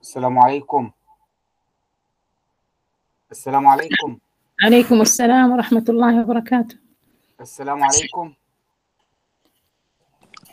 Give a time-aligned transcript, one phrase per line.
[0.00, 0.90] السلام عليكم.
[3.30, 4.18] السلام عليكم.
[4.62, 6.76] عليكم السلام ورحمة الله وبركاته.
[7.40, 8.34] السلام عليكم.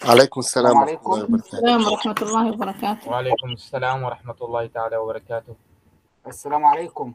[0.03, 1.11] عليكم السلام السلام ورحمة الله عليكم.
[1.11, 1.47] وبركاته.
[1.47, 3.09] السلام ورحمة الله وبركاته.
[3.09, 5.55] وعليكم السلام ورحمة الله تعالى وبركاته.
[6.27, 7.13] السلام عليكم.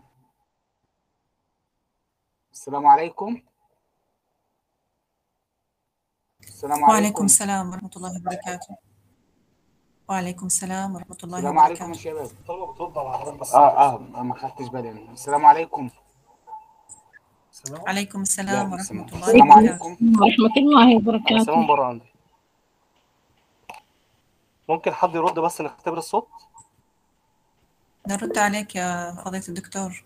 [2.52, 3.42] السلام عليكم.
[6.42, 8.91] السلام وعليكم عليكم السلام ورحمة الله وبركاته.
[10.12, 12.30] وعليكم السلام ورحمة الله السلام عليكم يا وبركاته شباب
[13.54, 14.90] آه آه ما خدتش بالي.
[14.90, 15.12] أنا.
[15.12, 15.90] السلام عليكم.
[17.86, 19.84] عليكم السلام ورحمة الله السلام وبركاته.
[19.84, 20.20] عليكم.
[20.20, 22.12] ورحمة الله سلام وبركاته بره عندي.
[24.68, 26.28] ممكن حد يرد بس نختبر الصوت؟
[28.08, 30.04] نرد عليك يا فضيلة الدكتور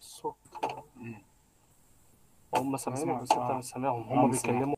[0.00, 0.36] الصوت
[2.68, 3.50] هم سامعينك بس انت.
[3.50, 4.30] مش سامعهم هم.
[4.30, 4.74] بيتكلموا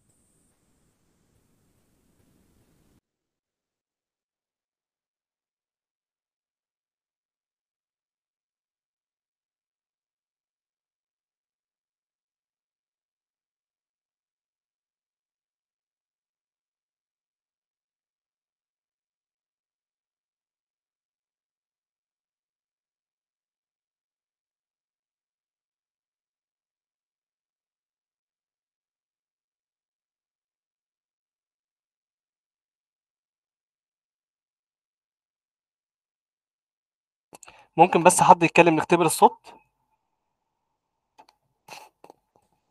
[37.77, 39.55] ممكن بس حد يتكلم نختبر الصوت؟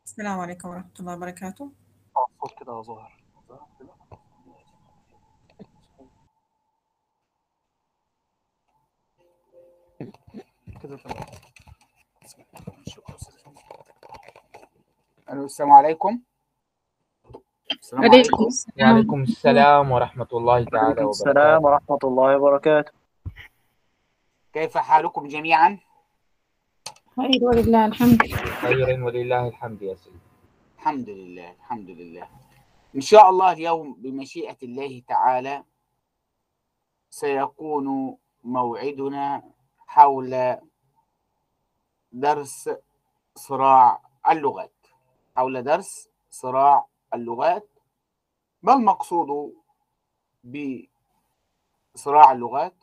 [0.05, 1.71] السلام عليكم ورحمة الله وبركاته.
[2.17, 3.19] آه الصوت كده ظاهر.
[10.83, 11.25] كده تمام.
[15.29, 16.21] ألو السلام عليكم.
[17.71, 18.15] السلام عليكم.
[18.15, 18.91] عليكم السلام.
[18.91, 22.98] وعليكم السلام ورحمة الله تعالى السلام وبركاته ورحمة الله وبركاته.
[24.53, 25.79] كيف حالكم جميعا؟
[27.15, 28.21] خير ولله الحمد.
[28.61, 30.19] خير ولله الحمد يا سيدي.
[30.77, 32.29] الحمد لله الحمد لله.
[32.95, 35.63] إن شاء الله اليوم بمشيئة الله تعالى
[37.09, 39.43] سيكون موعدنا
[39.87, 40.57] حول
[42.11, 42.69] درس
[43.35, 44.87] صراع اللغات.
[45.37, 47.69] حول درس صراع اللغات.
[48.63, 49.53] ما المقصود
[50.43, 52.78] بصراع اللغات؟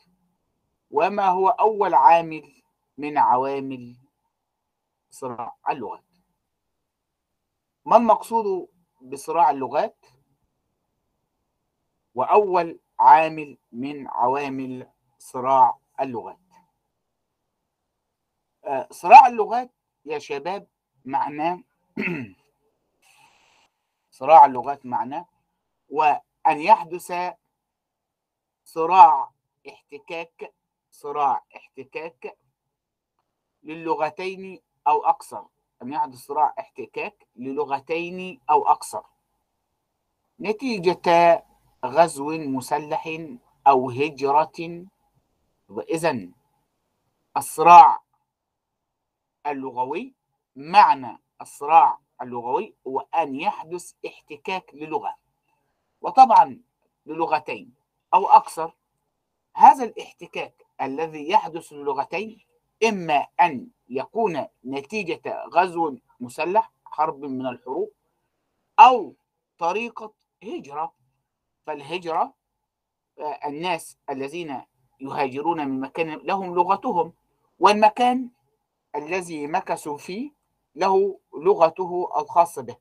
[0.96, 2.62] وما هو أول عامل
[2.98, 3.96] من عوامل
[5.10, 6.04] صراع اللغات؟
[7.84, 8.68] ما المقصود
[9.02, 10.06] بصراع اللغات؟
[12.14, 16.38] وأول عامل من عوامل صراع اللغات.
[18.64, 19.70] آه، صراع اللغات
[20.04, 20.66] يا شباب
[21.04, 21.62] معناه
[24.10, 25.26] صراع اللغات معناه
[25.88, 27.12] وأن يحدث
[28.64, 29.30] صراع
[29.68, 30.52] احتكاك
[30.96, 32.38] صراع احتكاك
[33.62, 35.48] للغتين أو أكثر
[35.82, 39.06] أن يحدث صراع احتكاك للغتين أو أكثر
[40.40, 41.44] نتيجة
[41.84, 43.20] غزو مسلح
[43.66, 44.86] أو هجرة.
[45.68, 46.28] وإذا
[47.36, 48.02] الصراع
[49.46, 50.14] اللغوي
[50.56, 55.16] معنى الصراع اللغوي هو أن يحدث احتكاك للغة.
[56.00, 56.62] وطبعا
[57.06, 57.74] للغتين
[58.14, 58.76] أو أكثر
[59.54, 62.40] هذا الاحتكاك الذي يحدث للغتين
[62.88, 67.90] إما أن يكون نتيجة غزو مسلح حرب من الحروب
[68.78, 69.14] أو
[69.58, 70.92] طريقة هجرة.
[71.66, 72.34] فالهجرة
[73.18, 74.62] آه، الناس الذين
[75.00, 77.12] يهاجرون من مكان لهم لغتهم
[77.58, 78.30] والمكان
[78.96, 80.30] الذي مكثوا فيه
[80.74, 82.76] له لغته الخاصة به.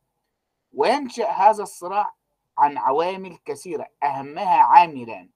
[0.73, 2.13] وينشأ هذا الصراع
[2.57, 5.29] عن عوامل كثيرة أهمها عاملان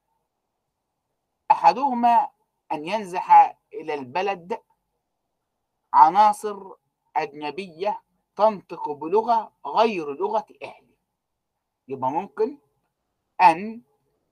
[1.51, 2.29] أحدهما
[2.71, 4.61] أن ينزح إلى البلد
[5.93, 6.57] عناصر
[7.15, 8.01] أجنبية
[8.35, 10.95] تنطق بلغة غير لغة أهله
[11.87, 12.57] يبقى ممكن
[13.41, 13.81] أن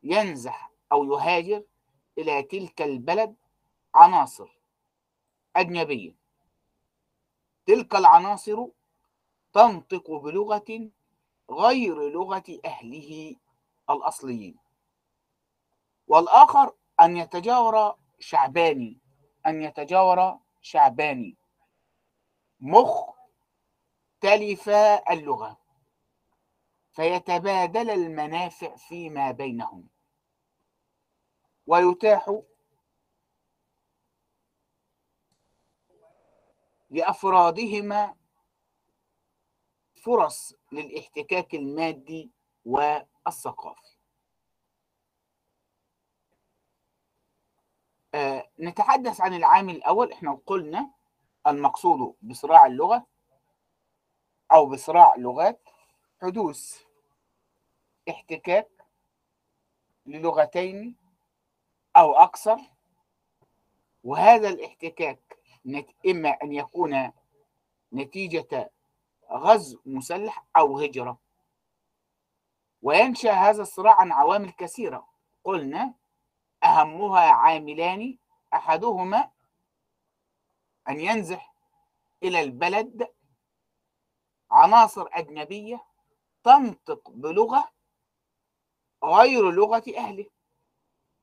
[0.04, 1.64] ينزح أو يهاجر
[2.18, 3.36] إلى تلك البلد
[3.96, 4.58] عناصر
[5.56, 6.16] أجنبية.
[7.66, 8.66] تلك العناصر
[9.54, 10.90] تنطق بلغة
[11.52, 13.36] غير لغة أهله
[13.90, 14.58] الأصليين.
[16.08, 19.00] والآخر أن يتجاور شعباني.
[19.46, 21.38] أن يتجاور شعباني.
[22.60, 23.14] مختلفا
[25.14, 25.58] اللغة.
[26.92, 29.90] فيتبادل المنافع فيما بينهم.
[31.68, 32.42] ويتاح
[36.90, 38.16] لأفرادهما
[40.04, 42.32] فرص للاحتكاك المادي
[42.66, 43.97] والثقافي.
[48.18, 50.12] آه، نتحدث عن العامل الأول.
[50.12, 50.90] إحنا قلنا
[51.48, 53.06] المقصود بصراع اللغة
[54.52, 55.70] أو بصراع لغات
[56.22, 56.84] حدوث
[58.10, 58.68] احتكاك
[60.06, 60.96] للغتين
[61.98, 62.58] أو أكثر
[64.04, 67.12] وهذا الاحتكاك نت- إما أن يكون
[67.94, 68.72] نتيجة
[69.32, 71.18] غزو مسلح أو هجرة.
[72.82, 75.08] وينشأ هذا الصراع عن عوامل كثيرة.
[75.44, 75.94] قلنا
[76.64, 78.18] أهمها عاملان
[78.54, 79.30] أحدهما
[80.90, 81.54] أن ينزح
[82.24, 83.08] إلى البلد
[84.52, 85.84] عناصر أجنبية
[86.44, 87.72] تنطق بلغة
[89.04, 90.26] غير لغة أهله.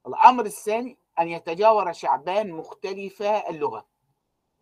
[0.06, 3.86] الأمر الثاني أن يتجاور شعبان مختلفا اللغة.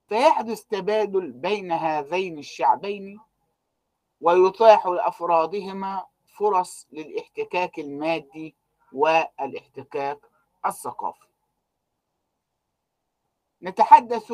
[0.09, 3.21] فيحدث تبادل بين هذين الشعبين
[4.21, 8.55] ويتاح لأفرادهما فرص للاحتكاك المادي
[8.93, 10.32] والاحتكاك
[10.67, 11.29] الثقافي
[13.63, 14.33] نتحدث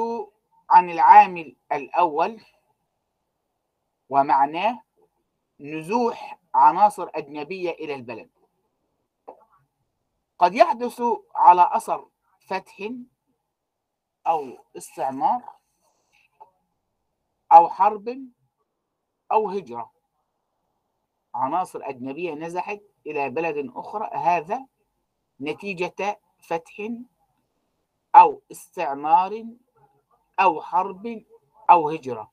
[0.71, 2.41] عن العامل الأول
[4.09, 4.83] ومعناه
[5.61, 8.31] نزوح عناصر أجنبية إلى البلد.
[10.39, 11.03] قد يحدث
[11.35, 12.09] على أثر
[12.47, 12.91] فتح
[14.27, 15.57] أو استعمار
[17.53, 18.29] أو حرب
[19.33, 19.93] أو هجرة.
[21.35, 24.67] عناصر أجنبية نزحت إلى بلد أخرى هذا
[25.41, 26.89] نتيجة فتح
[28.15, 29.45] أو استعمار
[30.41, 31.25] أو حرب
[31.71, 32.31] أو هجرة.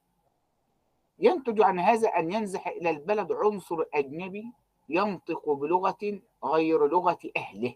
[1.20, 4.52] ينتج عن هذا أن ينزح إلى البلد عنصر أجنبي
[4.90, 7.76] ينطق بلغة غير لغة أهله.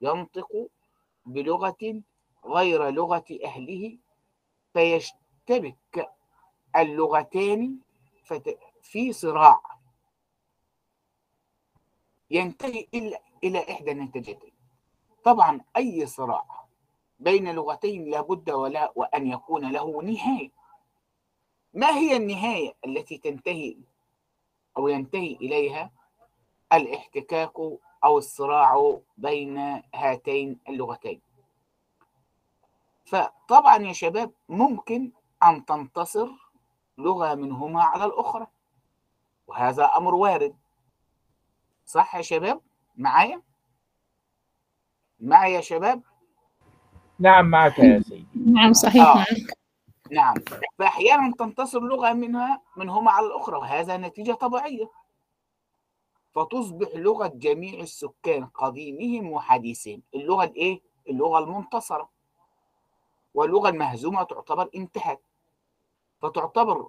[0.00, 0.68] ينطق
[1.26, 2.02] بلغة
[2.46, 3.98] غير لغة أهله.
[4.72, 6.10] فيشتبك
[6.76, 7.78] اللغتان
[8.82, 9.60] في صراع.
[12.30, 12.88] ينتهي
[13.44, 14.52] إلى إحدى النتيجتين
[15.24, 16.64] طبعا أي صراع
[17.18, 20.50] بين لغتين لابد ولا وأن يكون له نهاية.
[21.74, 23.76] ما هي النهاية التي تنتهي
[24.76, 25.90] أو ينتهي إليها؟
[26.72, 27.52] الاحتكاك
[28.04, 31.20] أو الصراع بين هاتين اللغتين.
[33.04, 35.12] فطبعا يا شباب ممكن
[35.42, 36.28] أن تنتصر
[36.98, 38.46] لغة منهما على الأخرى
[39.46, 40.56] وهذا أمر وارد.
[41.86, 42.60] صح يا شباب؟
[42.96, 43.42] معايا؟
[45.20, 46.02] معايا يا شباب؟
[47.18, 48.26] نعم معك يا سيدي.
[48.46, 49.14] نعم صحيح آه.
[49.14, 49.58] معك.
[50.10, 50.34] نعم.
[50.78, 54.90] فأحيانا تنتصر لغة منها منهما على الأخرى وهذا نتيجة طبيعية.
[56.34, 62.08] فتصبح لغة جميع السكان قديمهم وحديثهم اللغة الإيه؟ اللغة المنتصرة.
[63.34, 65.22] واللغة المهزومة تعتبر انتهت
[66.22, 66.88] فتعتبر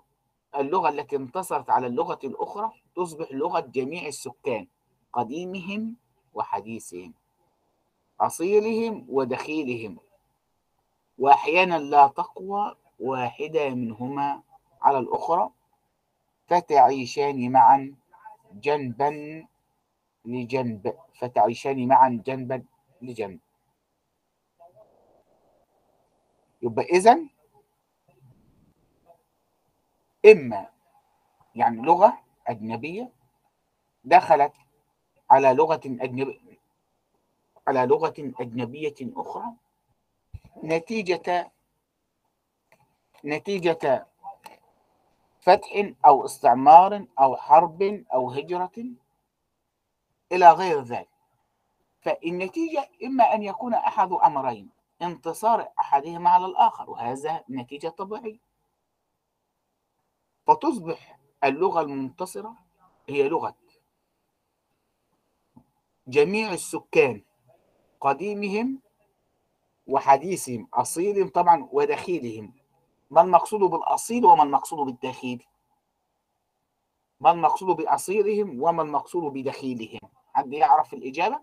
[0.56, 4.68] اللغة التي انتصرت على اللغة الأخرى تصبح لغة جميع السكان.
[5.16, 5.96] قديمهم
[6.34, 7.14] وحديثهم
[8.20, 9.98] أصيلهم ودخيلهم
[11.18, 14.42] وأحيانا لا تقوى واحدة منهما
[14.82, 15.50] على الأخرى
[16.48, 17.96] فتعيشان معا
[18.54, 19.12] جنبا
[20.26, 22.64] لجنب فتعيشان معا جنبا
[23.02, 23.40] لجنب.
[26.62, 27.20] يبقى إذا
[30.26, 30.70] إما
[31.56, 33.12] يعني لغة أجنبية
[34.04, 34.54] دخلت
[35.30, 36.58] على لغة أجنبية
[37.68, 39.46] على لغة أجنبية أخرى
[40.64, 41.52] نتيجة
[43.26, 44.08] نتيجة
[45.42, 48.86] فتح أو استعمار أو حرب أو هجرة
[50.32, 51.10] إلى غير ذلك.
[52.02, 54.70] فالنتيجة إما أن يكون أحد أمرين
[55.02, 58.40] انتصار أحدهما على الآخر وهذا نتيجة طبيعية.
[60.48, 62.56] فتصبح اللغة المنتصرة
[63.10, 63.56] هي لغة
[66.08, 67.22] جميع السكان
[68.02, 68.80] قديمهم
[69.88, 72.54] وحديثهم أصيلهم طبعا ودخيلهم.
[73.12, 75.44] ما المقصود بالأصيل وما المقصود بالدخيل؟
[77.20, 80.00] ما المقصود بأصيلهم وما المقصود بدخيلهم؟
[80.34, 81.40] حد يعرف الإجابة؟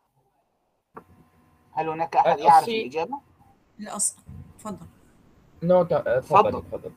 [1.73, 3.21] هل هناك أحد يعرف الأصيل- الإجابة؟
[3.81, 4.17] الأصل
[4.59, 4.87] تفضل.
[5.63, 6.63] نو تفضل.
[6.63, 6.93] تفضل.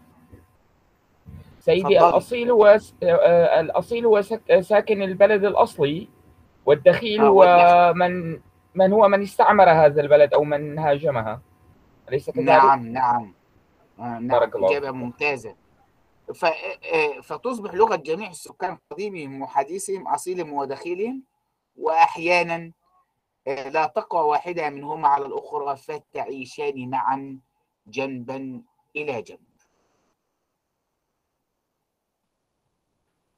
[1.59, 2.09] سيدي تفضل.
[2.09, 4.21] الأصيل هو س- آه، الأصيل هو
[4.61, 6.09] ساكن البلد الأصلي.
[6.65, 8.41] والدخيل آه، هو من
[8.75, 11.41] من هو من استعمر هذا البلد أو من هاجمها؟
[12.09, 13.33] أليس كذلك؟ نعم نعم.
[13.99, 14.27] آه، نعم.
[14.27, 15.55] بارك الله إجابة ممتازة.
[16.43, 21.23] آه، فتصبح لغة جميع السكان قديمهم وحديثهم أصيلهم ودخيلهم
[21.75, 22.71] واحيانا
[23.47, 27.39] لا تقوى واحدة منهما على الأخرى فتعيشان معا
[27.87, 28.61] جنبا
[28.95, 29.39] إلى جنب.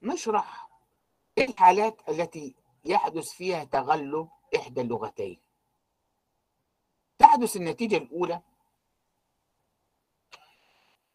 [0.02, 0.70] نشرح
[1.38, 2.56] إيه الحالات التي
[2.86, 5.40] يحدث فيها تغلب إحدى اللغتين.
[7.20, 8.42] تحدث النتيجة الأولى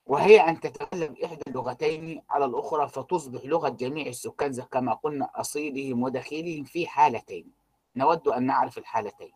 [0.07, 6.65] وهي أن تتغلب إحدى اللغتين على الأخرى فتصبح لغة جميع السكان كما قلنا أصيلهم ودخيلهم
[6.65, 7.53] في حالتين.
[7.97, 9.33] نود أن نعرف الحالتين.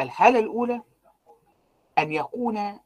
[0.00, 0.82] الحالة الأولى
[1.98, 2.80] أن يكون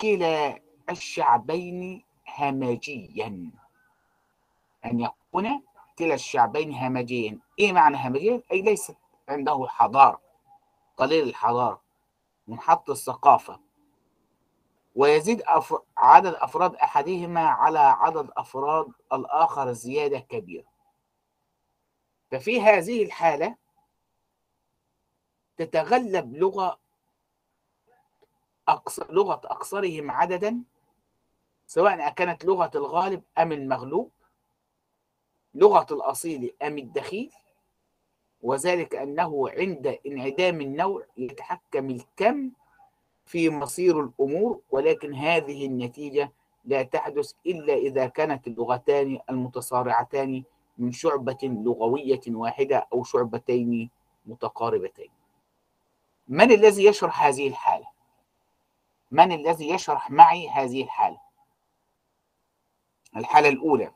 [0.00, 2.04] كلا الشعبين
[2.38, 3.52] همجيا
[4.84, 5.17] أن يكون
[5.98, 8.96] كلا الشعبين همجيا إيه معنى همجيا؟ أي ليست
[9.28, 10.20] عنده حضارة
[10.96, 11.82] قليل الحضارة
[12.46, 13.60] منحط الثقافة.
[14.94, 15.74] ويزيد أف...
[15.96, 20.66] عدد أفراد أحدهما على عدد أفراد الآخر زيادة كبيرة.
[22.30, 23.56] ففي هذه الحالة
[25.56, 26.78] تتغلب لغة
[28.68, 30.62] أقصر لغة أكثرهم عددا
[31.66, 34.10] سواء كانت لغة الغالب أم المغلوب.
[35.54, 37.32] لغة الأصيل أم الدخيل
[38.42, 42.50] وذلك أنه عند انعدام النوع يتحكم الكم
[43.26, 46.32] في مصير الأمور ولكن هذه النتيجة
[46.64, 50.42] لا تحدث إلا إذا كانت اللغتان المتصارعتان
[50.78, 53.90] من شعبة لغوية واحدة أو شعبتين
[54.26, 55.10] متقاربتين
[56.28, 57.86] من الذي يشرح هذه الحالة؟
[59.10, 61.20] من الذي يشرح معي هذه الحالة؟
[63.16, 63.92] الحالة الأولى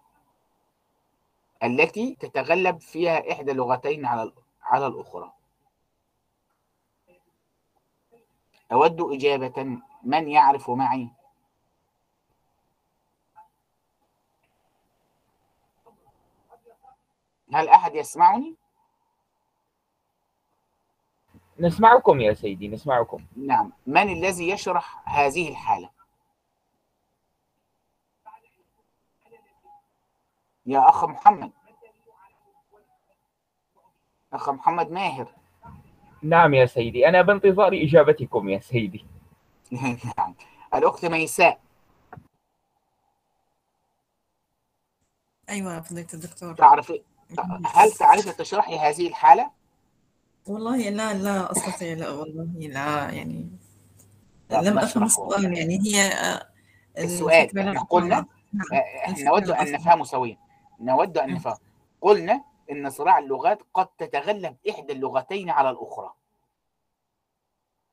[1.62, 5.32] التي تتغلب فيها إحدى اللغتين على على الأخرى
[8.72, 11.08] أود إجابة من يعرف معي
[17.52, 18.54] هل أحد يسمعني؟
[21.58, 25.90] نسمعكم يا سيدي نسمعكم نعم من الذي يشرح هذه الحالة؟
[30.66, 31.50] يا أخ محمد.
[34.32, 35.28] أخ محمد ماهر.
[36.22, 39.06] نعم يا سيدي أنا بانتظار إجابتكم يا سيدي.
[40.18, 40.34] نعم.
[40.74, 41.60] الأخت ميساء.
[45.48, 46.54] أيوة فضيلة الدكتور.
[46.54, 46.92] تعرف
[47.74, 49.50] هل تعرف تشرحي هذه الحالة؟
[50.46, 53.50] والله لا لا أستطيع لا والله لا يعني
[54.50, 55.04] لا، لم أفهم.
[55.04, 56.48] السؤال يعني هي آه،
[56.98, 57.48] السؤال
[57.88, 59.14] قلنا نعم.
[59.18, 60.41] نود أن الفكرة نفهمه سويا.
[60.82, 61.34] نود أن مم.
[61.36, 61.56] نفهم.
[62.00, 66.12] قلنا إن صراع اللغات قد تتغلب إحدى اللغتين على الأخرى.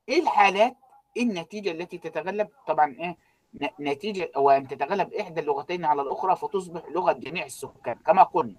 [0.08, 0.76] إيه الحالات؟
[1.16, 3.16] إيه النتيجة التي تتغلب؟ طبعا إيه
[3.54, 8.56] ن- نتيجة أو ان تتغلب إحدى اللغتين على الأخرى فتصبح لغة جميع السكان كما قلنا.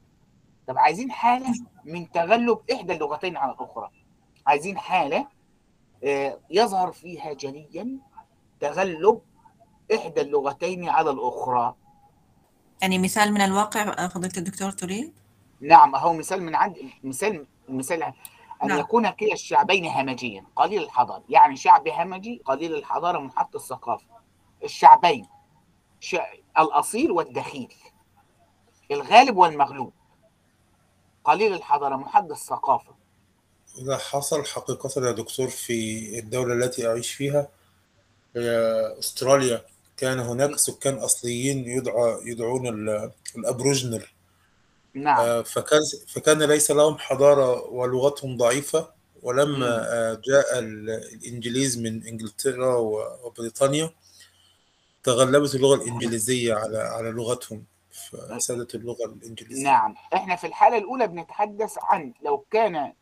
[0.68, 1.54] طب عايزين حالة
[1.86, 3.92] من تغلب إحدى اللغتين على الأخرى.
[4.48, 5.28] عايزين حالة
[6.04, 8.00] آه، يظهر فيها جليا
[8.60, 9.22] تغلب
[9.96, 11.76] إحدى اللغتين على الأخرى.
[12.82, 15.14] يعني مثال من الواقع آه، فضيلة الدكتور تريد؟
[15.62, 18.04] نعم هو مثال من عند مثال مثال
[18.64, 18.80] أن نعم.
[18.80, 21.24] يكون كلا الشعبين همجيا قليل الحضارة.
[21.30, 24.06] يعني شعب همجي قليل الحضارة منحط الثقافة.
[24.64, 25.28] الشعبين
[26.00, 26.16] ش...
[26.60, 27.74] الأصيل والدخيل.
[28.92, 29.94] الغالب والمغلوب.
[31.24, 32.96] قليل الحضارة منحط الثقافة.
[33.78, 37.48] إذا حصل حقيقة يا دكتور في الدولة التي أعيش فيها
[38.36, 38.50] هي
[39.00, 39.62] أستراليا.
[40.02, 44.14] كان هناك سكان أصليين يدعى يدعون ال- الأبروجنر
[44.94, 45.20] نعم.
[45.20, 48.90] آه، فكان فكان ليس لهم حضارة ولغتهم ضعيفة
[49.24, 53.90] ولما آه، جاء ال- الإنجليز من إنجلترا و- وبريطانيا
[55.04, 59.64] تغلبت اللغة الإنجليزية على على لغتهم فسادت اللغة الإنجليزية.
[59.64, 59.96] نعم.
[60.14, 62.94] إحنا في الحالة الأولى بنتحدث عن لو كان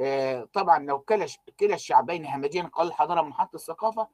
[0.00, 1.26] آه، طبعا لو كلا
[1.60, 4.08] كلا الشعبين همجيا قليل الحضارة منحط الثقافة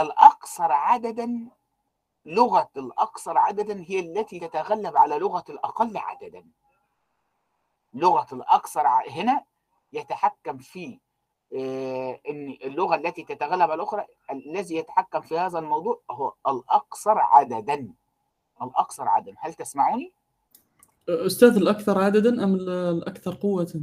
[0.00, 1.46] الاكثر عددا
[2.26, 6.44] لغة الاكثر عددا هي التي تتغلب على لغة الأقل عددا.
[7.94, 9.44] لغة الاكثر ع- هنا
[9.92, 10.98] يتحكم في
[11.56, 17.92] آه، إن اللغة التي تتغلب على الأخرى الذي يتحكم في هذا الموضوع هو الاكثر عددا.
[18.62, 19.34] الاكثر عددا.
[19.38, 20.12] هل تسمعوني؟
[21.08, 23.80] أستاذ الأكثر عددا أم ال- الأكثر قوة؟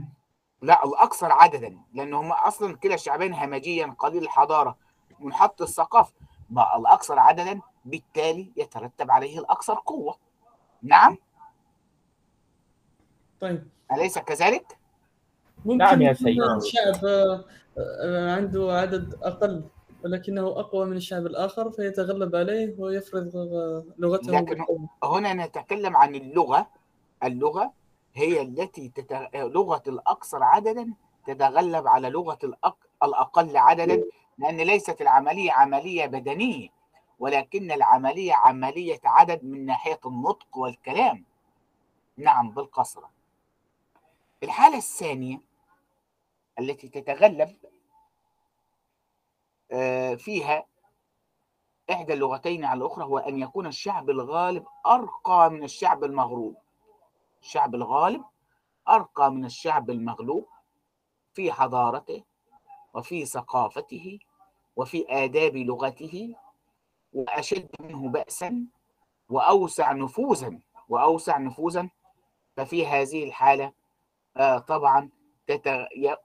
[0.62, 4.78] لا الاكثر عددا لأن هم أصلا كلا الشعبين همجيا قليل الحضارة.
[5.20, 6.14] منحط الثقافة
[6.50, 10.16] بقى الأكثر عددا بالتالي يترتب عليه الأكثر قوة.
[10.84, 11.18] نعم؟
[13.42, 13.68] طيب.
[13.92, 14.78] أليس كذلك؟
[15.66, 16.42] ممكن نعم يا يكون سيد.
[16.42, 19.64] الشعب آه، عنده عدد أقل
[20.04, 23.32] ولكنه أقوى من الشعب الآخر فيتغلب عليه ويفرض
[23.98, 24.66] لغته لكن.
[25.04, 26.68] هنا نتكلم عن اللغة.
[27.24, 27.74] اللغة
[28.14, 29.30] هي التي تت...
[29.36, 30.94] لغة الأكثر عددا
[31.26, 32.78] تتغلب على لغة الأق...
[33.04, 34.04] الأقل عددا
[34.40, 36.70] لأن ليست العملية عملية بدنية
[37.20, 41.26] ولكن العملية عملية عدد من ناحية النطق والكلام.
[42.18, 43.10] نعم بالقصرة
[44.44, 45.42] الحالة الثانية
[46.60, 47.58] التي تتغلب
[49.72, 50.66] آه، فيها
[51.92, 56.56] إحدى اللغتين على الأخرى هو أن يكون الشعب الغالب أرقى من الشعب المغلوب
[57.42, 58.26] الشعب الغالب
[58.90, 60.48] أرقى من الشعب المغلوب
[61.34, 62.24] في حضارته
[62.94, 64.20] وفي ثقافته
[64.80, 66.36] وفي آداب لغته
[67.14, 68.66] وأشد منه بأسا
[69.30, 70.60] وأوسع نفوذا
[70.90, 71.90] وأوسع نفوذا.
[72.58, 73.72] ففي هذه الحالة
[74.38, 75.10] آه، طبعا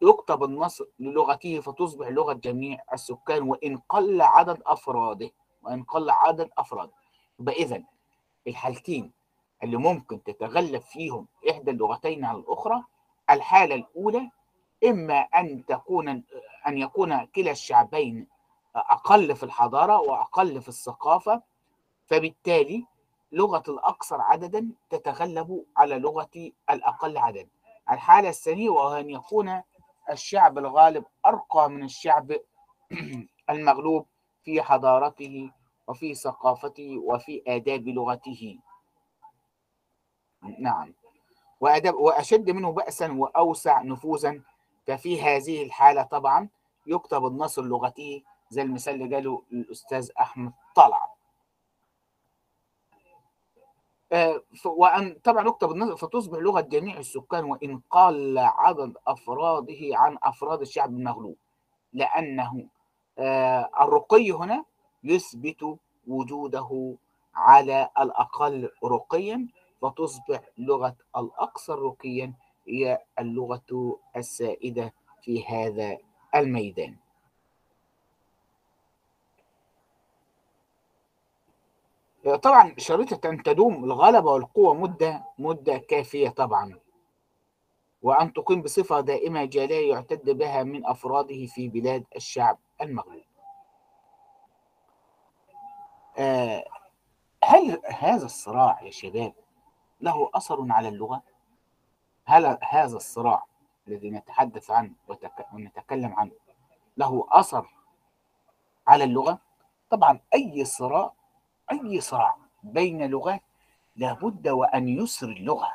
[0.03, 5.31] يكتب النص للغته فتصبح لغة جميع السكان وإن قل عدد أفراده
[5.63, 6.93] وإن قل عدد أفراده
[7.41, 7.83] يبقى إذا
[8.47, 9.13] الحالتين
[9.63, 12.85] اللي ممكن تتغلب فيهم إحدى اللغتين على الأخرى
[13.31, 14.31] الحالة الأولى
[14.85, 16.09] إما أن تكون
[16.67, 18.34] أن يكون كلا الشعبين
[18.77, 21.43] أقل في الحضارة وأقل في الثقافة
[22.07, 22.87] فبالتالي
[23.33, 27.49] لغة الأكثر عددا تتغلب على لغة الأقل عددا.
[27.91, 29.63] الحالة الثانية وهو أن يكون
[30.11, 32.33] الشعب الغالب أرقى من الشعب
[33.51, 34.07] المغلوب
[34.45, 35.51] في حضارته
[35.89, 38.59] وفي ثقافته وفي آداب لغته.
[40.59, 40.95] نعم.
[41.61, 44.41] وأدب وأشد منه بأسا وأوسع نفوذا
[44.87, 46.49] ففي هذه الحالة طبعا
[46.87, 51.15] يكتب النص لغته زي المثال اللي قاله الأستاذ أحمد طلع
[54.13, 60.61] آه، وأن طبعا يكتب النص فتصبح لغة جميع السكان وإن قل عدد أفراده عن أفراد
[60.61, 61.37] الشعب المغلوب
[61.93, 62.67] لأنه
[63.19, 64.65] آه، الرقي هنا
[65.05, 66.97] يثبت وجوده
[67.35, 69.49] على الأقل رقيا
[69.83, 72.35] فتصبح لغة الأكثر رقيا
[72.69, 75.99] هي اللغة السائدة في هذا
[76.35, 76.97] الميدان.
[82.25, 86.79] طبعا شريطة أن تدوم الغلبة والقوة مدة مدة كافية طبعا
[88.03, 93.23] وأن تقيم بصفة دائمة جالية يعتد بها من أفراده في بلاد الشعب المغلوب
[96.19, 96.65] آه،
[97.45, 99.33] هل هذا الصراع يا شباب
[100.01, 101.23] له أثر على اللغة؟
[102.25, 103.45] هل هذا الصراع
[103.89, 104.93] الذي نتحدث عنه
[105.53, 106.33] ونتكلم عنه
[106.97, 107.67] له أثر
[108.87, 109.39] على اللغة؟
[109.91, 111.13] طبعا أي صراع
[111.73, 113.43] أي صراع بين لغات
[113.97, 115.73] لابد وأن يسر اللغة.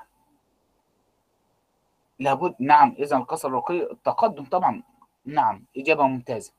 [2.19, 4.83] لابد نعم إذا القصر الرقي التقدم طبعا.
[5.25, 6.53] نعم إجابة ممتازة.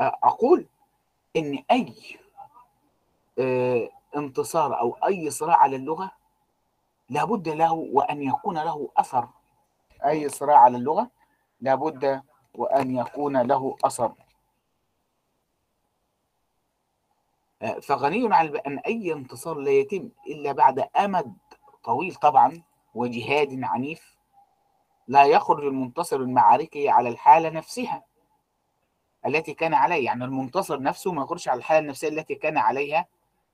[0.00, 0.66] أقول
[1.36, 1.94] إن أي
[3.38, 6.10] آه، انتصار أو أي صراع على اللغة
[7.10, 9.28] لابد له وأن يكون له أثر.
[10.04, 11.10] أي صراع على اللغة
[11.60, 12.22] لابد
[12.54, 14.12] وأن يكون له أثر
[17.55, 21.36] آه، فغني عن أن أي انتصار لا يتم إلا بعد أمد
[21.84, 22.62] طويل طبعا
[22.94, 24.16] وجهاد عنيف
[25.08, 28.02] لا يخرج المنتصر من معاركه على الحالة نفسها
[29.26, 29.98] التي كان عليها.
[29.98, 33.06] يعني المنتصر نفسه ما يخرجش على الحالة النفسية التي كان عليها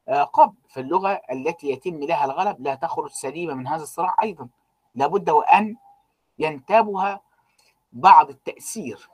[0.08, 0.54] آه، قبل.
[0.68, 4.48] فاللغة التي يتم لها الغلب لا تخرج سليمة من هذا الصراع أيضا.
[4.94, 5.76] لابد وأن
[6.38, 7.20] ينتابها
[7.92, 9.08] بعض التأثير.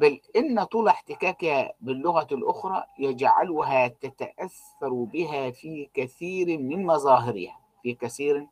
[0.00, 8.46] بل إن طول احتكاكها باللغة الأخرى يجعلها تتأثر بها في كثير من مظاهرها في كثير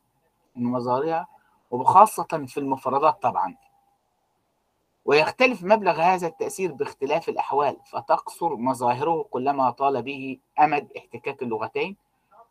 [0.55, 1.27] من مظاهرها
[1.71, 3.55] وخاصة في المفردات طبعا.
[5.05, 11.95] ويختلف مبلغ هذا التأثير باختلاف الأحوال فتقصر مظاهره كلما طال به أمد احتكاك اللغتين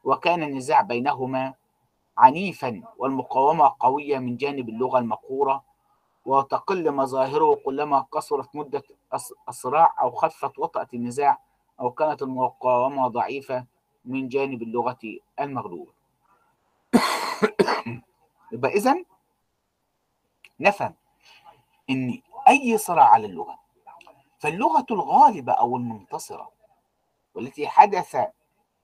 [0.04, 1.54] وكان النزاع بينهما
[2.18, 5.67] عنيفا والمقاومة قوية من جانب اللغة المقورة
[6.28, 8.82] وتقل مظاهره كلما قصرت مدة
[9.14, 11.38] الص- الصراع أو خفت وطأة النزاع
[11.80, 13.66] أو كانت المقاومة ضعيفة
[14.04, 14.98] من جانب اللغة
[15.40, 15.92] المغلوبة.
[18.52, 19.04] يبقى إذن
[20.60, 20.94] نفهم
[21.90, 23.58] إن أي صراع على اللغة
[24.38, 26.50] فاللغة الغالبة أو المنتصرة
[27.34, 28.16] والتي حدث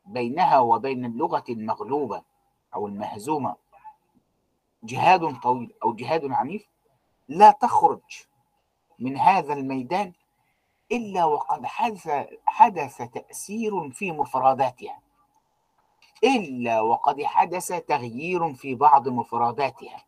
[0.06, 2.22] بينها وبين اللغة المغلوبة
[2.74, 3.56] أو المهزومة
[4.82, 6.73] جهاد طويل أو جهاد عنيف
[7.28, 8.26] لا تخرج
[8.98, 10.12] من هذا الميدان
[10.92, 12.10] إلا وقد حدث
[12.46, 14.98] حدث تأثير في مفرداتها.
[16.24, 20.04] إلا وقد حدث تغيير في بعض مفرداتها.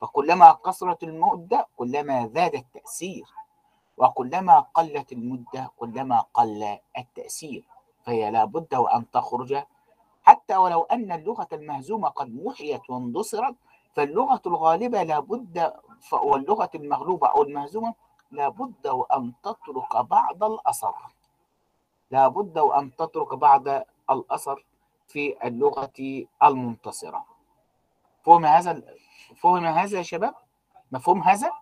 [0.00, 3.24] فكلما قصرت المدة كلما زاد التأثير.
[3.96, 7.64] وكلما قلت المدة كلما قل التأثير.
[8.04, 9.62] فهي لابد وأن تخرج.
[10.22, 13.54] حتى ولو أن اللغة المهزومة قد محيت واندثرت
[13.94, 17.94] فاللغة الغالبة لابد ف- واللغة المغلوبة أو المهزومة
[18.30, 20.94] لابد وأن تترك بعض الأثر
[22.10, 23.68] لابد وأن تترك بعض
[24.10, 24.64] الأثر
[25.08, 27.24] في اللغة المنتصرة
[28.24, 28.82] فهم هذا
[29.36, 30.34] فهم هذا يا شباب؟
[30.92, 31.52] مفهوم هذا؟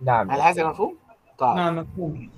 [0.00, 0.98] نعم هل هذا مفهوم؟
[1.38, 2.30] طيب نعم مفهوم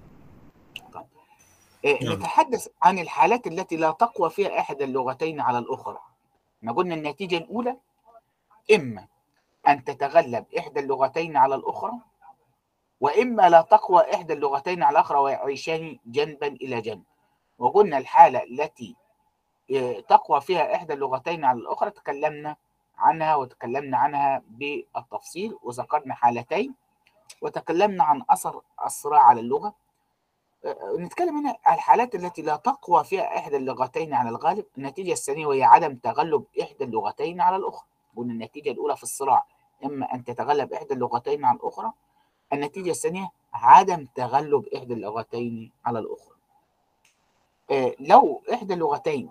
[1.85, 2.13] إيه، نعم.
[2.13, 5.99] نتحدث عن الحالات التي لا تقوى فيها إحدى اللغتين على الأخرى
[6.59, 7.77] إحنا قلنا النتيجة الأولى
[8.75, 9.07] إما
[9.69, 11.93] أن تتغلب إحدى اللغتين على الأخرى
[13.01, 17.03] وإما لا تقوى إحدى اللغتين على الأخرى ويعيشان جنبا إلى جنب.
[17.59, 18.97] وقلنا الحالة التي
[19.71, 22.57] إيه، تقوى فيها إحدى اللغتين على الأخرى تكلمنا
[22.99, 26.75] عنها وتكلمنا عنها بالتفصيل وذكرنا حالتين
[27.43, 29.75] وتكلمنا عن أثر الصراع على اللغة.
[30.99, 35.97] نتكلم هنا الحالات التي لا تقوى فيها إحدى اللغتين على الغالب النتيجة الثانية وهي عدم
[35.97, 37.87] تغلب إحدى اللغتين على الأخرى.
[38.17, 39.47] قلنا النتيجة الأولى في الصراع
[39.85, 41.93] إما أن تتغلب إحدى اللغتين على الأخرى.
[42.53, 46.35] النتيجة الثانية عدم تغلب إحدى اللغتين على الأخرى.
[47.71, 49.31] آه، لو إحدى اللغتين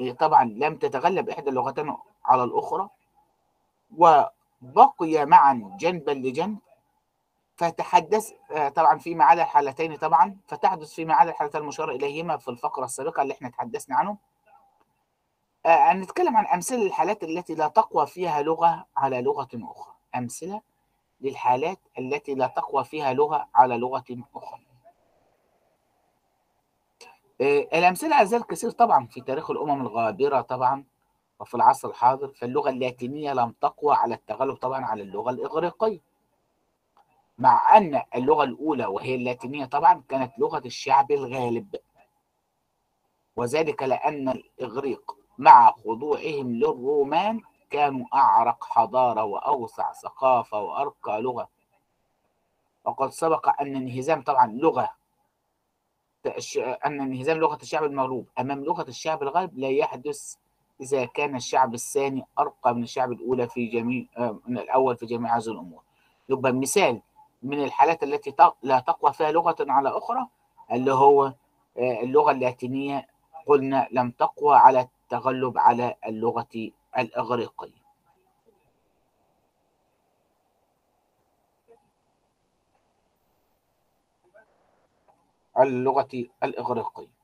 [0.00, 2.88] آه، طبعا لم تتغلب إحدى اللغتين على الأخرى
[3.96, 6.58] وبقي معا جنبا لجنب
[7.56, 12.84] فتحدث آه، طبعا فيما عدا الحالتين طبعا فتحدث فيما عدا الحالتين المشار إليهما في الفقرة
[12.84, 14.18] السابقة اللي إحنا تحدثنا عنهم
[15.66, 19.94] آه، نتكلم عن أمثلة للحالات التي لا تقوى فيها لغة على لغة أخرى.
[20.14, 20.60] أمثلة
[21.20, 24.60] للحالات التي لا تقوى فيها لغة على لغة أخرى.
[27.40, 30.84] آه، الأمثلة على ذلك كثير طبعا في تاريخ الأمم الغابرة طبعا
[31.40, 36.00] وفي العصر الحاضر فاللغة اللاتينية لم تقوى على التغلب طبعا على اللغة الإغريقية.
[37.38, 41.76] مع أن اللغة الأولى وهي اللاتينية طبعا كانت لغة الشعب الغالب
[43.36, 51.48] وذلك لأن الإغريق مع خضوعهم للرومان كانوا أعرق حضارة وأوسع ثقافة وأرقى لغة.
[52.84, 54.90] وقد سبق أن انهزام طبعا لغة
[56.86, 60.34] أن انهزام لغة الشعب المغلوب أمام لغة الشعب الغالب لا يحدث
[60.80, 64.06] إذا كان الشعب الثاني أرقى من الشعب الأولى في جميع
[64.46, 65.82] من الأول في جميع هذه الأمور.
[66.28, 67.02] يبقى مثال
[67.42, 70.26] من الحالات التي لا تقوى فيها لغة على أخرى
[70.72, 71.32] اللي هو
[71.78, 73.06] اللغة اللاتينية.
[73.46, 77.86] قلنا لم تقوى على التغلب على اللغة الإغريقية.
[85.58, 87.15] اللغة الإغريقية.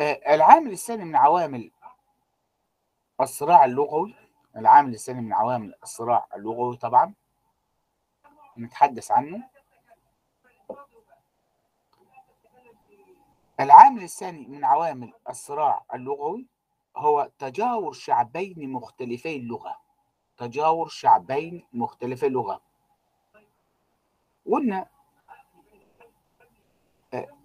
[0.00, 1.70] العامل الثاني من عوامل
[3.20, 4.14] الصراع اللغوي
[4.56, 7.14] العامل الثاني من عوامل الصراع اللغوي طبعا
[8.58, 9.48] نتحدث عنه.
[13.60, 16.46] العامل الثاني من عوامل الصراع اللغوي
[16.96, 19.76] هو تجاور شعبين مختلفي اللغة.
[20.36, 22.60] تجاور شعبين مختلفي اللغة.
[24.46, 24.88] قلنا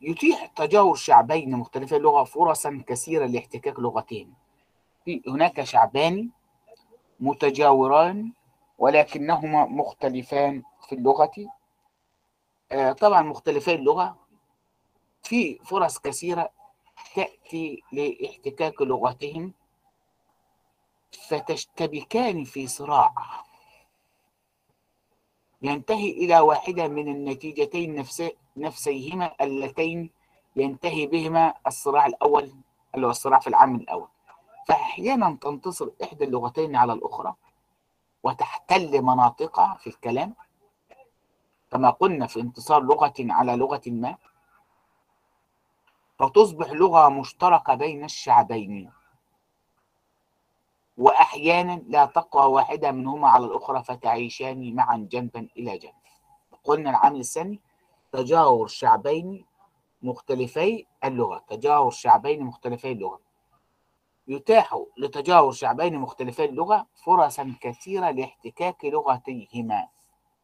[0.01, 4.34] يتيح تجاور شعبين مختلفي اللغة فرصا كثيرة لاحتكاك لغتين.
[5.28, 6.30] هناك شعبان
[7.19, 8.34] متجاوران
[8.78, 11.32] ولكنهما مختلفان في اللغة.
[12.99, 14.17] طبعا مختلفي اللغة.
[15.23, 16.49] في فرص كثيرة
[17.15, 19.54] تأتي لاحتكاك لغتهم
[21.28, 23.13] فتشتبكان في صراع.
[25.65, 30.10] ينتهي إلى واحدة من النتيجتين نفسي نفسيهما اللتين
[30.56, 32.51] ينتهي بهما الصراع الأول
[32.95, 34.08] اللي هو الصراع في العام الأول.
[34.67, 37.36] فأحيانا تنتصر إحدى اللغتين على الأخرى
[38.23, 40.34] وتحتل مناطقها في الكلام.
[41.71, 44.17] كما قلنا في انتصار لغة على لغة ما
[46.19, 48.91] فتصبح لغة مشتركة بين الشعبين.
[50.97, 55.93] وأحيانا لا تقوى واحدة منهما على الأخرى فتعيشان معا جنبا إلى جنب.
[56.63, 57.62] قلنا العامل الثاني
[58.12, 59.45] تجاور شعبين
[60.01, 63.19] مختلفي اللغة تجاور شعبين مختلفي اللغة.
[64.27, 69.88] يتاح لتجاور شعبين مختلفي اللغة فرصا كثيرة لاحتكاك لغتيهما.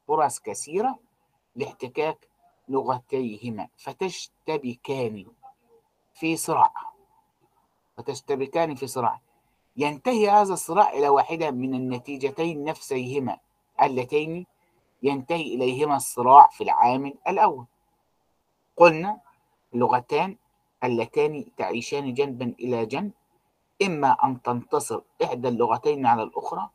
[0.07, 0.99] فرص كثيرة
[1.55, 2.27] لاحتكاك
[2.69, 3.67] لغتيهما.
[3.77, 5.25] فتشتبكان
[6.13, 6.73] في صراع.
[7.97, 9.21] فتشتبكان في صراع.
[9.77, 13.37] ينتهي هذا الصراع إلى واحدة من النتيجتين نفسيهما
[13.81, 14.45] اللتين
[15.03, 17.65] ينتهي إليهما الصراع في العامل الأول.
[18.77, 19.21] قلنا
[19.73, 20.37] اللغتان
[20.83, 23.11] اللتان تعيشان جنبا إلى جنب
[23.81, 26.69] إما أن تنتصر إحدى اللغتين على الأخرى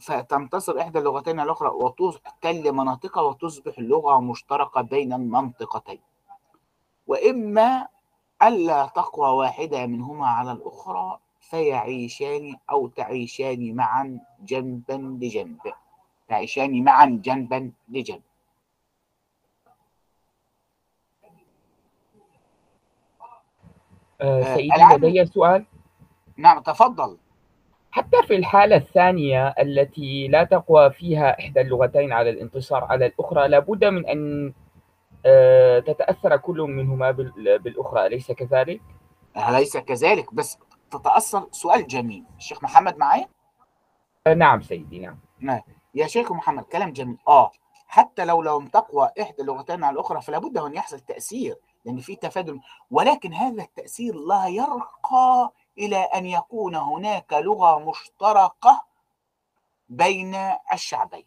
[0.00, 1.68] فتنتصر إحدى اللغتين على الأخرى
[2.00, 6.00] وتحتل مناطقها وتصبح لغة مشتركة بين المنطقتين.
[7.06, 7.88] وإما
[8.42, 11.18] ألا تقوى واحدة منهما على الأخرى
[11.50, 15.58] فيعيشان أو تعيشان معا جنبا لجنب.
[16.28, 18.22] تعيشان معا جنبا لجنب.
[24.20, 25.64] آه، آه، سيدي لدي سؤال.
[26.36, 27.18] نعم تفضل.
[27.90, 33.84] حتى في الحالة الثانية التي لا تقوى فيها إحدى اللغتين على الانتصار على الأخرى لابد
[33.84, 34.52] من أن
[35.26, 38.80] آه، تتأثر كل منهما بال- بالأخرى أليس كذلك؟
[39.48, 40.58] أليس كذلك؟ بس
[40.90, 42.24] تتأثر سؤال جميل.
[42.36, 43.28] الشيخ محمد معايا؟
[44.26, 45.60] آه، نعم سيدي نعم.
[45.94, 47.18] يا شيخ محمد كلام جميل.
[47.28, 47.50] آه.
[47.86, 52.16] حتى لو لم تقوى إحدى اللغتين على الأخرى فلا بد أن يحصل تأثير لأن في
[52.16, 58.82] تفادل ولكن هذا التأثير لا يرقى إلى أن يكون هناك لغة مشتركة
[59.88, 60.34] بين
[60.72, 61.26] الشعبين.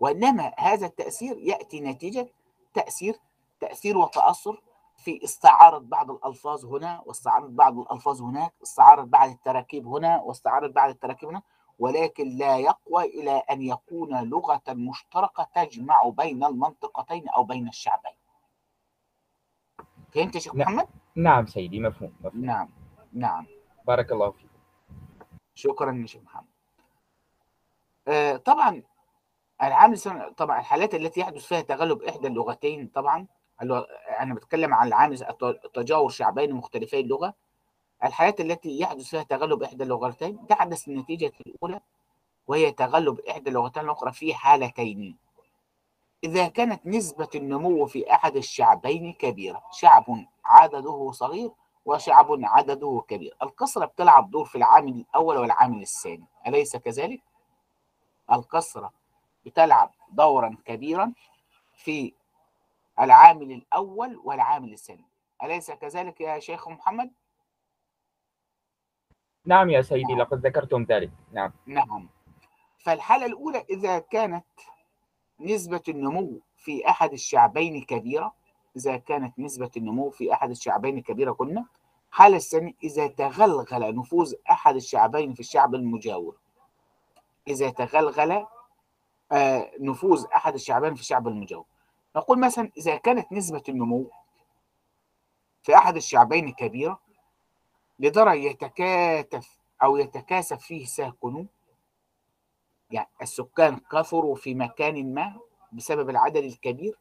[0.00, 2.28] وإنما هذا التأثير يأتي نتيجة
[2.74, 3.16] تأثير
[3.60, 4.62] تأثير وتأثر
[5.02, 10.90] في استعارة بعض الألفاظ هنا واستعارة بعض الألفاظ هناك استعارة بعض التراكيب هنا واستعارة بعض
[10.90, 11.42] التراكيب هنا
[11.78, 18.12] ولكن لا يقوى إلى أن يكون لغة مشتركة تجمع بين المنطقتين أو بين الشعبين
[20.14, 20.74] فهمت يا شيخ نعم.
[20.74, 22.44] محمد؟ نعم سيدي مفهوم, مفهوم.
[22.44, 22.68] نعم
[23.12, 23.46] نعم
[23.86, 24.50] بارك الله فيك
[25.54, 26.46] شكرا يا شيخ محمد
[28.08, 28.82] آه طبعا
[29.62, 29.98] العامل
[30.36, 33.26] طبعا الحالات التي يحدث فيها تغلب إحدى اللغتين طبعا
[33.62, 33.86] اللي هو-
[34.20, 35.18] أنا بتكلم عن العامل
[35.74, 37.34] تجاور شعبين مختلفي اللغة
[38.04, 41.80] الحالات التي يحدث فيها تغلب إحدى اللغتين تحدث النتيجة الأولى
[42.46, 45.16] وهي تغلب إحدى اللغتين الأخرى في حالتين.
[46.24, 50.04] إذا كانت نسبة النمو في أحد الشعبين كبيرة شعب
[50.44, 51.50] عدده صغير
[51.84, 53.36] وشعب عدده كبير.
[53.42, 57.20] الكسرة بتلعب دور في العامل الأول والعامل الثاني أليس كذلك؟
[58.32, 58.92] الكسرة
[59.46, 61.12] بتلعب دورا كبيرا
[61.74, 62.12] في
[63.02, 65.06] العامل الأول والعامل الثاني.
[65.42, 67.10] أليس كذلك يا شيخ محمد؟
[69.46, 70.18] نعم يا سيدي نعم.
[70.18, 71.10] لقد ذكرتم ذلك.
[71.32, 71.52] نعم.
[71.66, 72.08] نعم.
[72.78, 74.44] فالحالة الأولى إذا كانت
[75.40, 78.34] نسبة النمو في أحد الشعبين كبيرة
[78.76, 81.66] إذا كانت نسبة النمو في أحد الشعبين كبيرة قلنا
[82.10, 86.36] الحالة الثانية إذا تغلغل نفوذ أحد الشعبين في الشعب المجاور.
[87.48, 88.46] إذا تغلغل
[89.32, 91.64] آه، نفوذ أحد الشعبين في الشعب المجاور.
[92.16, 94.10] نقول مثلا إذا كانت نسبة النمو
[95.62, 97.00] في أحد الشعبين كبيرة
[97.98, 101.46] لدرجة يتكاتف أو يتكاثف فيه ساكنوه
[102.90, 105.40] يعني السكان كثروا في مكان ما
[105.72, 106.98] بسبب العدد الكبير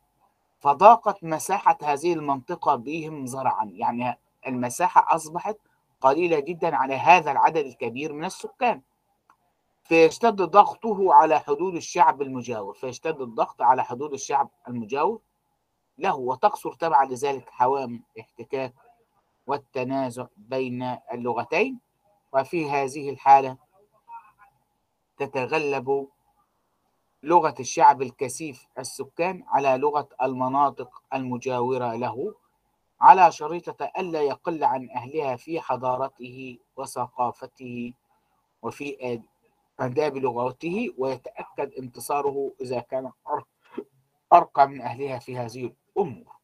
[0.59, 3.71] فضاقت مساحة هذه المنطقة بهم زرعا.
[3.73, 5.57] يعني المساحة أصبحت
[6.01, 8.81] قليلة جدا على هذا العدد الكبير من السكان.
[9.83, 12.73] فيشتد ضغطه على حدود الشعب المجاور.
[12.73, 15.19] فيشتد الضغط على حدود الشعب المجاور
[15.97, 18.73] له وتقصر تبعا لذلك حوامل الاحتكاك
[19.47, 21.79] والتنازع بين اللغتين.
[22.33, 23.57] وفي هذه الحالة
[25.17, 26.07] تتغلب
[27.23, 32.35] لغة الشعب الكثيف السكان على لغة المناطق المجاورة له
[33.01, 37.93] على شريطة ألا يقل عن أهلها في حضارته وثقافته
[38.61, 39.21] وفي
[39.81, 43.43] آد- آداب لغته ويتأكد انتصاره إذا كان أر-
[44.33, 46.35] أرقى من أهلها في هذه الأمور.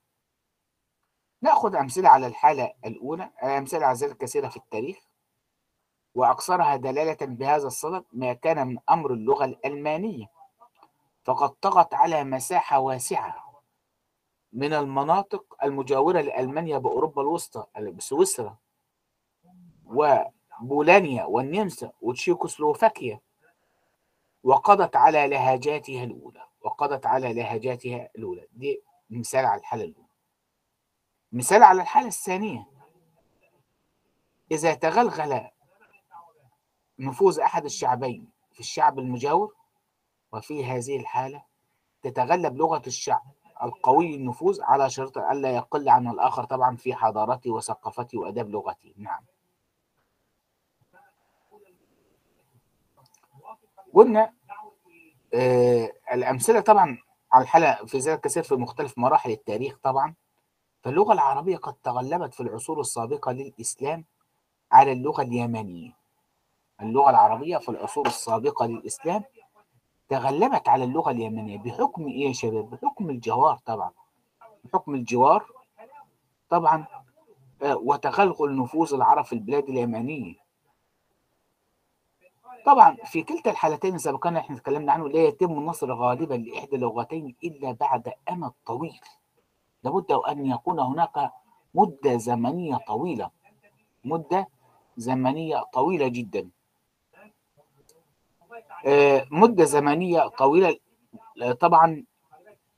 [1.41, 4.97] نأخذ أمثلة على الحالة الأولى أمثلة على ذلك كثيرة في التاريخ.
[6.15, 10.26] وأكثرها دلالة بهذا الصدد ما كان من أمر اللغة الألمانية.
[11.23, 13.62] فقد طغت على مساحة واسعة
[14.54, 18.58] من المناطق المجاورة لألمانيا بأوروبا الوسطى بسويسرا
[19.86, 23.19] وبولانيا والنمسا وتشيكوسلوفاكيا.
[24.47, 28.47] وقضت على لهجاتها الأولى وقضت على لهجاتها الأولى.
[28.51, 30.07] دي مثال على الحالة الأولى.
[31.31, 32.67] مثال على الحالة الثانية.
[34.51, 35.47] إذا تغلغل
[36.99, 39.55] نفوذ أحد الشعبين في الشعب المجاور
[40.31, 41.43] وفي هذه الحالة
[42.01, 43.31] تتغلب لغة الشعب
[43.63, 49.25] القوي النفوذ على شرط ألا يقل عن الآخر طبعا في حضارته وثقافته وأداب لغته نعم.
[53.93, 54.37] قلنا
[55.38, 56.97] آه الأمثلة طبعا
[57.32, 60.13] على الحالة في ذلك كثير في مختلف مراحل التاريخ طبعا.
[60.84, 64.06] فاللغة العربية قد تغلبت في العصور السابقة للإسلام
[64.71, 65.91] على اللغة اليمنية.
[66.82, 69.23] اللغة العربية في العصور السابقة للإسلام
[70.10, 73.91] تغلبت على اللغة اليمنية بحكم إيه يا شباب؟ بحكم الجوار طبعا.
[74.63, 75.45] بحكم الجوار
[76.50, 76.86] طبعا
[77.63, 80.36] آه، وتغلغل نفوذ العرب في البلاد اليمنية.
[82.67, 87.71] طبعا في كلتا الحالتين السابقين إحنا اتكلمنا عنه لا يتم النصر غالبا لإحدى اللغتين إلا
[87.71, 88.99] بعد أمد طويل.
[89.84, 91.32] لابد أن يكون هناك
[91.75, 93.30] مدة زمنية طويلة
[94.06, 94.47] مدة
[94.97, 96.49] زمنية طويلة جدا.
[98.86, 100.77] آه، مدة زمنية طويلة
[101.41, 102.03] آه، طبعا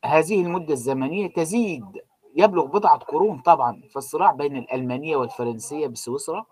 [0.06, 2.02] هذه المدة الزمنية تزيد
[2.36, 6.46] يبلغ بضعة قرون طبعا فالصراع بين الألمانية والفرنسية بسويسرا.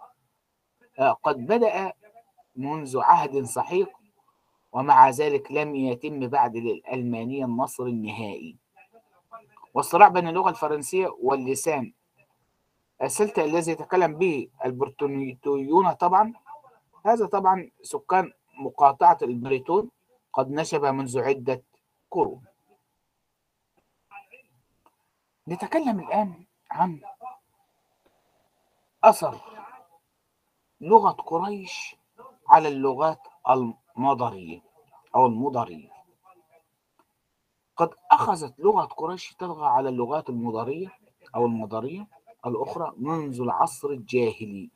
[0.99, 1.93] آه، قد بدأ
[2.57, 3.89] منذ عهد سحيق
[4.71, 8.55] ومع ذلك لم يتم بعد للألمانية النصر النهائي.
[9.73, 11.93] والصراع بين اللغة الفرنسية واللسان.
[13.01, 16.33] السلطة الذي يتكلم به البرتونيون طبعا
[17.05, 19.89] هذا طبعا سكان مقاطعة البريتون
[20.33, 21.63] قد نشب منذ عدة
[22.11, 22.43] قرون.
[25.47, 27.01] نتكلم الآن عن
[29.03, 29.41] أثر
[30.81, 31.95] لغة قريش
[32.49, 34.61] على اللغات المضرية
[35.15, 35.89] أو المضرية.
[37.77, 40.93] قد أخذت لغة قريش تطغى على اللغات المضرية
[41.35, 42.07] أو المضرية
[42.45, 44.69] الأخرى منذ العصر الجاهلي.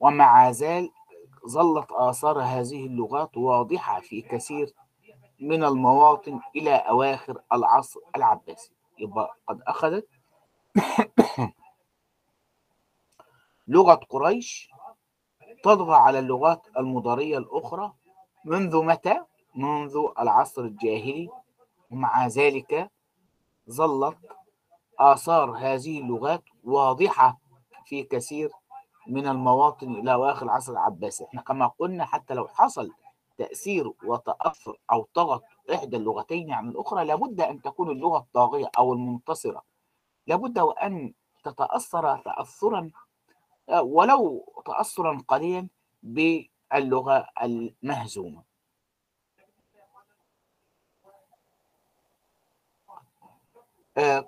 [0.00, 0.92] ومع ذلك
[1.48, 4.74] ظلت آثار هذه اللغات واضحة في كثير
[5.40, 8.72] من المواطن إلى أواخر العصر العباسي.
[8.98, 10.08] يبقى قد أخذت
[13.68, 14.69] لغة قريش
[15.62, 17.92] تطغى على اللغات المضارية الأخرى
[18.44, 19.20] منذ متى؟
[19.54, 21.28] منذ العصر الجاهلي.
[21.90, 22.90] ومع ذلك
[23.70, 24.18] ظلت
[24.98, 27.38] آثار هذه اللغات واضحة
[27.84, 28.50] في كثير
[29.06, 32.92] من المواطن إلى أواخر العصر العباسي إحنا كما قلنا حتى لو حصل
[33.38, 35.42] تأثير وتأثر أو طغت
[35.74, 39.62] إحدى اللغتين عن الأخرى لابد أن تكون اللغة الطاغية أو المنتصرة.
[40.26, 41.12] لابد وأن
[41.44, 42.90] تتأثر تأثرا
[43.70, 45.68] ولو تأثرا قليلا
[46.02, 48.42] باللغة المهزومة.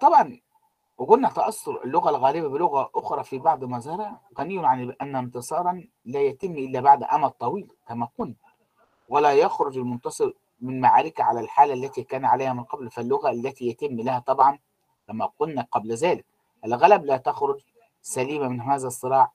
[0.01, 0.41] طبعا
[0.99, 6.53] وقلنا تأثر اللغة الغالبة بلغة أخرى في بعض مظاهرها غني عن أن انتصارا لا يتم
[6.53, 8.35] إلا بعد أمد طويل كما قلنا
[9.09, 14.01] ولا يخرج المنتصر من معارك على الحالة التي كان عليها من قبل فاللغة التي يتم
[14.01, 14.59] لها طبعا
[15.09, 16.27] كما قلنا قبل ذلك.
[16.65, 17.61] الغلب لا تخرج
[18.03, 19.33] سليمة من هذا الصراع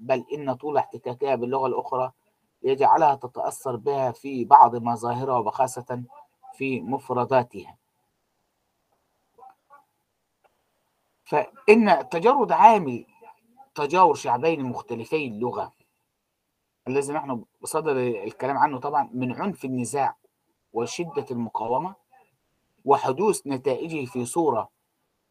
[0.00, 2.12] بل إن طول احتكاكها باللغة الأخرى
[2.62, 6.02] يجعلها تتأثر بها في بعض مظاهرها وخاصة
[6.54, 7.76] في مفرداتها.
[11.24, 13.06] فإن تجرد عامل
[13.74, 15.72] تجاور شعبين مختلفي اللغة
[16.88, 20.16] الذي نحن بصدد الكلام عنه طبعا من عنف النزاع
[20.72, 21.94] وشدة المقاومة
[22.84, 24.75] وحدوث نتائجه في صورة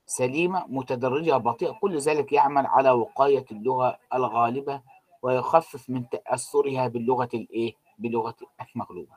[0.05, 4.81] سليمة متدرجة بطيئة كل ذلك يعمل على وقاية اللغة الغالبة
[5.21, 8.35] ويخفف من تأثرها باللغة الإيه؟ بلغة
[8.75, 9.15] المغلوبة.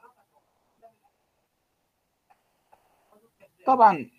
[3.66, 4.10] طبعا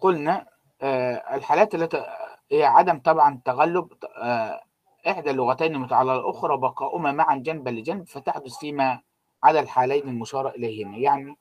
[0.00, 0.46] قلنا
[0.82, 2.04] آه الحالات التي
[2.52, 4.60] هي عدم طبعا تغلب آه
[5.08, 9.00] إحدى اللغتين المتعلقة الأخرى بقاؤهما معا جنبا لجنب فتحدث فيما
[9.42, 11.36] عدا الحالين المشار إليهما يعني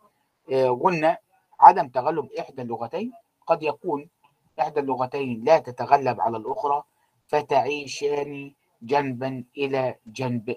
[0.51, 1.17] آه قلنا
[1.59, 3.11] عدم تغلب إحدى اللغتين
[3.47, 4.09] قد يكون
[4.61, 6.83] إحدى اللغتين لا تتغلب على الأخرى
[7.27, 10.55] فتعيشان جنبا إلى جنب.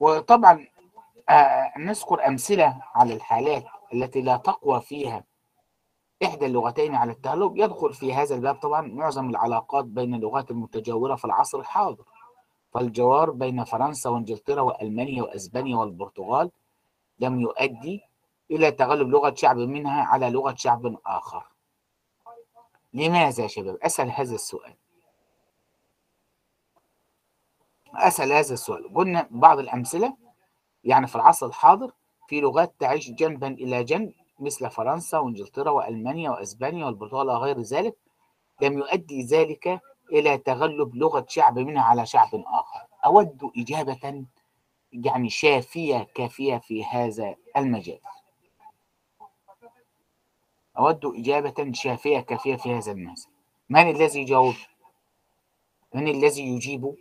[0.00, 0.66] وطبعا
[1.28, 5.24] آه نذكر أمثلة على الحالات التي لا تقوى فيها
[6.24, 7.56] إحدى اللغتين على التغلب.
[7.56, 12.04] يدخل في هذا الباب طبعا معظم العلاقات بين اللغات المتجاورة في العصر الحاضر.
[12.72, 16.50] فالجوار بين فرنسا وإنجلترا وألمانيا وأسبانيا والبرتغال
[17.18, 18.02] لم يؤدي
[18.50, 21.44] إلى تغلب لغة شعب منها على لغة شعب آخر.
[22.94, 24.74] لماذا يا شباب؟ أسأل هذا السؤال.
[27.94, 28.94] أسأل هذا السؤال.
[28.94, 30.16] قلنا بعض الأمثلة
[30.84, 31.92] يعني في العصر الحاضر
[32.28, 37.96] في لغات تعيش جنبا إلى جنب مثل فرنسا وإنجلترا وألمانيا وأسبانيا والبرتغال وغير ذلك
[38.62, 39.80] لم يؤدي ذلك
[40.12, 42.86] إلى تغلب لغة شعب منها على شعب آخر.
[43.04, 44.24] أود إجابة
[44.92, 47.98] يعني شافية كافية في هذا المجال.
[50.78, 53.28] أود إجابة شافية كافية في هذا المثل
[53.68, 54.54] من الذي يجاوب؟
[55.94, 56.94] من الذي يجيب؟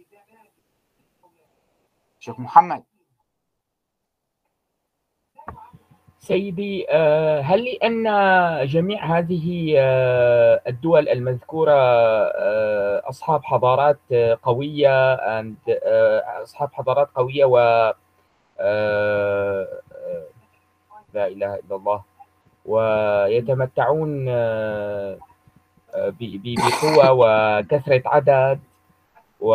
[2.20, 2.84] شيخ محمد
[6.20, 6.88] سيدي
[7.42, 8.06] هل لأن
[8.68, 9.74] جميع هذه
[10.68, 11.74] الدول المذكورة
[13.10, 14.00] أصحاب حضارات
[14.44, 15.14] قوية
[16.44, 17.58] أصحاب حضارات قوية و
[21.14, 22.04] لا إله إلا الله
[22.66, 24.26] ويتمتعون
[25.93, 28.59] بقوة وكثرة عدد.
[29.43, 29.53] و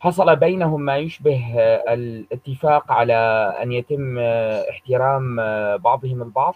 [0.00, 3.14] حصل بينهم ما يشبه آه، الاتفاق على
[3.62, 6.54] أن يتم آه، احترام آه، بعضهم البعض.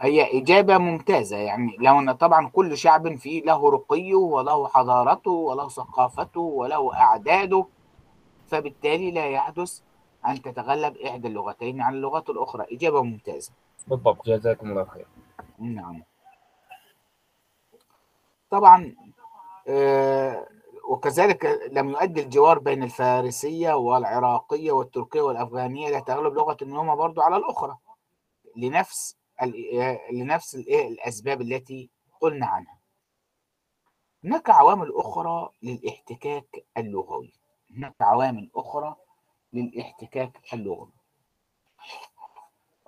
[0.00, 5.68] هي إجابة ممتازة يعني لو أن طبعا كل شعب فيه له رقيه وله حضارته وله
[5.68, 7.66] ثقافته وله أعداده
[8.48, 9.80] فبالتالي لا يحدث
[10.26, 12.66] أن تتغلب إحدى اللغتين على اللغات الأخرى.
[12.72, 13.52] إجابة ممتازة.
[13.86, 15.06] بالضبط جزاكم الله خير.
[15.58, 16.02] نعم.
[18.50, 18.94] طبعا
[19.68, 20.48] آه،
[20.88, 27.36] وكذلك لم يؤدي الجوار بين الفارسية والعراقية والتركية والأفغانية إلى تغلب لغة منهما برضو على
[27.36, 27.76] الأخرى
[28.56, 32.78] لنفس آه، لنفس الإيه الأسباب التي قلنا عنها.
[34.24, 37.32] هناك عوامل أخرى للاحتكاك اللغوي.
[37.76, 38.96] هناك عوامل أخرى
[39.52, 40.92] للاحتكاك اللغوي.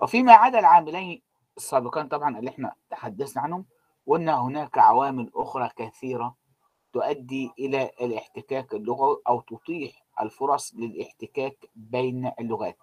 [0.01, 1.21] وفيما عدا العاملين
[1.57, 3.65] السابقين طبعا اللي إحنا تحدثنا عنهم
[4.07, 6.35] قلنا هناك عوامل أخرى كثيرة
[6.93, 12.77] تؤدي إلى الاحتكاك اللغوي أو تتيح الفرص للاحتكاك بين اللغات.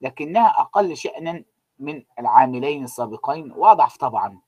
[0.00, 1.44] لكنها أقل شأنا
[1.78, 4.40] من العاملين السابقين وأضعف طبعا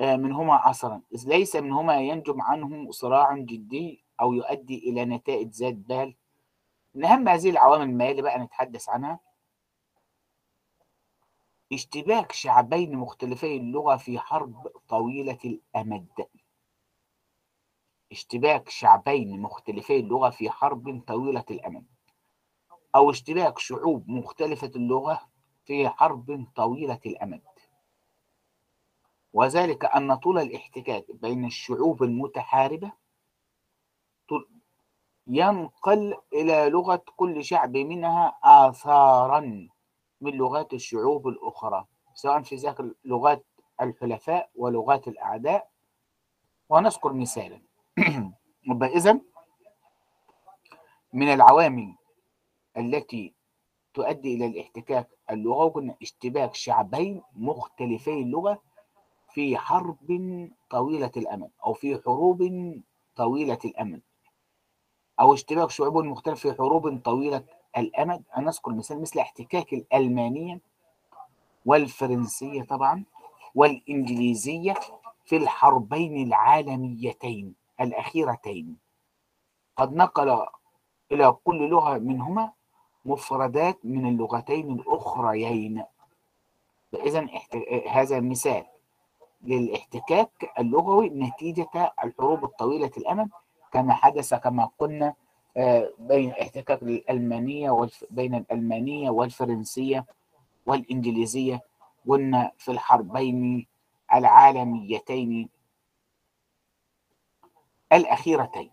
[0.00, 1.00] آه، منهما أثرا.
[1.14, 6.14] إذ ليس منهما ينجم عنه صراع جدي أو يؤدي إلى نتائج ذات بال.
[6.94, 9.20] من أهم هذه العوامل ما يلي بقى نتحدث عنها
[11.72, 16.26] اشتباك شعبين مختلفي اللغة في حرب طويلة الأمد.
[18.12, 21.86] اشتباك شعبين مختلفي اللغة في حرب طويلة الأمد.
[22.94, 25.20] أو اشتباك شعوب مختلفة اللغة
[25.64, 27.42] في حرب طويلة الأمد.
[29.32, 32.92] وذلك أن طول الاحتكاك بين الشعوب المتحاربة
[35.26, 39.68] ينقل إلى لغة كل شعب منها آثارا.
[40.24, 43.44] من لغات الشعوب الأخرى سواء في ذاك لغات
[43.80, 45.68] الحلفاء ولغات الأعداء.
[46.68, 47.60] ونذكر مثالا.
[48.82, 49.20] إذن
[51.12, 51.94] من العوامل
[52.76, 53.34] التي
[53.94, 58.62] تؤدي إلى الاحتكاك اللغوي قلنا اشتباك شعبين مختلفي اللغة
[59.28, 62.42] في حرب طويلة الأمد أو في حروب
[63.16, 64.02] طويلة الأمد.
[65.20, 67.44] أو اشتباك شعوب مختلفة في حروب طويلة
[67.76, 70.60] الأمد أنا أذكر مثال مثل احتكاك الألمانية
[71.66, 73.04] والفرنسية طبعا
[73.54, 74.74] والإنجليزية
[75.24, 78.76] في الحربين العالميتين الأخيرتين.
[79.76, 80.46] قد نقل
[81.12, 82.52] إلى كل لغة منهما
[83.04, 85.84] مفردات من اللغتين الأخريين.
[86.92, 87.26] فإذا
[87.88, 88.64] هذا مثال
[89.42, 93.28] للاحتكاك اللغوي نتيجة الحروب الطويلة الأمد
[93.72, 95.14] كما حدث كما قلنا
[95.98, 98.04] بين احتكاك الألمانية والف...
[98.10, 100.06] بين الألمانية والفرنسية
[100.66, 101.60] والإنجليزية
[102.08, 103.66] قلنا في الحربين
[104.14, 105.48] العالميتين
[107.92, 108.70] الأخيرتين.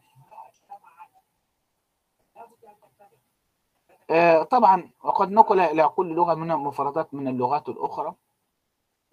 [4.10, 8.16] آه، طبعا وقد نقل إلى كل لغة منها مفردات من اللغات الأخرى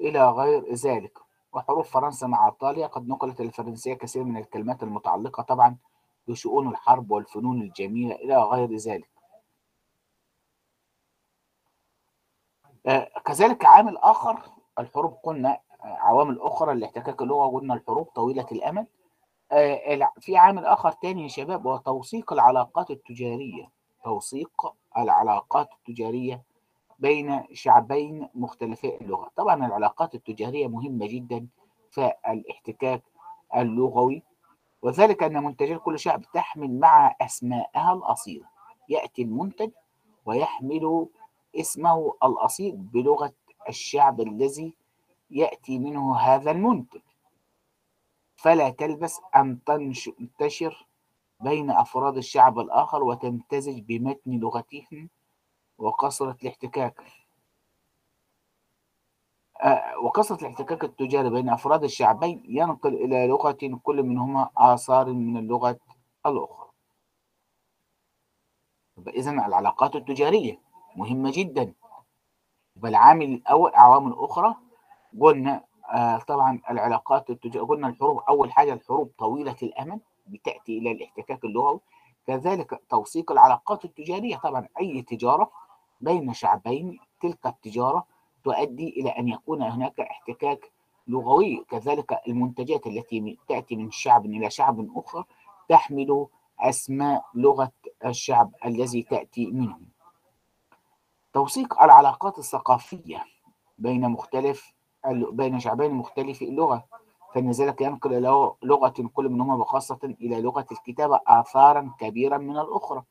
[0.00, 1.18] إلى غير ذلك.
[1.52, 5.76] وحروف فرنسا مع إيطاليا قد نقلت الفرنسية كثير من الكلمات المتعلقة طبعا
[6.28, 9.08] بشؤون الحرب والفنون الجميلة إلى غير ذلك.
[12.86, 14.38] آه، كذلك عامل آخر
[14.78, 18.86] الحروب قلنا آه، عوامل أخرى لاحتكاك اللغة قلنا الحروب طويلة الأمد.
[19.52, 23.70] آه، في عامل آخر تاني يا شباب وهو توثيق العلاقات التجارية.
[24.04, 26.42] توثيق العلاقات التجارية
[26.98, 29.30] بين شعبين مختلفي اللغة.
[29.36, 31.46] طبعا العلاقات التجارية مهمة جدا
[31.90, 33.02] في الاحتكاك
[33.56, 34.22] اللغوي.
[34.82, 38.46] وذلك أن منتجات كل شعب تحمل مع أسماءها الأصيلة.
[38.88, 39.70] يأتي المنتج
[40.26, 41.08] ويحمل
[41.56, 43.32] اسمه الأصيل بلغة
[43.68, 44.74] الشعب الذي
[45.30, 47.00] يأتي منه هذا المنتج.
[48.36, 50.86] فلا تلبس أن تنتشر
[51.40, 55.08] بين أفراد الشعب الآخر وتمتزج بمتن لغتهم
[55.78, 57.02] وكثرة الاحتكاك.
[60.02, 65.78] وكثرة الاحتكاك التجاري بين أفراد الشعبين ينقل إلى لغة كل منهما آثار من اللغة
[66.26, 66.68] الأخرى.
[69.08, 70.58] إذا العلاقات التجارية
[70.96, 71.74] مهمة جدا.
[72.76, 74.54] يبقى العامل الأول عوامل أخرى.
[75.20, 81.44] قلنا آه طبعا العلاقات التجارية قلنا الحروب أول حاجة الحروب طويلة الأمد بتأتي إلى الاحتكاك
[81.44, 81.80] اللغوي.
[82.26, 84.36] كذلك توثيق العلاقات التجارية.
[84.36, 85.50] طبعا أي تجارة
[86.00, 88.06] بين شعبين تلك التجارة
[88.44, 90.70] تؤدي إلى أن يكون هناك احتكاك
[91.08, 95.24] لغوي كذلك المنتجات التي تأتي من شعب إلى شعب آخر
[95.68, 96.26] تحمل
[96.60, 97.72] أسماء لغة
[98.04, 99.78] الشعب الذي تأتي منه
[101.32, 103.24] توثيق العلاقات الثقافية
[103.78, 104.74] بين مختلف
[105.10, 106.84] بين شعبين مختلفي اللغة
[107.34, 108.22] فإن ذلك ينقل
[108.62, 113.02] لغة كل منهما بخاصة إلى لغة الكتابة آثارا كبيرا من الأخرى.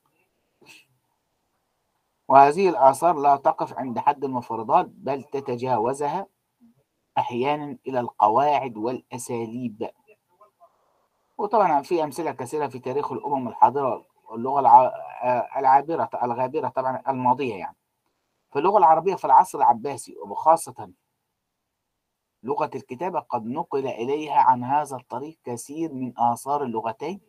[2.27, 6.27] وهذه الآثار لا تقف عند حد المفردات بل تتجاوزها
[7.17, 9.89] أحيانا إلى القواعد والأساليب.
[11.37, 17.55] وطبعا في أمثلة كثيرة في تاريخ الأمم الحاضرة اللغة الع- آه، العابرة الغابرة طبعا الماضية
[17.55, 17.75] يعني.
[18.51, 20.91] في اللغة العربية في العصر العباسي وبخاصة
[22.43, 27.21] لغة الكتابة قد نقل إليها عن هذا الطريق كثير من آثار اللغتين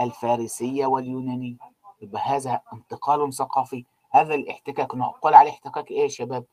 [0.00, 1.56] الفارسية واليونانية.
[2.00, 3.86] يبقى هذا انتقال ثقافي.
[4.12, 6.44] هذا الاحتكاك نقول عليه احتكاك إيه يا شباب؟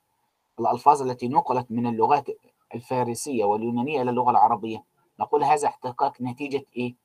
[0.59, 2.27] الألفاظ التي نقلت من اللغات
[2.75, 4.83] الفارسية واليونانية إلى اللغة العربية.
[5.19, 6.95] نقول هذا احتكاك نتيجة إيه؟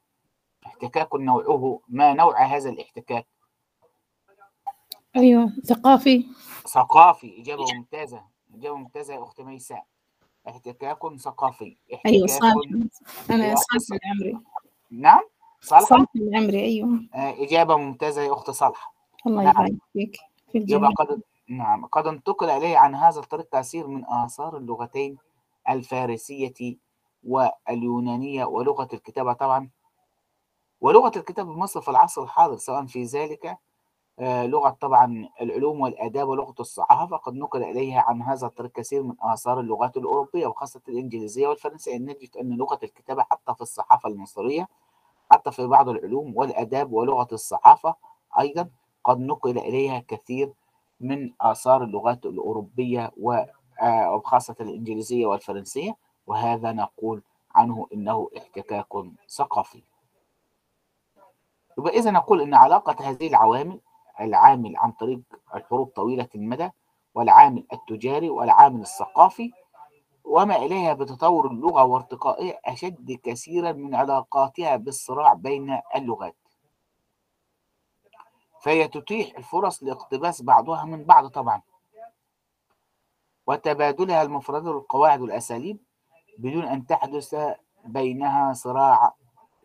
[0.66, 3.26] احتكاك نوعه ما نوع هذا الاحتكاك؟
[5.16, 6.26] أيوة ثقافي.
[6.66, 8.22] ثقافي إجابة ممتازة
[8.54, 9.84] إجابة ممتازة يا أخت ميساء.
[10.48, 11.76] احتكاك ثقافي.
[11.94, 12.54] احتكاك صالح
[13.30, 14.38] أنا هو صالح العمري
[14.90, 15.22] نعم
[15.60, 17.00] صالح العمري أيوة.
[17.14, 18.94] آه، إجابة ممتازة يا أخت صالحة.
[19.26, 19.52] الله نعم.
[19.52, 20.16] يبارك فيك.
[20.54, 25.18] في يبقى الجميع قد نعم قد انتقل إليه عن هذا الطريق كثير من آثار اللغتين
[25.68, 26.76] الفارسية
[27.24, 29.70] واليونانية ولغة الكتابة طبعا.
[30.80, 33.58] ولغة الكتابة في مصر في العصر الحاضر سواء في ذلك
[34.18, 39.14] آه، لغة طبعا العلوم والآداب ولغة الصحافة قد نقل إليها عن هذا الطريق كثير من
[39.20, 41.98] آثار اللغات الأوروبية وخاصة الإنجليزية والفرنسية.
[41.98, 44.68] نجد أن لغة الكتابة حتى في الصحافة المصرية
[45.30, 47.94] حتى في بعض العلوم والآداب ولغة الصحافة
[48.40, 48.70] أيضا
[49.04, 50.52] قد نقل إليها كثير
[51.00, 53.12] من آثار اللغات الأوروبية
[53.82, 55.96] آه، وخاصة الإنجليزية والفرنسية
[56.26, 57.22] وهذا نقول
[57.54, 58.86] عنه إنه احتكاك
[59.28, 59.82] ثقافي.
[61.78, 63.80] يبقى إذا نقول إن علاقة هذه العوامل
[64.20, 65.20] العامل عن طريق
[65.54, 66.70] الحروب طويلة المدى
[67.14, 69.52] والعامل التجاري والعامل الثقافي
[70.24, 76.36] وما إليها بتطور اللغة وارتقائها أشد كثيرا من علاقاتها بالصراع بين اللغات.
[78.64, 81.62] فهي تتيح الفرص لاقتباس بعضها من بعض طبعا.
[83.46, 85.78] وتبادلها المفردات والقواعد والأساليب
[86.38, 87.36] بدون أن تحدث
[87.84, 89.14] بينها صراع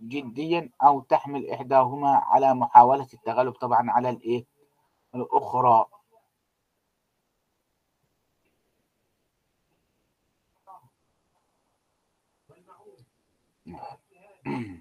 [0.01, 4.45] جديا أو تحمل إحداهما على محاولة التغلب طبعا على الإيه؟
[5.15, 5.85] الأخرى.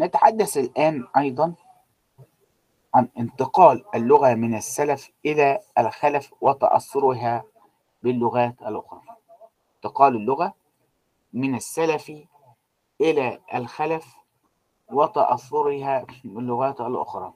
[0.00, 1.54] نتحدث الآن أيضا
[2.94, 7.44] عن انتقال اللغة من السلف إلى الخلف وتأثرها
[8.02, 9.00] باللغات الأخرى.
[9.76, 10.54] انتقال اللغة
[11.32, 12.12] من السلف
[13.00, 14.16] إلى الخلف
[14.92, 17.32] وتأثرها باللغات الأخرى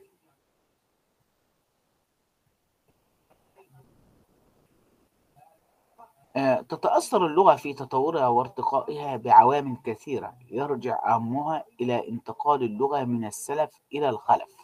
[5.99, 6.24] آه،
[6.69, 14.09] تتأثر اللغة في تطورها وارتقائها بعوامل كثيرة يرجع أهمها إلى انتقال اللغة من السلف إلى
[14.09, 14.57] الخلف.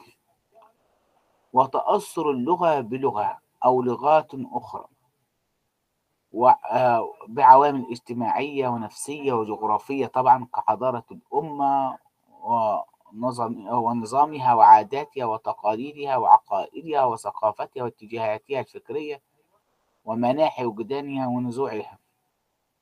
[1.53, 4.85] وتأثر اللغة بلغة أو لغات أخرى
[6.71, 11.99] آه، بعوامل اجتماعية ونفسية وجغرافية طبعا كحضارة الأمة
[13.71, 19.23] ونظامها وعاداتها وتقاليدها وعقائدها وثقافتها واتجاهاتها الفكرية.
[20.05, 21.99] ومناحي وجدانها ونزوعها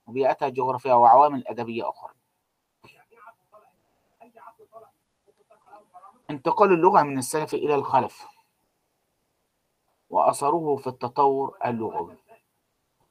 [0.06, 2.12] وبيئتها الجغرافية وعوامل أدبية أخرى.
[6.30, 8.26] انتقال اللغة من السلف إلى الخلف
[10.10, 12.16] وأثره في التطور اللغوي.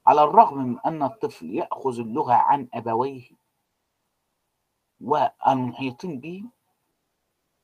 [0.08, 3.30] على الرغم من أن الطفل يأخذ اللغة عن أبويه
[5.02, 6.44] والمحيطين به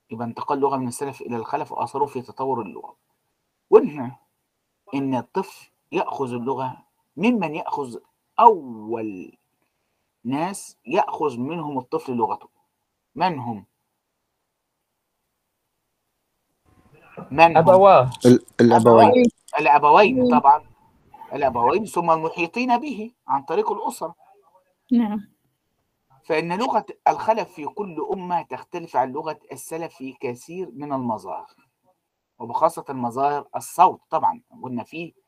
[0.09, 2.95] يبقى انتقال اللغة من السلف إلى الخلف وأثره في تطور اللغة.
[3.69, 4.17] قلنا
[4.93, 6.77] إن الطفل يأخذ اللغة
[7.17, 7.97] ممن يأخذ
[8.39, 9.37] أول
[10.23, 12.49] ناس يأخذ منهم الطفل لغته.
[13.15, 13.65] من هم؟
[17.31, 18.11] من؟ أبواه
[18.61, 19.25] الأبوين.
[19.59, 20.65] الأبوين طبعا.
[21.33, 24.15] الأبوين ثم المحيطين به عن طريق الأسرة.
[24.91, 25.33] نعم.
[26.25, 31.55] فإن لغة الخلف في كل أمة تختلف عن لغة السلف في كثير من المظاهر
[32.39, 34.41] وبخاصة مظاهر الصوت طبعا.
[34.63, 35.22] قلنا فيه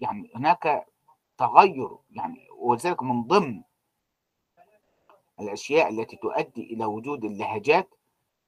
[0.00, 0.86] يعني هناك
[1.38, 3.62] تغير يعني ولذلك من ضمن
[5.40, 7.88] الأشياء التي تؤدي إلى وجود اللهجات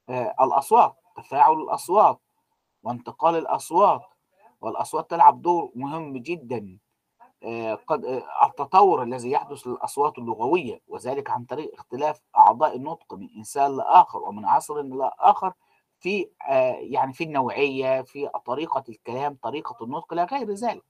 [0.08, 2.18] آه، الأصوات تفاعل الأصوات
[2.82, 4.02] وانتقال الأصوات
[4.60, 6.78] والأصوات تلعب دور مهم جدا
[7.42, 13.28] آه، قد آه، التطور الذي يحدث للأصوات اللغوية وذلك عن طريق اختلاف أعضاء النطق من
[13.36, 15.52] إنسان لآخر ومن عصر لآخر
[16.04, 20.84] في آه، يعني في النوعية في طريقة الكلام طريقة النطق إلى غير ذلك.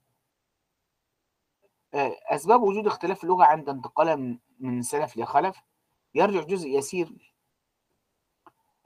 [1.93, 4.15] آه، أسباب وجود اختلاف اللغة عند انتقالها
[4.59, 5.61] من- سلف لخلف.
[6.15, 7.33] يرجع جزء يسير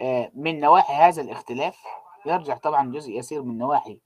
[0.02, 1.84] آه، من نواحي هذا الاختلاف.
[2.26, 4.02] يرجع طبعا جزء يسير من نواحي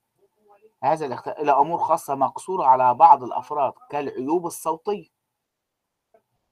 [0.83, 5.07] هذا الاختلاف إلى أمور خاصة مقصورة على بعض الأفراد كالعيوب الصوتية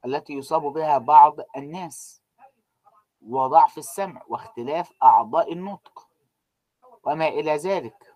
[0.05, 2.20] التي يصاب بها بعض الناس.
[3.27, 6.07] وضعف السمع واختلاف أعضاء النطق.
[7.03, 8.15] وما إلى ذلك.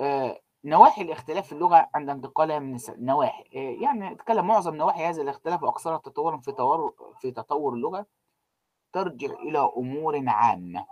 [0.00, 3.44] آه، نواحي الاختلاف في اللغة عند انتقالها من نواحي.
[3.54, 8.06] آه، يعني نتكلم معظم نواحي هذا الاختلاف وأكثرها تطورا في تطور في تطور اللغة.
[8.92, 10.86] ترجع إلى أمور عامة.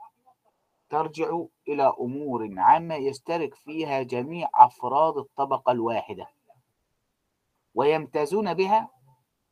[0.91, 6.27] ترجع إلى أمور عامة يشترك فيها جميع أفراد الطبقة الواحدة.
[7.75, 8.89] ويمتازون بها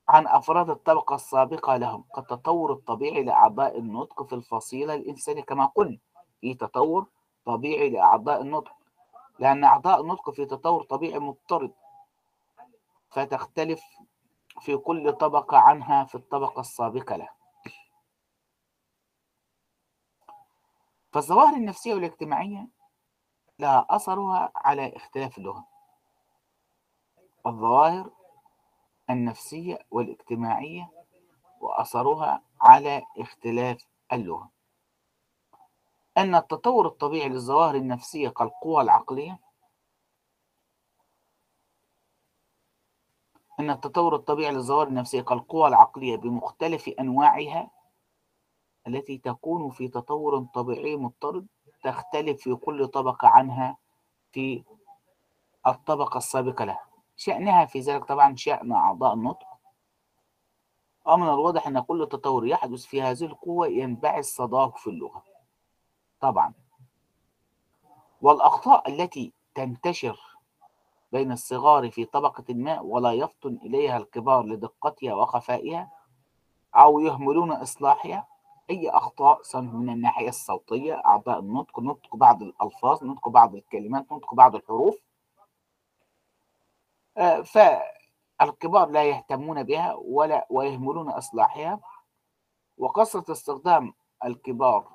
[0.09, 5.99] عن أفراد الطبقة السابقة لهم كالتطور الطبيعي لأعضاء النطق في الفصيلة الإنسانية كما قلنا
[6.41, 7.07] في تطور
[7.45, 8.73] طبيعي لأعضاء النطق
[9.39, 11.73] لأن أعضاء النطق في تطور طبيعي مضطرد
[13.11, 13.83] فتختلف
[14.61, 17.35] في كل طبقة عنها في الطبقة السابقة لها.
[21.13, 22.69] فالظواهر النفسية والاجتماعية
[23.59, 25.65] لها أثرها على اختلاف اللغة.
[27.47, 28.11] الظواهر
[29.11, 30.91] النفسية والاجتماعية
[31.61, 34.51] وأثرها على اختلاف اللغة.
[36.19, 39.39] أن التطور الطبيعي للظواهر النفسية كالقوى العقلية
[43.61, 47.71] أن التطور الطبيعي للظواهر النفسية كالقوى العقلية بمختلف أنواعها
[48.87, 51.47] التي تكون في تطور طبيعي مضطرد
[51.85, 53.77] تختلف في كل طبقة عنها
[54.33, 54.65] في
[55.67, 56.88] الطبقة السابقة لها.
[57.19, 59.47] شأنها في ذلك طبعا شأن أعضاء النطق.
[61.07, 65.23] ومن الواضح أن كل تطور يحدث في هذه القوة ينبعث صداه في اللغة.
[66.21, 66.53] طبعا.
[68.23, 70.21] والأخطاء التي تنتشر
[71.13, 75.91] بين الصغار في طبقة ما ولا يفطن إليها الكبار لدقتها وخفائها
[76.75, 78.27] أو يهملون إصلاحها
[78.71, 84.35] أي أخطاء سواء من الناحية الصوتية أعضاء النطق نطق بعض الألفاظ نطق بعض الكلمات نطق
[84.35, 85.08] بعض الحروف آه،
[87.45, 91.81] فالكبار لا يهتمون بها ولا ويهملون إصلاحها.
[92.79, 93.95] وكثرة استخدام
[94.25, 94.89] الكبار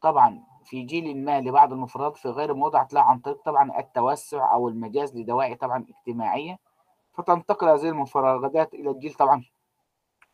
[0.00, 4.68] طبعا في جيل ما لبعض المفردات في غير موضع لها عن طريق طبعا التوسع أو
[4.68, 6.58] المجاز لدواعي طبعا اجتماعية.
[7.12, 9.44] فتنتقل هذه المفردات إلى الجيل طبعا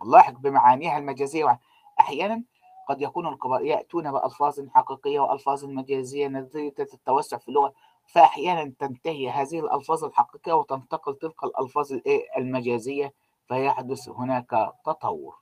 [0.02, 1.60] اللاحق بمعانيها المجازية.
[2.00, 2.42] أحيانا
[2.88, 7.72] قد يكون الكبار يأتون بألفاظ حقيقية وألفاظ مجازية نتيجة التوسع في اللغة
[8.06, 11.92] فأحيانا تنتهي هذه الألفاظ الحقيقية وتنتقل تلك الألفاظ؟
[12.36, 13.14] المجازية
[13.48, 15.36] فيحدث هناك تطور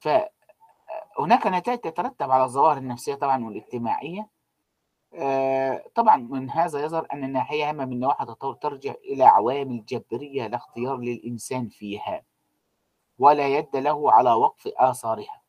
[0.00, 4.28] فهناك نتائج تترتب على الظواهر النفسية طبعا والاجتماعية
[5.14, 10.46] آه، طبعا من هذا يظهر أن الناحية هامة من نواحي التطور ترجع إلى عوامل جبرية
[10.46, 12.22] لا اختيار للإنسان فيها
[13.18, 15.42] ولا يد له على وقف آثارها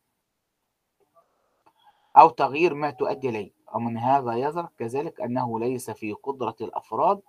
[2.18, 7.22] أو تغيير ما تؤدي إليه ومن هذا يظهر كذلك أنه ليس في قدرة الأفراد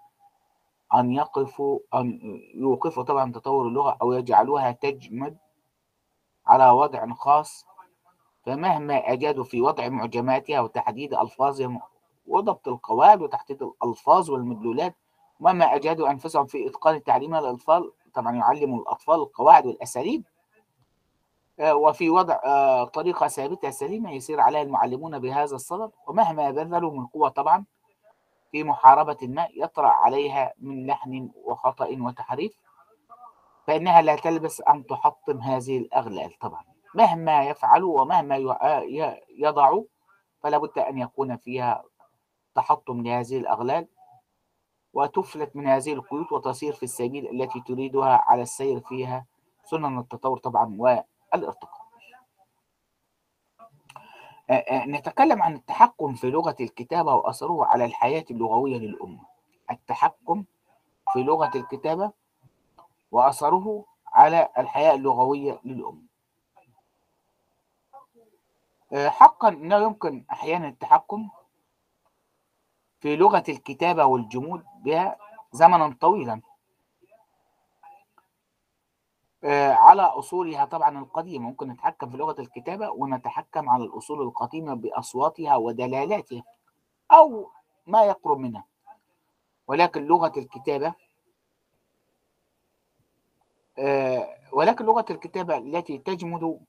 [0.94, 2.20] أن يقفوا أن
[2.55, 5.36] يوقفوا طبعا تطور اللغة أو يجعلوها تجمد
[6.47, 7.66] على وضع خاص.
[8.44, 11.80] فمهما أجادوا في وضع معجماتها وتحديد ألفاظهم
[12.26, 14.97] وضبط القواعد وتحديد الألفاظ والمدلولات
[15.40, 20.24] وما أجادوا أنفسهم في إتقان تعليمها للأطفال طبعا يعلموا الأطفال القواعد والأساليب
[21.61, 25.90] وفي وضع آه، طريقة ثابتة سليمة يسير عليها المعلمون بهذا الصدد.
[26.07, 27.64] ومهما بذلوا من قوة طبعا
[28.52, 32.52] في محاربة ما يطرأ عليها من لحن وخطأ وتحريف
[33.66, 36.64] فإنها لا تلبس أن تحطم هذه الأغلال طبعا.
[36.94, 39.84] مهما يفعلوا ومهما ي- يضعوا
[40.42, 41.84] فلا بد أن يكون فيها
[42.54, 43.88] تحطم لهذه الأغلال
[44.92, 49.26] وتفلت من هذه القيود وتصير في السبيل التي تريدها على السير فيها
[49.64, 50.76] سنن التطور طبعا.
[51.37, 51.87] والارتقاء
[54.51, 59.20] آه، آه، نتكلم عن التحكم في لغة الكتابة وأثره على الحياة اللغوية للأمة.
[59.70, 60.45] التحكم
[61.12, 62.12] في لغة الكتابة
[63.12, 66.03] وأثره على الحياة اللغوية للأمة.
[68.93, 71.28] آه، حقا أنه يمكن أحيانا التحكم
[73.01, 75.16] في لغة الكتابة والجمود بها
[75.53, 76.41] زمنا طويلا.
[79.45, 81.45] على أصولها طبعا القديمة.
[81.47, 86.43] ممكن نتحكم في لغة الكتابة ونتحكم على الأصول القديمة بأصواتها ودلالاتها
[87.11, 87.51] أو
[87.87, 88.64] ما يقرب منها.
[89.66, 90.95] ولكن لغة الكتابة
[93.78, 96.61] آه، ولكن لغة الكتابة التي تجمد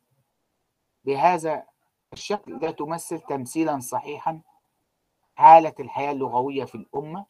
[1.06, 1.64] بهذا
[2.14, 4.42] الشكل لا تمثل تمثيلا صحيحا
[5.36, 7.26] حالة الحياة اللغوية في الأمة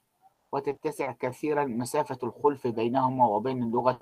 [0.52, 4.00] وتتسع كثيرا مسافة الخلف بينهما وبين اللغة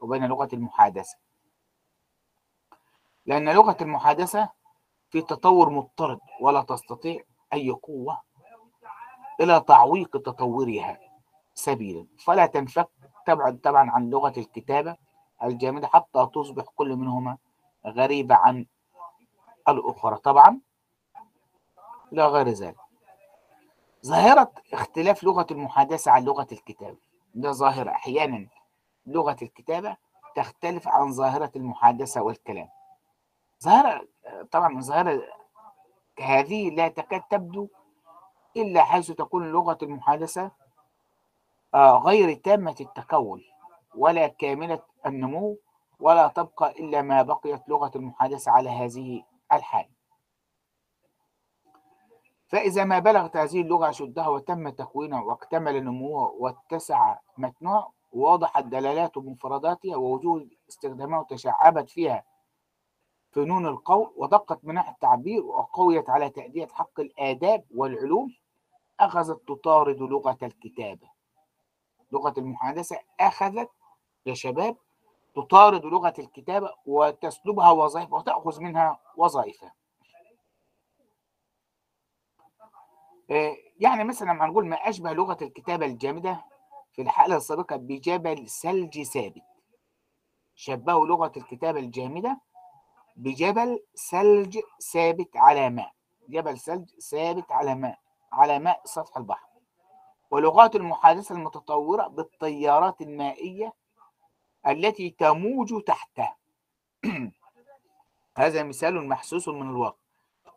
[0.00, 1.16] وبين لغة المحادثة.
[3.26, 4.48] لأن لغة المحادثة
[5.10, 7.22] في تطور مضطرد ولا تستطيع
[7.52, 8.20] أي قوة
[9.40, 10.98] إلى تعويق تطورها
[11.54, 12.06] سبيلا.
[12.24, 12.88] فلا تنفك
[13.26, 14.96] تبعد طبعا عن لغة الكتابة
[15.42, 17.38] الجامدة حتى تصبح كل منهما
[17.86, 18.66] غريبة عن
[19.68, 20.16] الأخرى.
[20.16, 20.60] طبعا
[22.12, 22.76] لا غير ذلك.
[24.06, 26.98] ظاهرة اختلاف لغة المحادثة عن لغة الكتابة.
[27.34, 28.48] ده ظاهرة أحيانا
[29.10, 29.96] لغة الكتابة
[30.36, 32.68] تختلف عن ظاهرة المحادثة والكلام.
[33.64, 34.08] ظاهرة
[34.50, 35.22] طبعا ظاهرة
[36.20, 37.68] هذه لا تكاد تبدو
[38.56, 40.50] إلا حيث تكون لغة المحادثة
[41.74, 43.42] آه، غير تامة التكون
[43.94, 45.58] ولا كاملة النمو
[46.00, 49.88] ولا تبقى إلا ما بقيت لغة المحادثة على هذه الحال.
[52.48, 59.96] فإذا ما بلغت هذه اللغة أشدها وتم تكوينها واكتمل نموها واتسع متنها ووضحت دلالات ومفرداتها
[59.96, 62.24] ووجوه استخدامها وتشعبت فيها
[63.32, 68.34] فنون القول ودقت مناح التعبير وقويت على تأدية حق الآداب والعلوم
[69.00, 71.10] أخذت تطارد لغة الكتابة.
[72.12, 73.70] لغة المحادثة أخذت
[74.26, 74.76] يا شباب
[75.36, 79.74] تطارد لغة الكتابة وتسلبها وظائف وتأخذ منها وظائفها.
[83.30, 86.44] آه، يعني مثلا لما نقول ما أشبه لغة الكتابة الجامدة
[86.92, 89.42] في الحالة السابقة بجبل ثلج ثابت.
[90.54, 92.40] شبهوا لغة الكتابة الجامدة
[93.16, 93.80] بجبل
[94.10, 94.58] ثلج
[94.92, 95.92] ثابت على ماء.
[96.28, 97.98] جبل ثلج ثابت على ماء
[98.32, 99.48] على ماء سطح البحر.
[100.30, 103.72] ولغات المحادثة المتطورة بالتيارات المائية
[104.66, 106.36] التي تموج تحتها.
[108.38, 110.00] هذا مثال محسوس من الواقع.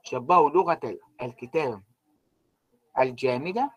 [0.04, 1.84] شبهوا لغة الكتاب
[3.00, 3.72] الجامدة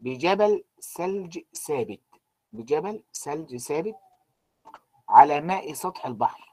[0.00, 0.64] بجبل
[0.96, 2.00] ثلج ثابت
[2.52, 3.96] بجبل ثلج ثابت
[5.08, 6.48] على ماء سطح البحر.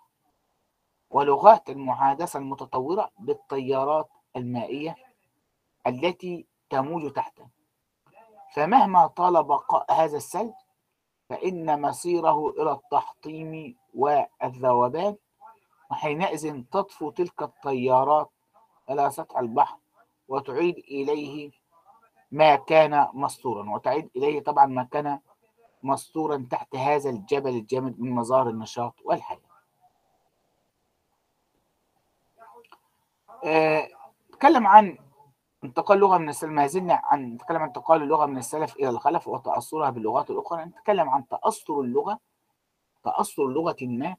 [1.09, 4.95] ولغات المحادثة المتطورة بالتيارات المائية
[5.87, 7.49] التي تموج تحتها
[8.53, 10.53] فمهما طال بقاء هذا الثلج
[11.29, 15.15] فإن مصيره إلى التحطيم والذوبان
[15.91, 18.29] وحينئذ تطفو تلك التيارات
[18.89, 19.77] إلى سطح البحر
[20.27, 21.51] وتعيد إليه
[22.31, 23.69] ما كان مستورا.
[23.69, 25.19] وتعيد إليه طبعا ما كان
[25.83, 29.39] مستورا تحت هذا الجبل الجامد من مظاهر النشاط والحياة
[34.29, 34.97] نتكلم عن
[35.63, 36.51] انتقال لغة من السلف.
[36.51, 40.65] ما زلنا عن نتكلم عن انتقال اللغة من السلف إلى الخلف وتأثرها باللغات الأخرى.
[40.65, 42.19] نتكلم عن تأثر اللغة
[43.03, 44.15] تأثر لغة ما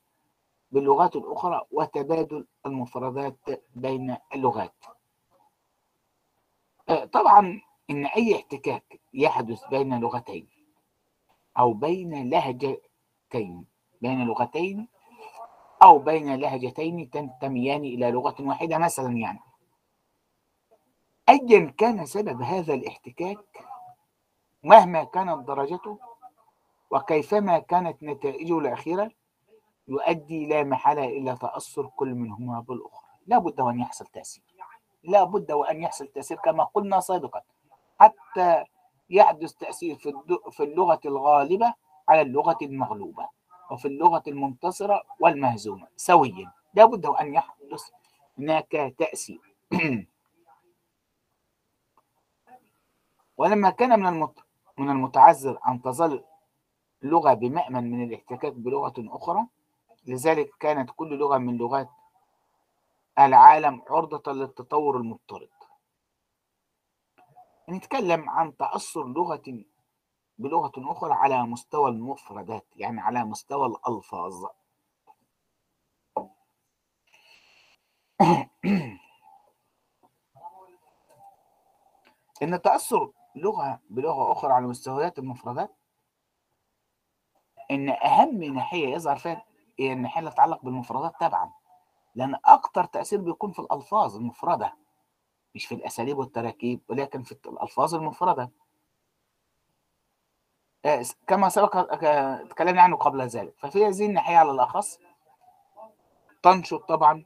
[0.73, 3.37] باللغات الأخرى وتبادل المفردات
[3.75, 4.75] بين اللغات.
[6.89, 7.61] آه، طبعا
[7.91, 10.49] إن أي احتكاك يحدث بين لغتين
[11.59, 13.65] أو بين لهجتين
[14.01, 14.89] بين لغتين
[15.83, 19.41] أو بين لهجتين تنتميان إلى لغة واحدة مثلا يعني.
[21.29, 23.65] أيا كان سبب هذا الاحتكاك
[24.63, 25.99] مهما كانت درجته
[26.91, 29.11] وكيفما كانت نتائجه الأخيرة
[29.89, 33.07] يؤدي لا محالة إلى تأثر كل منهما بالأخرى.
[33.27, 34.45] لا بد وأن يحصل تأثير.
[35.05, 37.43] لا بد وأن يحصل تأثير كما قلنا سابقا.
[37.99, 38.65] حتى
[39.11, 39.97] يحدث تأثير
[40.51, 41.75] في اللغة الغالبة
[42.09, 43.29] على اللغة المغلوبة
[43.71, 45.87] وفي اللغة المنتصرة والمهزومة.
[45.97, 46.53] سويا.
[46.75, 47.83] لا بد وأن يحدث
[48.39, 49.41] هناك تأثير.
[53.39, 54.29] ولما كان من.
[54.79, 56.25] من المتعذر أن تظل
[57.03, 59.47] لغة بمأمن من الاحتكاك بلغة أخرى
[60.07, 61.89] لذلك كانت كل لغة من لغات
[63.19, 65.49] العالم عرضة للتطور المضطرد
[67.71, 69.65] نتكلم عن تأثر لغة
[70.39, 74.45] بلغة أخرى على مستوى المفردات يعني على مستوى الألفاظ.
[82.43, 85.77] إن تأثر لغة بلغة أخرى على مستويات المفردات
[87.71, 89.45] إن أهم ناحية يظهر فيها
[89.79, 91.53] هي الناحية اللي تتعلق بالمفردات طبعا
[92.15, 94.86] لأن أكتر تأثير بيكون في الألفاظ المفردة.
[95.57, 98.51] مش في الأساليب والتراكيب ولكن في الألفاظ المفردة
[100.85, 103.55] آه، كما سبق آه، تكلمنا عنه قبل ذلك.
[103.59, 104.99] ففي هذه الناحية على الأخص
[106.43, 107.25] تنشط طبعا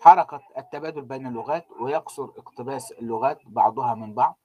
[0.00, 4.38] حركة التبادل بين اللغات ويقصر اقتباس اللغات بعضها من بعض.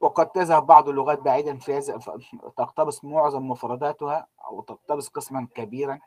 [0.00, 1.98] وقد تذهب بعض اللغات بعيدا في هذا
[2.56, 5.98] تقتبس معظم مفرداتها أو تقتبس قسما كبيرا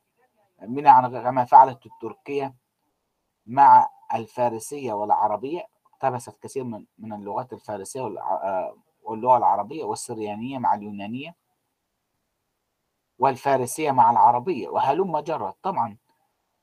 [0.62, 2.67] منها عن كما فعلت التركية.
[3.48, 11.36] مع الفارسية والعربية اقتبست كثير من من اللغات الفارسية آه، واللغة العربية والسريانية مع اليونانية
[13.20, 15.98] والفارسية مع العربية وهلم جرت طبعا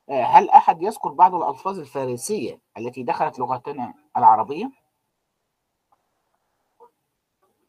[0.09, 4.71] آه، هل أحد يذكر بعض الألفاظ الفارسية التي دخلت لغتنا العربية؟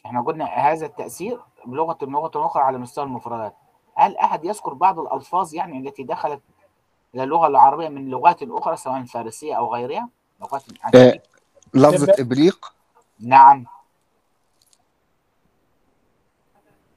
[0.06, 3.56] إحنا قلنا هذا التأثير بلغة لغة أخرى على مستوى المفردات
[3.94, 6.42] هل أحد يذكر بعض الألفاظ يعني التي دخلت
[7.16, 10.08] إلى اللغة العربية من لغات أخرى سواء الفارسية أو غيرها؟
[10.40, 10.62] لغات
[10.94, 11.22] آه،
[11.74, 12.74] لفظة إبريق؟
[13.20, 13.66] نعم.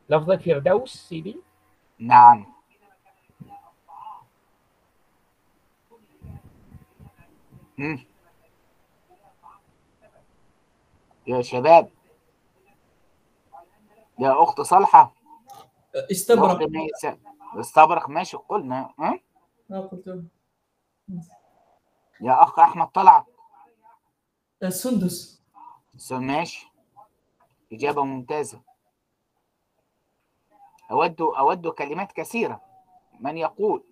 [0.09, 1.37] لفظة فردوس سيدي؟
[1.99, 2.45] نعم.
[7.77, 8.05] مم.
[11.27, 11.89] يا شباب.
[14.19, 15.13] يا أخت صالحة
[16.11, 16.59] استبرق.
[17.59, 19.19] استبرق ماشي قلنا ها؟
[19.69, 20.07] ما قلت
[22.21, 23.25] يا أخ أحمد طلعت.
[24.63, 25.43] السندس
[25.97, 26.67] س- ماشي.
[27.73, 28.61] إجابة ممتازة.
[30.91, 32.61] أود أود كلمات كثيرة.
[33.19, 33.83] من يقول؟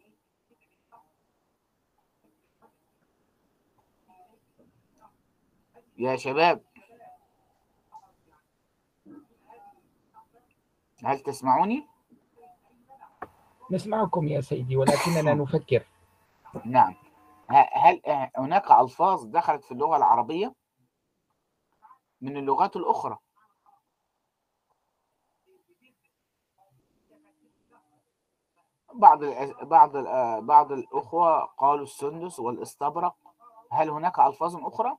[5.98, 6.64] يا شباب.
[11.06, 11.88] هل تسمعوني؟
[13.72, 15.86] نسمعكم يا سيدي ولكننا نفكر.
[16.66, 16.96] نعم.
[17.50, 18.02] هل
[18.38, 20.54] هناك ألفاظ دخلت في اللغة العربية؟
[22.22, 23.18] من اللغات الأخرى.
[28.94, 29.24] بعض
[29.62, 29.98] بعض
[30.46, 33.16] بعض الأخوة قالوا السندس والاستبرق.
[33.72, 34.98] هل هناك ألفاظ أخرى؟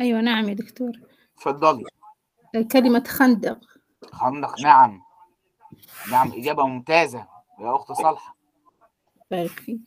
[0.00, 0.92] أيوة نعم يا دكتور.
[1.36, 1.84] تفضلي.
[2.72, 3.60] كلمة خندق.
[4.12, 5.02] خندق نعم.
[6.10, 7.28] نعم إجابة ممتازة
[7.58, 8.36] يا أخت صالحة.
[9.30, 9.80] بارك فيك.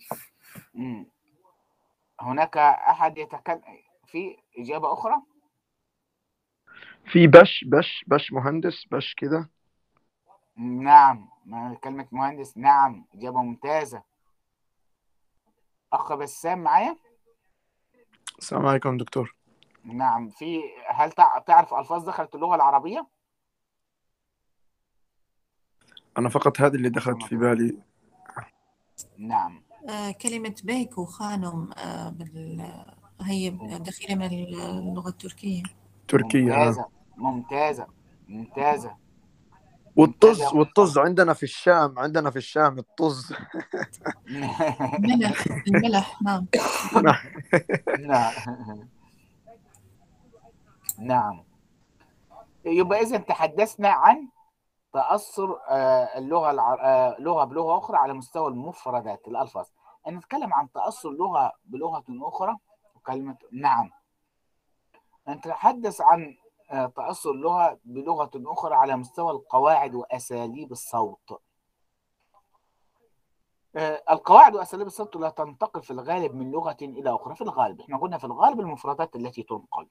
[2.21, 3.61] هناك أحد يتكلم
[4.07, 5.21] في إجابة أخرى؟
[7.11, 9.49] في بش بش بش مهندس بش كده.
[10.57, 11.29] نعم
[11.83, 14.03] كلمة مهندس نعم إجابة ممتازة.
[15.93, 16.97] أخ بسام معايا؟
[18.39, 19.35] السلام عليكم دكتور.
[19.83, 20.29] نعم.
[20.29, 23.07] في هل تع- تعرف ألفاظ دخلت اللغة العربية؟
[26.17, 27.77] أنا فقط هذه اللي دخلت في بالي.
[29.17, 29.63] نعم.
[29.89, 32.71] آه، كلمة بيك وخانم آه، بال...
[33.21, 35.63] هي دخيلة من اللغة التركية.
[36.07, 36.57] تركيا آه.
[36.57, 36.85] ممتازة.
[37.17, 37.87] ممتازة.
[38.27, 38.95] ممتازة.
[39.95, 40.41] والطز.
[40.53, 43.33] والطز عندنا في الشام عندنا في الشام الطز.
[44.95, 45.45] الملح.
[45.67, 46.47] الملح نعم.
[47.99, 48.31] نعم.
[51.01, 51.43] نعم.
[52.65, 54.27] يبقى إذا تحدثنا عن
[54.93, 56.73] تأثر آه، اللغة الع...
[56.73, 59.65] آه، لغة بلغة أخرى على مستوى المفردات الألفاظ.
[60.07, 62.57] نتكلم عن تأثر لغة بلغة أخرى
[63.05, 63.89] كلمة نعم.
[65.27, 66.37] نتحدث عن
[66.71, 71.41] آه، تأثر لغة بلغة أخرى على مستوى القواعد وأساليب الصوت.
[74.11, 77.81] القواعد وأساليب الصوت لا تنتقل في الغالب من لغة إلى أخرى في الغالب.
[77.81, 79.87] إحنا قلنا في الغالب المفردات التي تنقل.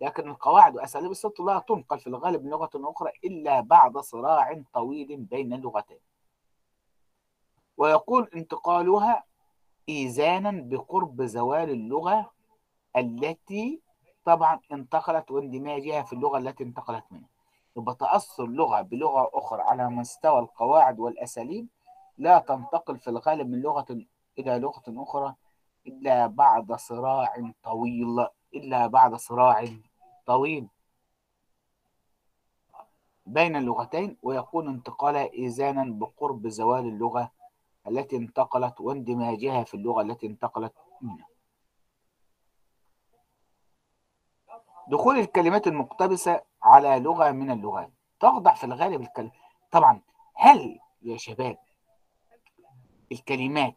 [0.00, 5.16] لكن القواعد وأساليب الصوت لا تنقل في الغالب من لغة أخرى إلا بعد صراع طويل
[5.16, 5.98] بين اللغتين
[7.76, 9.24] ويكون انتقالها
[9.88, 12.30] إيزانا بقرب زوال اللغة
[12.96, 13.80] التي
[14.24, 17.28] طبعا انتقلت واندماجها في اللغة التي انتقلت منها.
[17.76, 21.66] يبقى تأثر لغة بلغة أخرى على مستوى القواعد والأساليب
[22.18, 23.86] لا تنتقل في الغالب من لغة
[24.38, 25.34] إلى لغة أخرى
[25.86, 28.26] إلا بعد صراع طويل.
[28.54, 29.68] إلا بعد صراع
[30.26, 30.68] طويل.
[33.26, 37.30] بين اللغتين ويكون انتقالها إيزانا بقرب زوال اللغة
[37.88, 41.26] التي انتقلت واندماجها في اللغة التي انتقلت منها.
[44.88, 47.90] دخول الكلمات المقتبسة على لغة من اللغات.
[48.20, 49.30] تخضع في الغالب الكلمة
[49.70, 50.00] طبعا
[50.34, 51.58] هل يا شباب
[53.12, 53.74] الكلمات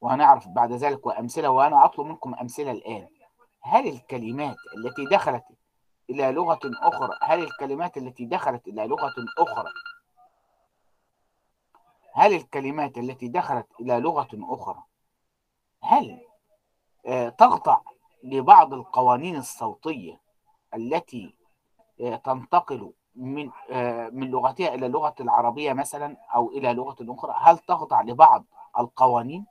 [0.00, 3.08] وهنعرف بعد ذلك وأمثلة وأنا أطلب منكم أمثلة الآن
[3.62, 5.44] هل الكلمات التي دخلت
[6.10, 9.72] إلى لغة أخرى هل الكلمات التي دخلت إلى لغة أخرى؟
[12.14, 14.82] هل الكلمات التي دخلت إلى لغة أخرى؟
[15.82, 16.20] هل
[17.06, 17.80] آه، تخضع
[18.24, 20.20] لبعض القوانين الصوتية
[20.74, 21.34] التي
[22.00, 27.58] آه، تنتقل من آه، من لغتها إلى لغة العربية مثلا أو إلى لغة أخرى؟ هل
[27.58, 28.44] تخضع لبعض
[28.78, 29.46] القوانين؟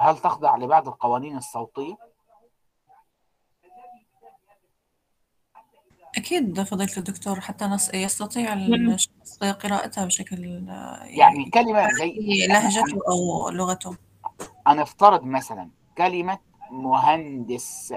[0.00, 1.96] هل تخضع لبعض القوانين الصوتية؟
[6.16, 13.48] أكيد فضيلة الدكتور حتى نص يستطيع الشخص قراءتها بشكل آه، يعني كلمة زي لهجته أو
[13.50, 13.96] لغته.
[14.66, 16.38] هنفترض مثلا كلمة
[16.70, 17.94] مهندس.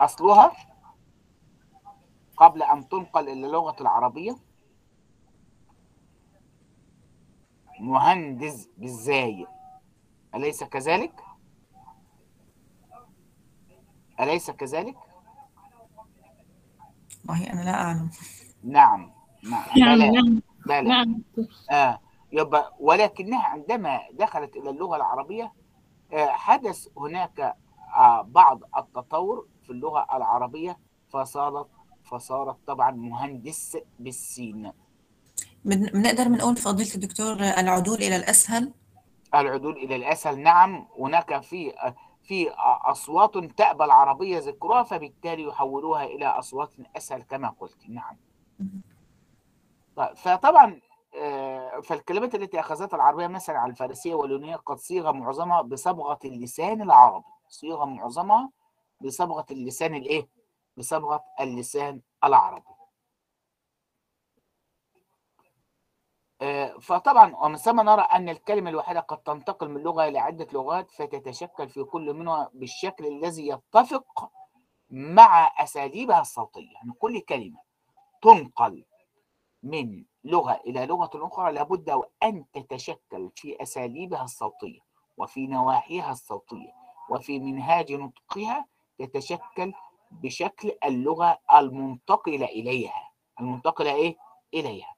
[0.00, 0.52] أصلها
[2.36, 4.36] قبل أن تنقل إلى اللغة العربية؟
[7.80, 9.46] مهندس بالزاي.
[10.34, 11.12] أليس كذلك؟
[14.20, 14.96] أليس كذلك؟
[17.28, 18.10] والله أنا لا أعلم.
[18.64, 19.12] نعم
[19.50, 19.64] نعم.
[19.76, 20.42] نعم بلى نعم.
[20.66, 21.22] بلى نعم.
[21.70, 22.00] آه
[22.32, 25.52] يبقى ولكنها عندما دخلت إلى اللغة العربية
[26.12, 27.40] آه حدث هناك
[27.96, 30.78] آه بعض التطور في اللغة العربية
[31.12, 31.68] فصارت
[32.04, 34.72] فصارت طبعا مهندس بالسين.
[35.64, 38.72] بن- بنقدر بنقول فضيلة الدكتور العدول إلى الأسهل.
[39.34, 41.74] العدول إلى الأسهل نعم هناك في
[42.22, 42.50] في
[42.84, 47.88] أصوات تأبى العربية ذكرها فبالتالي يحولوها إلى أصوات أسهل كما قلت.
[47.88, 48.16] نعم.
[50.16, 50.80] فطبعا
[51.16, 57.24] آه، فالكلمات التي أخذتها العربية مثلا على الفارسية واليونانية قد صيغ معظمها بصبغة اللسان العربي.
[57.48, 58.50] صيغ معظمها
[59.00, 60.28] بصبغة اللسان الإيه؟
[60.76, 62.88] بصبغة اللسان العربي آه،
[66.80, 71.68] فطبعا ومن ثم نرى أن الكلمة الواحدة قد تنتقل من لغة إلى عدة لغات فتتشكل
[71.68, 74.30] في كل منها بالشكل الذي يتفق
[74.90, 76.72] مع أساليبها الصوتية.
[76.74, 77.58] يعني كل كلمة
[78.22, 78.84] تنقل
[79.62, 84.80] من لغة إلى لغة أخرى لابد أن تتشكل في أساليبها الصوتية
[85.16, 86.72] وفي نواحيها الصوتية
[87.10, 88.66] وفي منهاج نطقها
[88.98, 89.72] تتشكل
[90.10, 93.10] بشكل اللغة المنتقلة إليها.
[93.40, 94.16] المنتقلة إيه؟
[94.54, 94.94] إليها.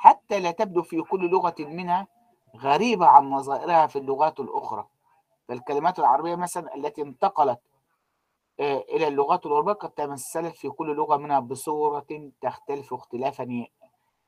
[0.00, 2.06] حتى لا تبدو في كل لغة منها
[2.56, 4.88] غريبة عن نظائرها في اللغات الأخرى.
[5.48, 7.60] فالكلمات العربية مثلا التي انتقلت
[8.60, 13.66] آه، إلى اللغات الأوروبية قد تمثلت في كل لغة منها بصورة تختلف اختلافا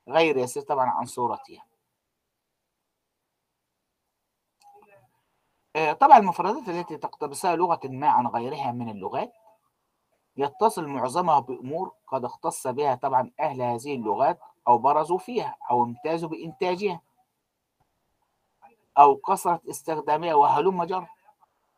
[0.07, 1.65] غير يسير طبعا عن صورتها.
[5.75, 9.33] آه، طبعا المفردات التي تقتبسها لغة ما عن غيرها من اللغات
[10.37, 16.29] يتصل معظمها بأمور قد اختص بها طبعا أهل هذه اللغات أو برزوا فيها أو امتازوا
[16.29, 17.01] بإنتاجها
[18.97, 21.07] أو كثرة استخدامها وهلم جرى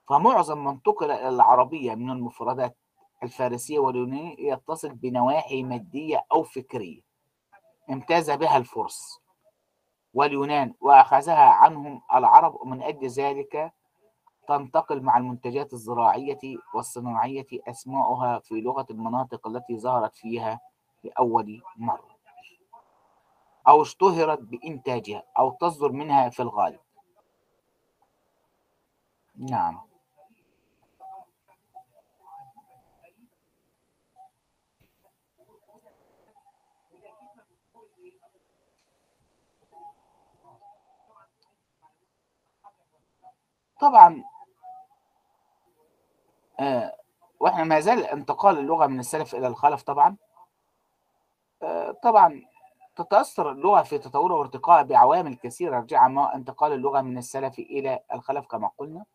[0.09, 2.77] فمعظم من انتقل إلى العربية من المفردات
[3.23, 7.01] الفارسية واليونانية يتصل بنواحي مادية أو فكرية.
[7.89, 9.19] امتاز بها الفرس
[10.13, 13.73] واليونان وأخذها عنهم العرب ومن أجل ذلك
[14.47, 16.39] تنتقل مع المنتجات الزراعية
[16.73, 20.59] والصناعية أسماؤها في لغة المناطق التي ظهرت فيها
[21.03, 22.14] لأول مرة.
[23.67, 26.79] أو اشتهرت بإنتاجها أو تصدر منها في الغالب.
[29.37, 29.81] نعم.
[43.79, 44.23] طبعا
[46.59, 46.97] آه
[47.39, 50.17] وإحنا ما زال انتقال اللغة من السلف إلى الخلف طبعا.
[51.63, 52.41] آه طبعا
[52.95, 58.71] تتأثر اللغة في تطورها وارتقائها بعوامل كثيرة رجع انتقال اللغة من السلف إلى الخلف كما
[58.77, 59.05] قلنا.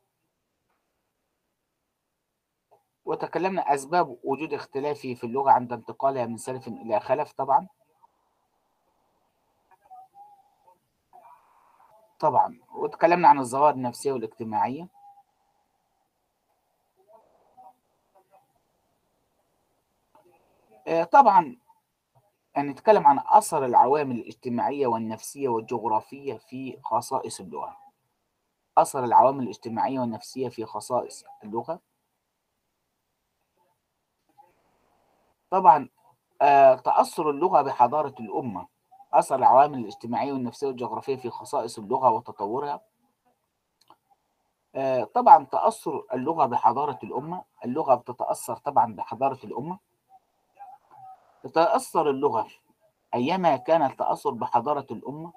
[3.05, 7.68] وتكلمنا أسباب وجود اختلاف في اللغة عند انتقالها من سلف إلى خلف طبعا.
[12.18, 12.61] طبعا.
[12.74, 14.89] وتكلمنا عن الظواهر النفسية والاجتماعية.
[20.87, 21.57] آه، طبعا
[22.59, 27.76] نتكلم عن أثر العوامل الاجتماعية والنفسية والجغرافية في خصائص اللغة.
[28.78, 31.80] أثر العوامل الاجتماعية والنفسية في خصائص اللغة.
[35.51, 35.88] طبعا
[36.42, 38.66] آه، تأثر اللغة بحضارة الأمة.
[39.12, 42.80] أثر العوامل الاجتماعية والنفسية والجغرافية في خصائص اللغة وتطورها.
[44.74, 47.44] آه، طبعا تأثر اللغة بحضارة الأمة.
[47.64, 49.78] اللغة بتتأثر طبعا بحضارة الأمة.
[51.43, 52.47] تتأثر اللغة.
[53.14, 55.32] أيما كان التأثر بحضارة الأمة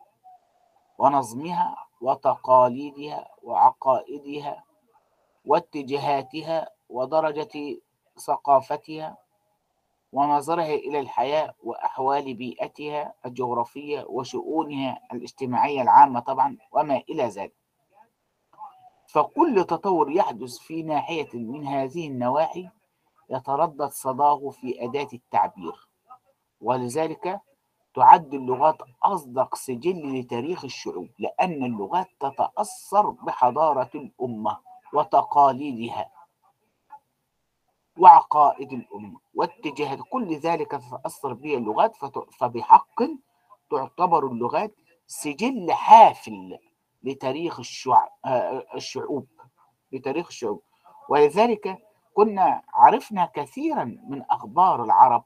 [0.97, 4.64] ونظمها وتقاليدها وعقائدها
[5.45, 7.80] واتجاهاتها ودرجة
[8.18, 9.18] ثقافتها
[10.12, 17.54] ونظرها إلى الحياة وأحوال بيئتها الجغرافية وشؤونها الاجتماعية العامة طبعا وما إلى ذلك.
[19.08, 22.70] فكل تطور يحدث في ناحية من هذه النواحي
[23.30, 25.88] يتردد صداه في أداة التعبير.
[26.64, 27.41] ولذلك
[27.95, 34.57] تعد اللغات أصدق سجل لتاريخ الشعوب لأن اللغات تتأثر بحضارة الأمة
[34.93, 36.11] وتقاليدها
[37.97, 41.95] وعقائد الأمة واتجاهات كل ذلك تتأثر به اللغات
[42.39, 43.01] فبحق
[43.72, 44.76] تعتبر اللغات
[45.07, 46.57] سجل حافل
[47.03, 47.61] لتاريخ.
[48.26, 49.28] آه، الشعوب
[49.91, 50.61] لتاريخ الشعوب
[51.09, 51.78] ولذلك
[52.14, 55.24] كنا عرفنا كثيرا من أخبار العرب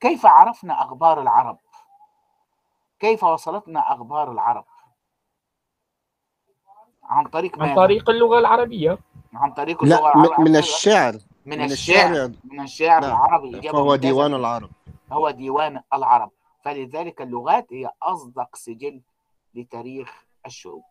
[0.00, 1.58] كيف عرفنا أخبار العرب؟
[2.98, 4.64] كيف وصلتنا أخبار العرب؟
[7.02, 8.98] عن طريق عن ماذا؟ طريق اللغة العربية.
[9.34, 10.44] عن طريق اللغة لا العربية.
[10.44, 11.12] من الشعر.
[11.46, 12.32] من من الشعر الشعر.
[12.44, 13.10] من الشعر نعم.
[13.10, 13.58] العربي.
[13.58, 14.00] إجابة فهو ممتازة.
[14.00, 14.70] ديوان العرب.
[15.12, 16.30] هو ديوان العرب.
[16.62, 19.02] فلذلك اللغات هي أصدق سجل
[19.54, 20.84] لتاريخ الشعوب.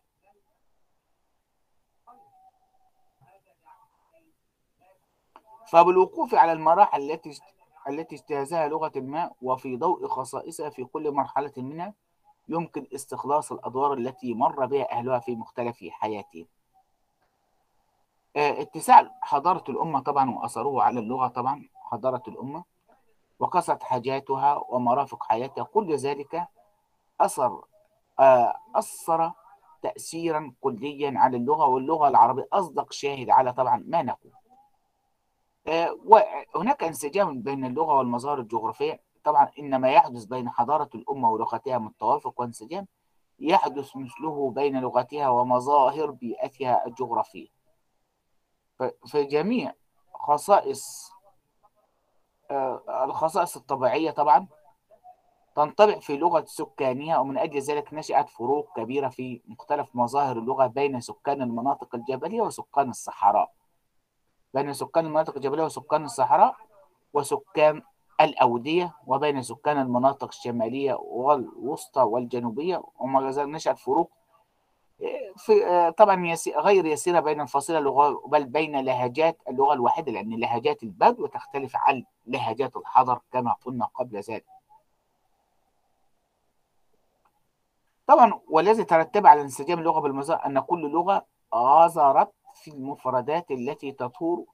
[5.66, 7.40] فبالوقوف على المراحل التي
[7.88, 11.94] التي اجتازها لغة ما وفي ضوء خصائصها في كل مرحلة منها
[12.48, 16.46] يمكن استخلاص الأدوار التي مر بها أهلها في مختلف حياتهم.
[18.36, 22.64] آه، اتساع حضارة الأمة طبعا وأثره على اللغة طبعا حضارة الأمة
[23.38, 26.48] وكثرة حاجاتها ومرافق حياتها كل ذلك
[27.20, 27.64] أثر
[28.20, 29.32] آه، أثر
[29.82, 34.32] تأثيرا كليا على اللغة واللغة العربية أصدق شاهد على طبعا ما نقول.
[36.04, 39.00] وهناك انسجام بين اللغة والمظاهر الجغرافية.
[39.24, 42.86] طبعا إن ما يحدث بين حضارة الأمة ولغتها من توافق وانسجام
[43.38, 47.48] يحدث مثله بين لغتها ومظاهر بيئتها الجغرافية.
[48.78, 49.72] ف- في جميع
[50.14, 51.10] خصائص
[52.50, 54.46] آه، الخصائص الطبيعية طبعا
[55.56, 61.00] تنطبع في لغة سكانها ومن أجل ذلك نشأت فروق كبيرة في مختلف مظاهر اللغة بين
[61.00, 63.52] سكان المناطق الجبلية وسكان الصحراء.
[64.56, 66.56] بين سكان المناطق الجبلية وسكان الصحراء
[67.12, 67.82] وسكان
[68.20, 72.82] الأودية وبين سكان المناطق الشمالية والوسطى والجنوبية.
[72.98, 74.10] وما زال نشأت فروق
[75.36, 81.26] في طبعا غير يسيرة بين الفصيلة اللغة بل بين لهجات اللغة الواحدة لأن لهجات البدو
[81.26, 84.44] تختلف عن لهجات الحضر كما قلنا قبل ذلك.
[88.06, 94.44] طبعا والذي ترتب على انسجام اللغة بالمظاهر أن كل لغة غزرت في المفردات التي تدور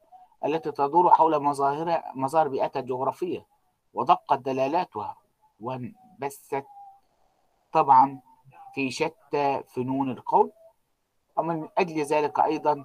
[0.45, 3.47] التي تدور حول مظاهر مظاهر بيئتها الجغرافية
[3.95, 5.17] ودقت دلالاتها
[5.61, 6.67] وانبثت
[7.73, 8.21] طبعا
[8.75, 10.53] في شتى فنون القول.
[11.37, 12.85] ومن أجل ذلك أيضا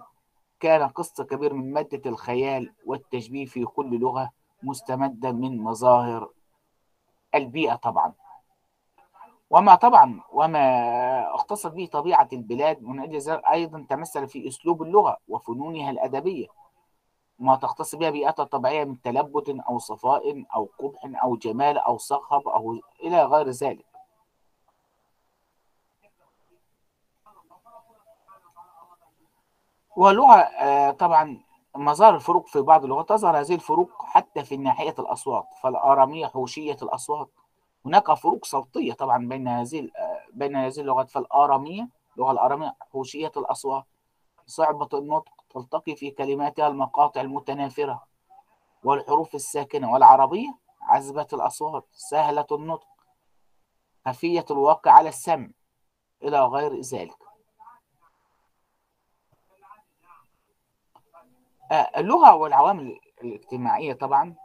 [0.59, 4.32] كان قسط كبير من مادة الخيال والتشبيه في كل لغة
[4.63, 6.30] مستمدة من مظاهر
[7.36, 8.13] البيئة طبعا.
[9.49, 15.17] وما طبعا وما اختصت به طبيعة البلاد من أجل ذلك أيضا تمثل في أسلوب اللغة
[15.27, 16.47] وفنونها الأدبية.
[17.39, 22.47] ما تختص بها بيئتها الطبيعية من تلبد أو صفاء أو قبح أو جمال أو صخب
[22.47, 23.85] أو إلى غير ذلك.
[29.95, 31.41] ولغة آه، طبعا
[31.75, 37.29] مظاهر الفروق في بعض اللغات تظهر هذه الفروق حتى في ناحية الأصوات فالآرامية حوشية الأصوات.
[37.88, 39.89] هناك فروق صوتية طبعا بين هذه
[40.33, 43.86] بين هذه اللغات فالآرامية اللغة الآرامية حوشية الأصوات.
[44.45, 48.03] صعبة النطق تلتقي في كلماتها المقاطع المتنافرة
[48.83, 50.57] والحروف الساكنة والعربية.
[50.82, 52.87] عذبة الأصوات سهلة النطق
[54.05, 55.49] خفية الواقع على السمع
[56.24, 57.17] إلى غير ذلك.
[61.71, 64.36] آه، اللغة والعوامل الاجتماعية طبعا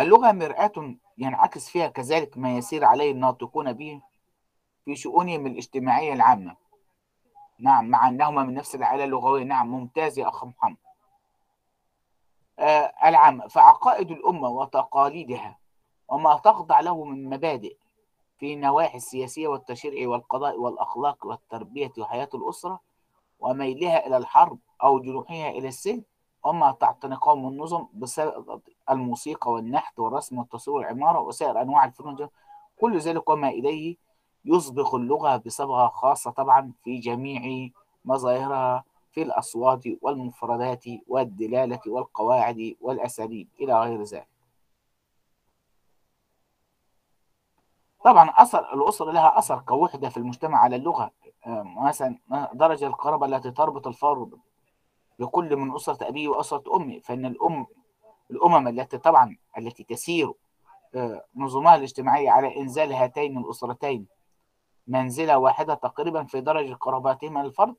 [0.00, 4.02] اللغة مرآة ينعكس فيها كذلك ما يسير عليه الناطقون به
[4.84, 6.56] في شؤونهم الاجتماعية العامة.
[7.58, 9.44] نعم مع أنهما من نفس العائلة اللغوية.
[9.44, 10.76] نعم ممتاز يا أخ محمد.
[12.58, 15.58] آه العامة فعقائد الأمة وتقاليدها
[16.08, 17.76] وما تخضع له من مبادئ
[18.38, 22.80] في النواحي السياسية والتشريع والقضاء والأخلاق والتربية وحياة الأسرة
[23.38, 26.04] وميلها إلى الحرب أو جنوحها إلى السلم
[26.46, 28.60] وما تعتنقه من النظم بسبب
[28.90, 32.28] الموسيقى والنحت والرسم والتصوير والعمارة وسائر أنواع الفنون.
[32.76, 33.96] كل ذلك وما إليه
[34.44, 37.70] يصبغ اللغة بصبغة خاصة طبعا في جميع
[38.04, 44.28] مظاهرها في الأصوات والمفردات والدلالة والقواعد والأساليب إلى غير ذلك
[48.04, 51.10] طبعا أثر الأسرة لها أثر كوحدة في المجتمع على اللغة
[51.46, 52.18] آه، مثلا
[52.52, 54.38] درجة القرابة التي تربط الفرد
[55.18, 57.66] بكل من أسرة أبيه وأسرة أمه فإن الأم
[58.30, 60.32] الأمم التي طبعا التي تسير
[60.94, 64.06] آه، نظمها الاجتماعية على إنزال هاتين الأسرتين
[64.86, 67.74] منزلة واحدة تقريبا في درجة قرابتهما للفرد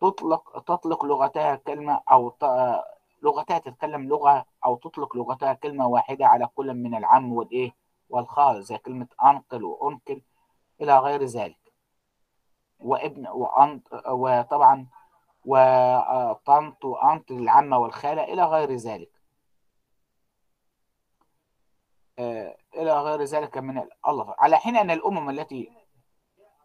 [0.00, 2.82] تطلق تطلق لغتها كلمة أو ت-
[3.22, 7.74] لغتها تتكلم لغة أو تطلق لغتها كلمة واحدة على كل من العم والإيه
[8.10, 10.22] والخال زي كلمة أنقل وأنكل
[10.80, 11.72] إلى غير ذلك.
[12.80, 14.86] وابن وأنت وطبعا
[15.44, 19.10] وطنط وأنت للعمة والخالة إلى غير ذلك.
[22.18, 25.70] آه، إلى غير ذلك من الألفاظ على حين أن الأمم التي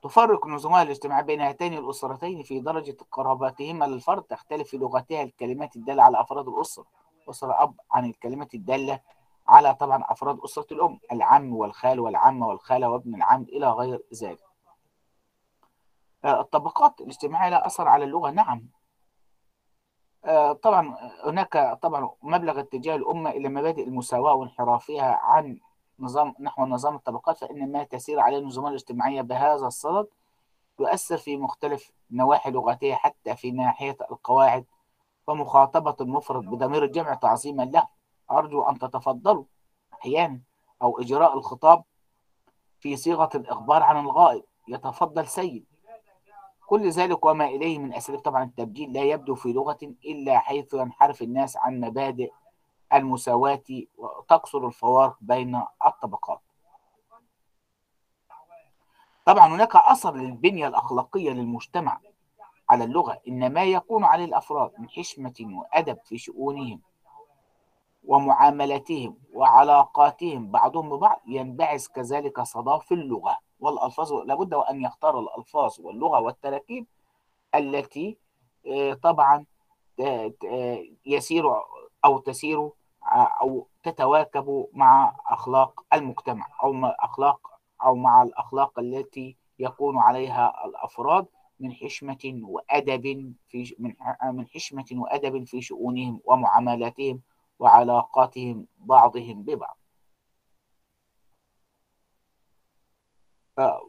[0.03, 6.03] تفرق نظامها الاجتماعي بين هاتين الأسرتين في درجة قرابتهما للفرد تختلف في لغتها الكلمات الدالة
[6.03, 6.85] على أفراد الأسرة.
[7.29, 8.99] أسرة أب عن الكلمات الدالة
[9.47, 14.44] على طبعا أفراد أسرة الأم العم والخال والعمة والخالة وابن العم إلى غير ذلك.
[16.25, 18.69] الطبقات الاجتماعية لها أثر على اللغة نعم.
[20.25, 25.59] آه، طبعا هناك طبعا مبلغ اتجاه الأمة إلى مبادئ المساواة وانحرافها عن
[25.99, 30.07] نظام نحو نظام الطبقات فإن ما تسير عليه النظام الاجتماعية بهذا الصدد
[30.79, 34.65] يؤثر في مختلف نواحي لغتها حتى في ناحية القواعد
[35.27, 37.87] ومخاطبة المفرد بضمير الجمع تعظيما له.
[38.31, 39.43] أرجو أن تتفضلوا
[39.93, 40.41] أحيانا
[40.81, 41.83] أو إجراء الخطاب
[42.79, 44.43] في صيغة الإخبار عن الغائب.
[44.67, 45.65] يتفضل سيد.
[46.67, 51.21] كل ذلك وما إليه من أساليب طبعا التبجيل لا يبدو في لغة إلا حيث ينحرف
[51.21, 52.31] الناس عن مبادئ
[52.93, 53.63] المساواة
[53.97, 56.39] وتقصر الفوارق بين الطبقات.
[59.25, 61.99] طبعا هناك أثر للبنية الأخلاقية للمجتمع
[62.69, 66.81] على اللغة إن ما يكون عليه الأفراد من حشمة وأدب في شؤونهم
[68.03, 73.37] ومعاملتهم وعلاقاتهم بعضهم ببعض ينبعث كذلك صدى في اللغة.
[73.59, 76.85] والألفاظ لابد وأن يختار الألفاظ واللغة والتراكيب
[77.55, 78.17] التي
[78.67, 79.45] آه، طبعا
[79.99, 81.45] آه، آه، يسير
[82.05, 82.69] أو تسير
[83.41, 87.51] أو تتواكب مع أخلاق المجتمع أو مع أخلاق
[87.83, 91.25] أو مع الأخلاق التي يكون عليها الأفراد
[91.59, 93.75] من حشمة وأدب في
[94.23, 97.21] من حشمة وأدب في شؤونهم ومعاملاتهم
[97.59, 99.77] وعلاقاتهم بعضهم ببعض.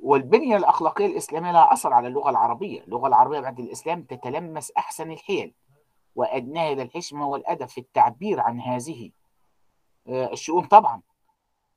[0.03, 5.55] والبنية الأخلاقية الإسلامية لها أثر على اللغة العربية، اللغة العربية بعد الإسلام تتلمس أحسن الحيل
[6.15, 9.11] وأدناها إلى الحشمة والأدب في التعبير عن هذه
[10.09, 11.03] الشؤون طبعا.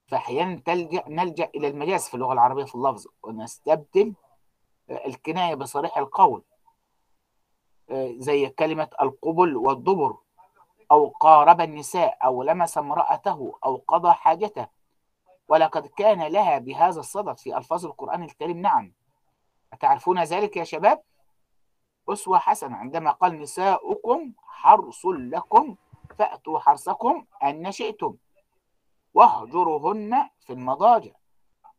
[0.08, 4.14] فأحيانا تلجأ نلجأ إلى المجاز في اللغة العربية في اللفظ ونستبدل
[4.90, 6.44] الكناية بصريح القول
[8.18, 10.18] زي كلمة القبل والدبر
[10.92, 14.68] أو قارب النساء أو لمس امرأته أو قضى حاجته.
[15.50, 18.58] ولقد كان لها بهذا الصدد في ألفاظ القرآن الكريم.
[18.58, 18.94] نعم.
[19.74, 21.02] أتعرفون ذلك يا شباب؟
[22.10, 22.78] أسوة حسنة.
[22.78, 25.76] عندما قال نساؤكم حرص لكم
[26.18, 28.16] فأتوا حرصكم أن شئتم
[29.14, 31.12] واهجرهن في المضاجع.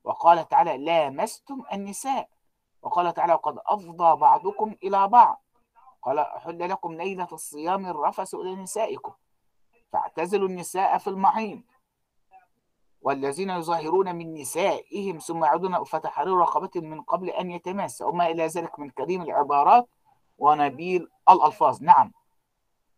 [0.05, 2.29] وقال تعالى لامستم النساء.
[2.83, 5.43] وقال تعالى وقد أفضى بعضكم إلى بعض.
[6.03, 9.13] قال أحل لكم ليلة الصيام الرفس إلى نسائكم.
[9.93, 11.63] فاعتزلوا النساء في المحيض.
[13.03, 18.79] والذين يظاهرون من نسائهم ثم يعودون فتحرير رقبة من قبل أن يتماسى وما إلى ذلك
[18.79, 19.89] من كريم العبارات
[20.39, 21.83] ونبيل الألفاظ.
[21.83, 22.13] نعم.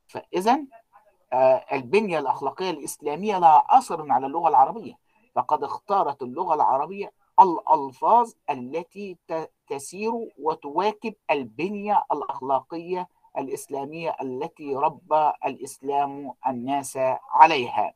[0.08, 0.60] فإذا
[1.72, 4.98] البنية الأخلاقية الإسلامية لها أثر على اللغة العربية.
[5.34, 9.16] فقد اختارت اللغة العربية الألفاظ التي
[9.68, 13.08] تسير وتواكب البنية الأخلاقية
[13.38, 16.98] الإسلامية التي ربى الإسلام الناس
[17.30, 17.94] عليها.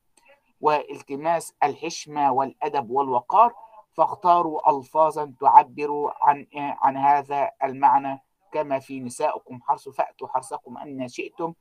[0.61, 3.55] والتماس الحشمة والأدب والوقار
[3.93, 8.23] فاختاروا ألفاظا تعبر عن عن هذا المعنى.
[8.53, 11.55] كما في نسائكم حرص فأتوا حرصكم أن شئتم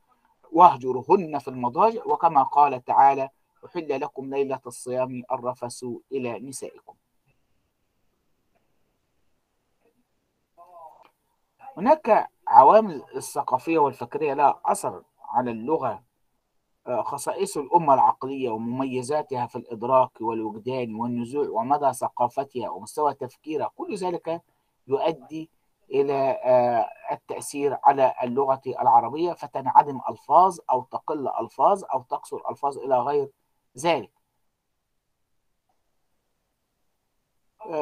[0.52, 2.02] واهجرهن في المضاجع.
[2.06, 3.30] وكما قال تعالى
[3.66, 6.94] أحل لكم ليلة الصيام الرفس إلى نسائكم.
[11.76, 16.02] هناك عوامل الثقافية والفكرية لها أثر على اللغة
[16.86, 24.42] خصائص الأمة العقلية ومميزاتها في الإدراك والوجدان والنزوع ومدى ثقافتها ومستوى تفكيرها كل ذلك
[24.88, 25.50] يؤدي
[25.90, 26.38] إلى
[27.12, 33.28] التأثير على اللغة العربية فتنعدم ألفاظ أو تقل ألفاظ أو تقصر ألفاظ إلى غير
[33.78, 34.10] ذلك.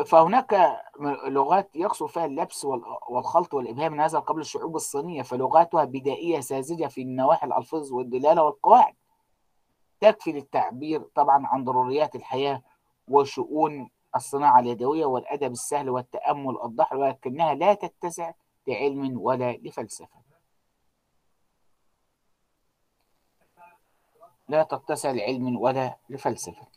[0.07, 0.81] فهناك
[1.29, 2.65] لغات يقصر فيها اللبس
[3.09, 8.95] والخلط والإبهام من هذا قبل الشعوب الصينية فلغاتها بدائية ساذجة في النواحي الألفاظ والدلالة والقواعد.
[10.01, 12.63] تكفي للتعبير طبعا عن ضروريات الحياة
[13.09, 18.33] وشؤون الصناعة اليدوية والأدب السهل والتأمل الضحل ولكنها لا تتسع
[18.67, 20.25] لعلم ولا لفلسفة.
[24.49, 26.74] لا تتسع لعلم ولا لفلسفة.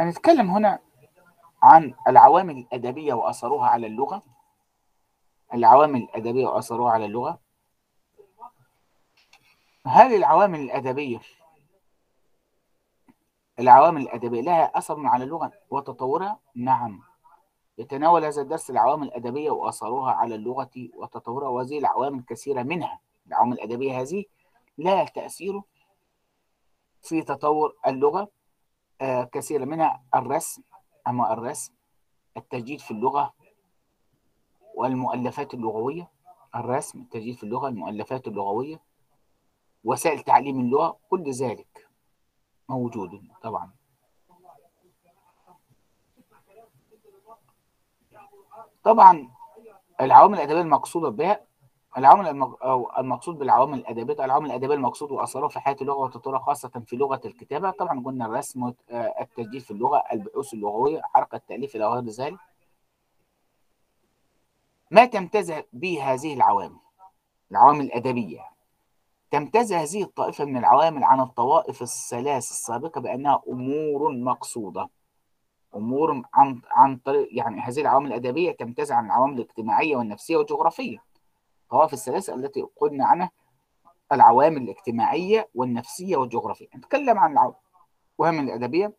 [0.00, 0.78] هنتكلم هنا
[1.62, 4.22] عن العوامل الأدبية وأثرها على اللغة.
[5.54, 7.38] العوامل الأدبية وأثرها على اللغة.
[9.86, 11.20] هل العوامل الأدبية
[13.58, 17.00] العوامل الأدبية لها أثر على اللغة وتطورها؟ نعم.
[17.78, 21.48] يتناول هذا الدرس العوامل الأدبية وأثرها على اللغة وتطورها.
[21.48, 23.00] وهذه العوامل كثيرة منها.
[23.26, 24.24] العوامل الأدبية هذه
[24.78, 25.62] لها تأثير
[27.02, 28.28] في تطور اللغة.
[29.02, 30.62] كثيرة منها الرسم
[31.06, 31.72] أما الرسم
[32.36, 33.34] التجديد في اللغة
[34.74, 36.10] والمؤلفات اللغوية.
[36.54, 38.80] الرسم التجديد في اللغة المؤلفات اللغوية.
[39.84, 41.88] وسائل تعليم اللغة كل ذلك
[42.68, 43.70] موجود طبعا.
[48.84, 49.30] طبعا
[50.00, 51.40] العوامل الأدبية المقصودة بها
[51.98, 52.56] العوامل.
[52.62, 57.20] أو المقصود بالعوامل الأدبية العوامل الأدبية المقصود وأثرها في حياة اللغة وتطورها خاصة في لغة
[57.24, 57.70] الكتابة.
[57.70, 62.38] طبعا قلنا الرسم التسجيل في اللغة البحوث اللغوية حركة التأليف إلى غير ذلك.
[64.90, 66.76] ما تمتاز به هذه العوامل؟
[67.50, 68.40] العوامل الأدبية.
[69.30, 74.88] تمتاز هذه الطائفة من العوامل عن الطوائف الثلاث السابقة بأنها أمور مقصودة.
[75.76, 81.13] أمور عن عن طريق يعني هذه العوامل الأدبية تمتاز عن العوامل الاجتماعية والنفسية والجغرافية.
[81.64, 83.30] الطوائف الثلاثة التي قلنا عنها
[84.12, 86.68] العوامل الاجتماعية والنفسية والجغرافية.
[86.76, 87.52] نتكلم عن
[88.18, 88.96] العوامل الأدبية.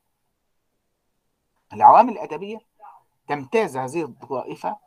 [1.73, 2.59] العوامل الأدبية
[3.27, 4.77] تمتاز هذه الطائفة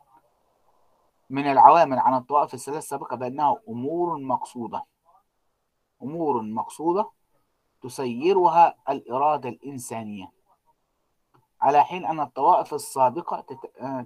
[1.29, 4.85] من العوامل عن الطوائف الثلاث السابقة بأنها أمور مقصودة.
[6.03, 7.11] أمور مقصودة
[7.81, 10.31] تسيرها الإرادة الإنسانية.
[11.61, 13.45] على حين أن الطوائف السابقة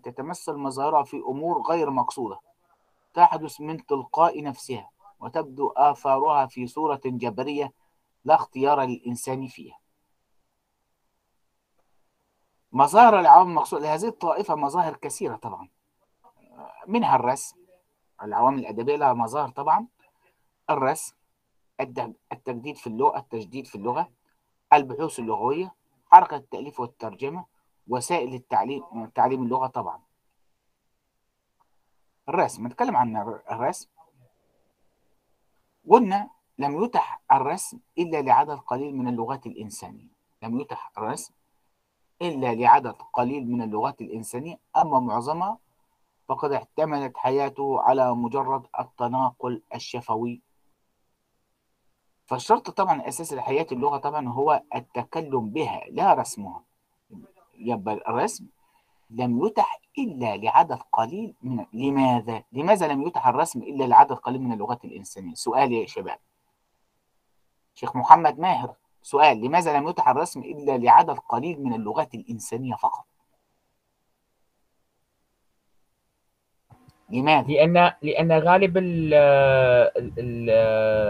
[0.04, 2.40] تتمثل مظاهرها في أمور غير مقصودة.
[3.14, 7.74] تحدث من تلقاء نفسها وتبدو آثارها في صورة جبرية
[8.26, 9.80] لا اختيار للإنسان فيها.
[12.72, 15.70] مظاهر العوامل المقصودة لهذه الطائفة مظاهر كثيرة طبعا.
[16.88, 17.58] منها الرسم
[18.22, 19.88] العوامل الأدبية لها مظاهر طبعا.
[20.70, 21.16] الرسم
[22.32, 24.12] التجديد في اللغة التجديد في اللغة
[24.74, 25.76] البحوث اللغوية
[26.12, 27.46] حركة التأليف والترجمة
[27.88, 30.02] وسائل التعليم تعليم اللغة طبعا.
[32.30, 33.18] الرسم نتكلم عن
[33.52, 33.90] الرسم.
[35.90, 40.08] قلنا لم يتح الرسم إلا لعدد قليل من اللغات الإنسانية.
[40.44, 41.34] لم يتح الرسم
[42.22, 44.60] إلا لعدد قليل من اللغات الإنسانية.
[44.78, 45.58] أما معظمها
[46.28, 50.42] فقد اعتمدت حياته على مجرد التناقل الشفوي.
[52.26, 56.64] فالشرط طبعا الأساسي لحياة اللغة طبعا هو التكلم بها لا رسمها.
[57.58, 58.48] يبقى الرسم
[59.10, 64.54] لم يتح إلا لعدد قليل من لماذا؟ لماذا لم يتح الرسم إلا لعدد قليل من
[64.54, 66.18] اللغات الإنسانية؟ سؤال يا شباب
[67.76, 73.06] شيخ محمد ماهر سؤال لماذا لم يتح الرسم إلا لعدد قليل من اللغات الإنسانية فقط؟
[77.10, 78.74] لماذا؟ لأن لأن غالب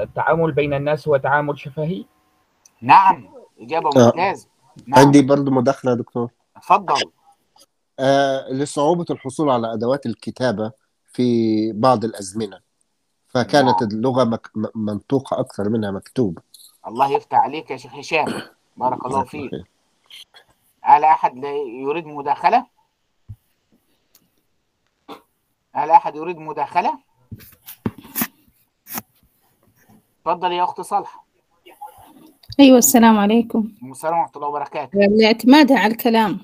[0.08, 2.06] التعامل بين الناس هو تعامل شفهي
[2.82, 3.30] نعم
[3.60, 4.48] إجابة ممتازة
[4.88, 5.00] نعم.
[5.00, 7.23] عندي برضو مداخلة يا دكتور اتفضل آه
[8.52, 10.72] لصعوبة الحصول على أدوات الكتابة
[11.14, 12.60] في بعض الأزمنة.
[13.28, 13.90] فكانت نعم.
[13.92, 14.52] اللغة مك...
[14.76, 16.40] منطوقة أكثر منها مكتوب.
[16.88, 18.42] الله يفتح عليك يا شيخ هشام.
[18.78, 19.52] بارك الله فيك.
[20.82, 22.66] هل أحد يريد مداخلة؟
[25.74, 27.00] هل أحد يريد مداخلة؟
[30.26, 31.26] تفضل يا أخت صالحة.
[32.60, 33.72] أيوة السلام عليكم.
[33.92, 35.06] السلام ورحمة الله وبركاته.
[35.06, 36.40] الاعتماد على الكلام.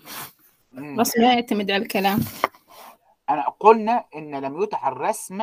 [0.80, 2.19] بس لا يعتمد على الكلام.
[3.30, 5.41] أنا قلنا إن لم يتح الرسم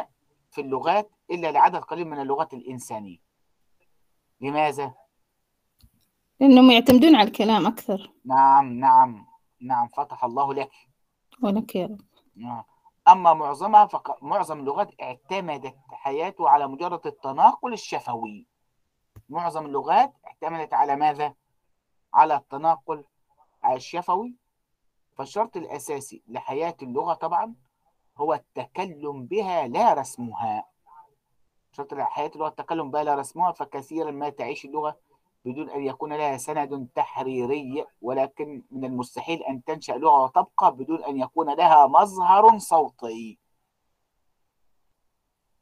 [0.50, 3.18] في اللغات إلا لعدد قليل من اللغات الإنسانية.
[4.40, 4.94] لماذا؟
[6.40, 8.12] لأنهم يعتمدون على الكلام أكثر.
[8.24, 9.26] نعم نعم
[9.60, 10.70] نعم فتح الله لك.
[11.42, 12.00] ولك يا رب.
[12.36, 12.62] نعم.
[13.08, 14.24] أما معظمها فق...
[14.24, 18.46] معظم اللغات اعتمدت حياته على مجرد التناقل الشفوي.
[19.28, 21.34] معظم اللغات اعتمدت على ماذا؟
[22.14, 23.04] على التناقل
[23.74, 24.34] الشفوي.
[25.16, 27.54] فالشرط الأساسي لحياة اللغة طبعا
[28.18, 30.64] هو التكلم بها لا رسمها
[31.72, 34.96] شرط لحياة اللغة التكلم بها لا رسمها فكثيرا ما تعيش اللغة
[35.44, 41.20] بدون أن يكون لها سند تحريري ولكن من المستحيل أن تنشأ لغة وتبقى بدون أن
[41.20, 43.38] يكون لها مظهر صوتي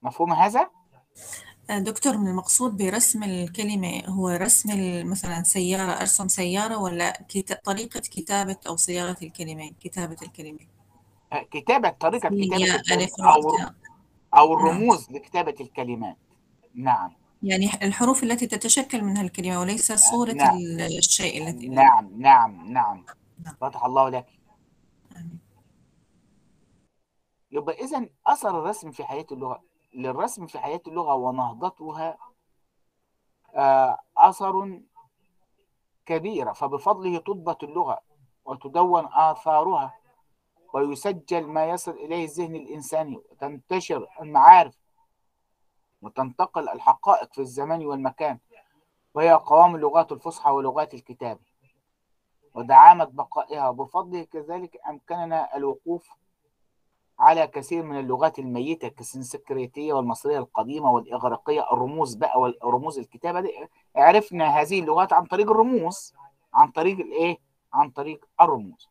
[0.02, 0.70] مفهوم هذا؟
[1.70, 4.70] دكتور من المقصود برسم الكلمة هو رسم
[5.10, 7.24] مثلا سيارة أرسم سيارة ولا.
[7.64, 10.58] طريقة كتابة أو صياغة الكلمة كتابة الكلمة؟
[11.50, 13.58] كتابة طريقة كتابة أو,
[14.36, 15.16] أو الرموز نعم.
[15.16, 16.16] لكتابة الكلمات.
[16.74, 17.12] نعم.
[17.42, 20.56] يعني الحروف التي تتشكل منها الكلمة وليس صورة نعم.
[20.80, 23.04] الشيء التي نعم نعم نعم.
[23.60, 24.26] فتح الله لك.
[27.52, 29.73] يبقى إذا أثر الرسم في حياة اللغة.
[29.94, 32.18] للرسم في حياة اللغة ونهضتها
[33.54, 34.80] آه، أثر
[36.06, 38.00] كبيرة فبفضله تضبط اللغة
[38.44, 39.94] وتدون آثارها
[40.72, 44.78] ويسجل ما يصل إليه الذهن الإنساني وتنتشر المعارف
[46.02, 48.38] وتنتقل الحقائق في الزمان والمكان.
[49.14, 51.40] وهي قوام اللغات الفصحى ولغات الكتابة
[52.54, 53.68] ودعامة بقائها.
[53.68, 56.08] وبفضله كذلك أمكننا الوقوف
[57.18, 61.72] على كثير من اللغات الميتة كالسنسكريتية والمصرية القديمة والإغريقية.
[61.72, 63.50] الرموز بقى والرموز الكتابة دي
[63.96, 66.14] عرفنا هذه اللغات عن طريق الرموز
[66.54, 67.38] عن طريق الإيه؟
[67.72, 68.88] عن طريق الرموز.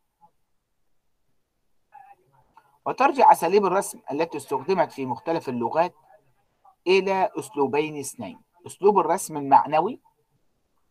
[2.86, 5.94] وترجع أساليب الرسم التي استخدمت في مختلف اللغات
[6.86, 8.40] إلى أسلوبين اثنين.
[8.66, 10.00] أسلوب الرسم المعنوي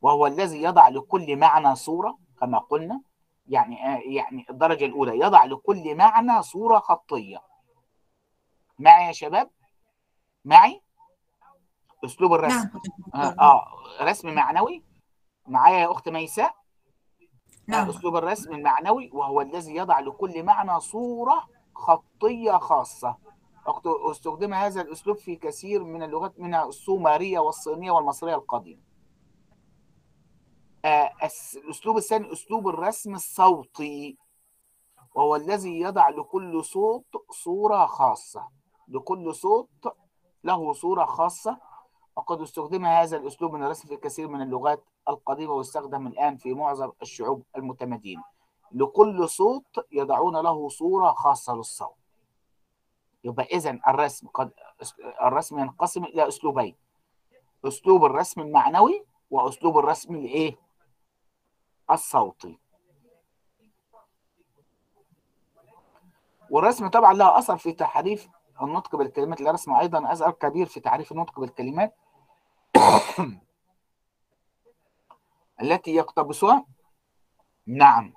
[0.01, 3.01] وهو الذي يضع لكل معنى صورة كما قلنا.
[3.47, 3.77] يعني
[4.15, 7.41] يعني الدرجة الأولى يضع لكل معنى صورة خطية.
[8.79, 9.49] معي يا شباب؟
[10.45, 10.81] معي؟
[12.05, 12.69] أسلوب الرسم.
[13.15, 13.23] نعم.
[13.23, 13.65] آه, آه
[14.01, 14.83] رسم معنوي.
[15.47, 16.55] معايا يا أخت ميساء؟
[17.67, 17.89] نعم.
[17.89, 23.17] أسلوب الرسم المعنوي وهو الذي يضع لكل معنى صورة خطية خاصة.
[24.11, 28.81] أستخدم هذا الأسلوب في كثير من اللغات منها السومرية والصينية والمصرية القديمة.
[30.85, 31.11] آه،
[31.55, 34.17] الأسلوب الثاني أسلوب الرسم الصوتي
[35.15, 38.47] وهو الذي يضع لكل صوت صورة خاصة.
[38.87, 39.69] لكل صوت
[40.43, 41.57] له صورة خاصة.
[42.15, 46.91] وقد استخدم هذا الأسلوب من الرسم في كثير من اللغات القديمة ويستخدم الآن في معظم
[47.01, 48.23] الشعوب المتمدنة
[48.71, 51.95] لكل صوت يضعون له صورة خاصة للصوت.
[53.23, 54.51] يبقى إذا الرسم قد
[55.21, 56.75] الرسم ينقسم إلى أسلوبين
[57.65, 60.62] أسلوب الرسم المعنوي وأسلوب الرسم الإيه؟
[61.93, 62.59] الصوتي.
[66.49, 68.29] والرسم طبعا لها أثر في تحريف
[68.61, 69.41] النطق بالكلمات.
[69.41, 71.95] الرسم أيضا أثر كبير في تعريف النطق بالكلمات.
[75.61, 76.65] التي يقتبسها؟
[77.67, 78.13] نعم.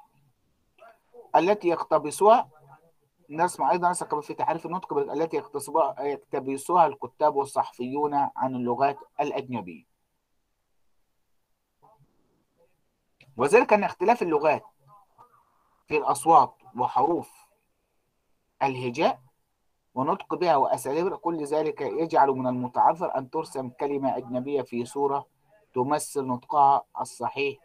[1.37, 2.49] التي يقتبسها؟
[3.63, 9.96] أيضا أثر كبير في تعريف النطق التي يقتبسها الكتاب والصحفيون عن اللغات الأجنبية.
[13.37, 14.65] وذلك أن اختلاف اللغات
[15.89, 17.31] في الأصوات وحروف
[18.63, 19.21] الهجاء
[19.95, 25.27] ونطق بها وأساليب كل ذلك يجعل من المتعذر أن ترسم كلمة أجنبية في صورة
[25.75, 27.59] تمثل نطقها الصحيح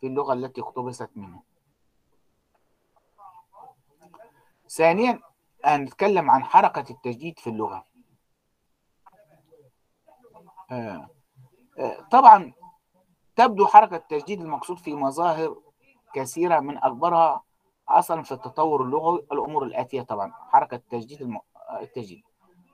[0.00, 1.42] في اللغة التي اقتبست منها
[4.68, 5.20] ثانيا
[5.64, 7.84] هنتكلم عن حركة التجديد في اللغة.
[10.70, 11.08] آه،
[11.78, 12.52] آه، طبعا
[13.36, 15.56] تبدو حركة التجديد المقصود في مظاهر
[16.14, 17.42] كثيرة من أكبرها
[17.88, 21.40] أصلا في التطور اللغوي الأمور الآتية طبعا حركة التجديد الم...
[21.80, 22.22] التجديد.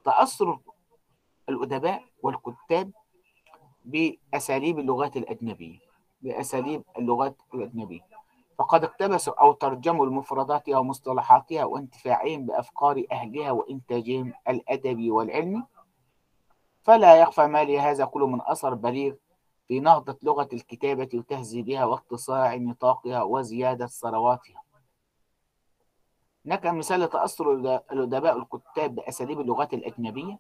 [0.05, 0.59] تأثر
[1.49, 2.91] الأدباء والكتاب
[3.85, 5.79] بأساليب اللغات الأجنبية
[6.23, 8.01] بأساليب اللغات الأجنبية.
[8.59, 15.63] فقد اقتبسوا أو ترجموا لمفرداتها ومصطلحاتها وانتفاعهم بأفكار أهلها وإنتاجهم الأدبي والعلمي.
[16.83, 19.15] فلا يخفى ما لهذا كله من أثر بليغ
[19.69, 24.63] في نهضة لغة الكتابة وتهذيبها واتساع نطاقها وزيادة ثرواتها.
[26.47, 27.53] هناك مثال لتأثر
[27.93, 30.39] الأدباء الكتاب بأساليب اللغات الأجنبية.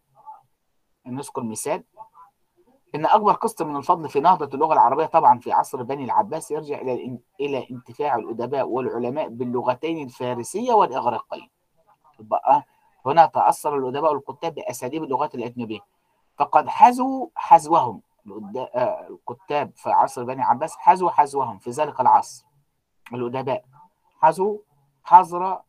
[1.07, 1.85] نذكر مثال.
[2.95, 6.81] إن أكبر قسط من الفضل في نهضة اللغة العربية طبعا في عصر بني العباس يرجع
[6.81, 11.49] إلى إلى انتفاع الأدباء والعلماء باللغتين الفارسية والإغريقية.
[12.19, 12.65] بقى
[13.07, 15.81] هنا تأثر الأدباء والكتاب بأساليب اللغات الأجنبية.
[16.39, 18.03] فقد حذوا حذوهم.
[19.11, 22.45] الكتاب في عصر بني عباس حذوا حذوهم في ذلك العصر.
[23.13, 23.65] الأدباء.
[24.21, 24.59] حذوا
[25.05, 25.63] حظر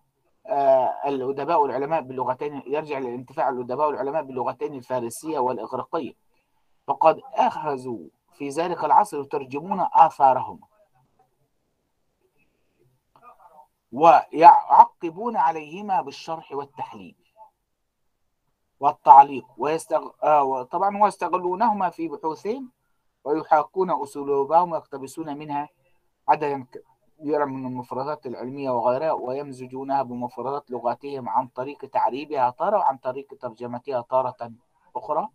[1.06, 6.14] الأدباء والعلماء باللغتين يرجع لانتفاع الأدباء والعلماء باللغتين الفارسية والإغريقية.
[6.88, 10.60] فقد أخذوا في ذلك العصر يترجمون آثارهم.
[13.92, 17.16] ويعقبون عليهما بالشرح والتحليل.
[18.80, 20.10] والتعليق ويستغ...
[20.24, 22.72] آه طبعا ويستغلونهما في بحوثهم
[23.24, 25.70] ويحاكون أسلوبهم ويقتبسون منها
[26.28, 26.66] عددا
[27.20, 34.02] كبيرا من المفردات العلمية وغيرها ويمزجونها بمفردات لغاتهم عن طريق تعريبها تارة وعن طريق ترجمتها
[34.02, 34.52] تارة
[34.96, 35.28] أخرى.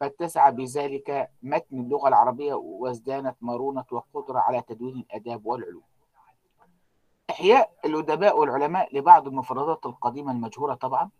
[0.00, 5.82] فاتسع بذلك متن اللغة العربية وازدانت مرونة وقدرة على تدوين الآداب والعلوم.
[7.30, 11.10] إحياء الأدباء والعلماء لبعض المفردات القديمة المجهورة طبعا.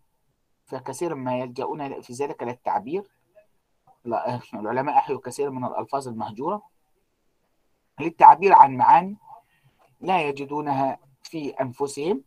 [0.65, 3.03] فكثيرا ما يلجؤون في ذلك للتعبير.
[4.53, 6.61] العلماء أحيوا كثيرا من الألفاظ المهجورة.
[7.99, 9.17] للتعبير عن معاني
[10.01, 12.23] لا يجدونها في أنفسهم.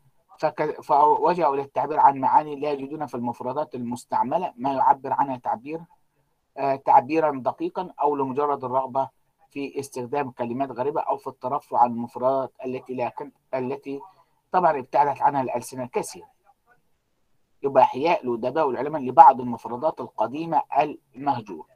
[0.83, 4.53] فوجهوا للتعبير عن معاني لا يجدونها في المفردات المستعملة.
[4.57, 5.81] ما يعبر عنها تعبير
[6.59, 9.09] آه، تعبيرا دقيقا أو لمجرد الرغبة
[9.51, 13.31] في استخدام كلمات غريبة أو في الترفع عن المفردات التي لا كن...
[13.55, 14.01] التي
[14.53, 16.29] طبعا ابتعدت عنها الألسنة الكاسية
[17.63, 20.63] يبقى إحياء الأدباء والعلماء لبعض المفردات القديمة
[21.17, 21.69] المهجورة.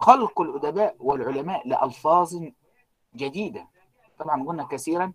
[0.00, 2.34] خلق الأدباء والعلماء لألفاظ
[3.14, 3.68] جديدة.
[4.18, 5.12] طبعا قلنا كثيرا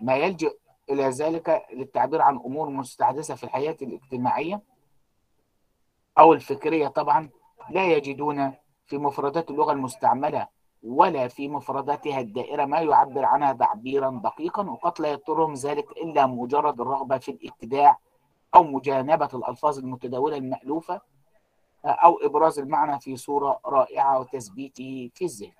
[0.00, 0.56] ما يلجئ
[0.90, 4.62] إلى ذلك للتعبير عن أمور مستحدثة في الحياة الاجتماعية
[6.18, 6.88] أو الفكرية.
[6.88, 7.30] طبعا
[7.70, 8.52] لا يجدون
[8.86, 10.48] في مفردات اللغة المستعملة
[10.82, 16.80] ولا في مفرداتها الدائرة ما يعبر عنها تعبيرا دقيقا وقد لا يضطرهم ذلك إلا مجرد
[16.80, 17.98] الرغبة في الابتداع
[18.54, 21.00] أو مجانبة الألفاظ المتداولة المألوفة
[21.84, 25.52] أو إبراز المعنى في صورة رائعة وتثبيته في الذهن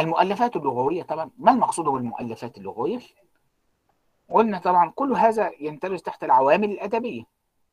[0.00, 3.00] المؤلفات اللغوية طبعا ما المقصود بالمؤلفات اللغوية؟
[4.30, 7.22] قلنا طبعا كل هذا يندرج تحت العوامل الأدبية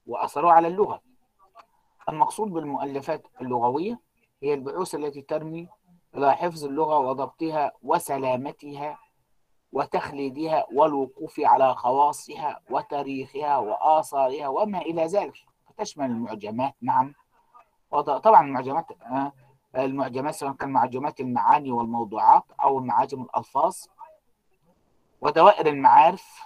[0.07, 1.01] وأثرها على اللغة
[2.09, 3.99] المقصود بالمؤلفات اللغوية
[4.43, 5.69] هي البحوث التي ترمي
[6.15, 8.99] إلى حفظ اللغة وضبطها وسلامتها
[9.71, 15.33] وتخليدها والوقوف على خواصها وتاريخها وآثارها وما إلى ذلك.
[15.77, 17.13] تشمل المعجمات نعم.
[17.91, 18.85] طبعا المعجمات
[19.75, 23.77] المعجمات سواء كان معجمات المعاني والموضوعات أو معاجم الألفاظ
[25.21, 26.41] ودوائر المعارف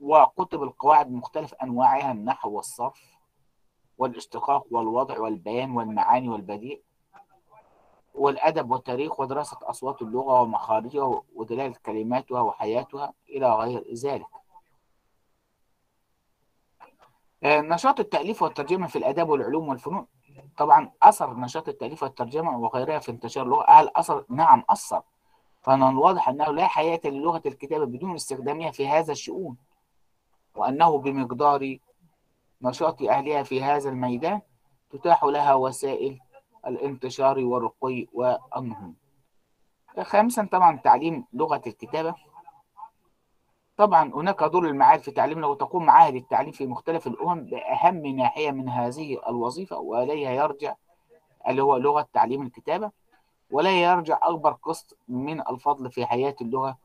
[0.00, 3.18] وكتب القواعد بمختلف أنواعها النحو والصرف
[3.98, 6.78] والاشتقاق والوضع والبيان والمعاني والبديع.
[8.14, 14.26] والأدب والتاريخ ودراسة أصوات اللغة ومخارجها ودلالة كلماتها وحياتها إلى غير ذلك.
[17.44, 20.06] نشاط التأليف والترجمة في الآداب والعلوم والفنون.
[20.56, 23.64] طبعا أثر نشاط التأليف والترجمة وغيرها في انتشار اللغة.
[23.68, 25.02] هل أثر؟ نعم أثر.
[25.62, 29.56] فمن الواضح أنه لا حياة للغة الكتابة بدون استخدامها في هذا الشؤون
[30.54, 31.78] وأنه بمقدار
[32.62, 34.40] نشاط أهلها في هذا الميدان
[34.90, 36.20] تتاح لها وسائل
[36.66, 38.94] الانتشار والرقي والنهوض
[40.02, 42.14] خامسا طبعا تعليم لغة الكتابة.
[43.76, 48.50] طبعا هناك دور المعاهد في تعليم لو تقوم معاهد التعليم في مختلف الأمم بأهم ناحية
[48.50, 50.74] من هذه الوظيفة وإليها يرجع
[51.48, 52.90] اللي هو لغة تعليم الكتابة
[53.50, 56.78] ولا يرجع أكبر قسط من الفضل في حياة اللغة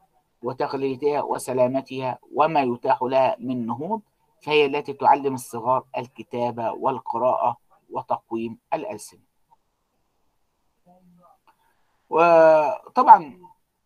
[0.43, 4.01] وتقليدها وسلامتها وما يتاح لها من نهوض
[4.41, 7.57] فهي التي تعلم الصغار الكتابة والقراءة
[7.89, 9.26] وتقويم الألسنة.
[12.09, 13.39] وطبعا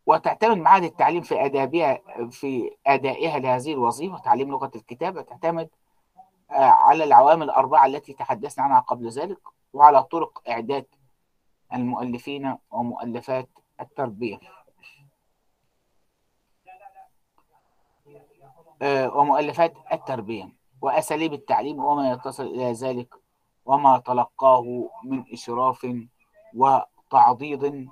[0.05, 1.99] وتعتمد معاهد التعليم في آدابها
[2.29, 5.69] في أدائها لهذه الوظيفة تعليم لغة الكتابة تعتمد
[6.49, 9.39] على العوامل الأربعة التي تحدثنا عنها قبل ذلك
[9.73, 10.85] وعلى طرق إعداد
[11.73, 13.49] المؤلفين ومؤلفات
[13.81, 14.39] التربية.
[19.15, 20.49] ومؤلفات التربية
[20.81, 23.13] وأساليب التعليم وما يتصل إلى ذلك
[23.65, 25.87] وما تلقاه من إشراف
[26.55, 27.89] وتعضيد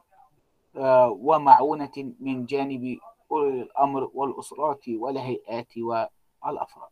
[1.09, 2.99] ومعونة من جانب
[3.31, 6.89] أولي الأمر والأسرات والهيئات والأفراد.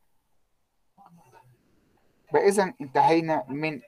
[2.31, 3.81] فإذا انتهينا من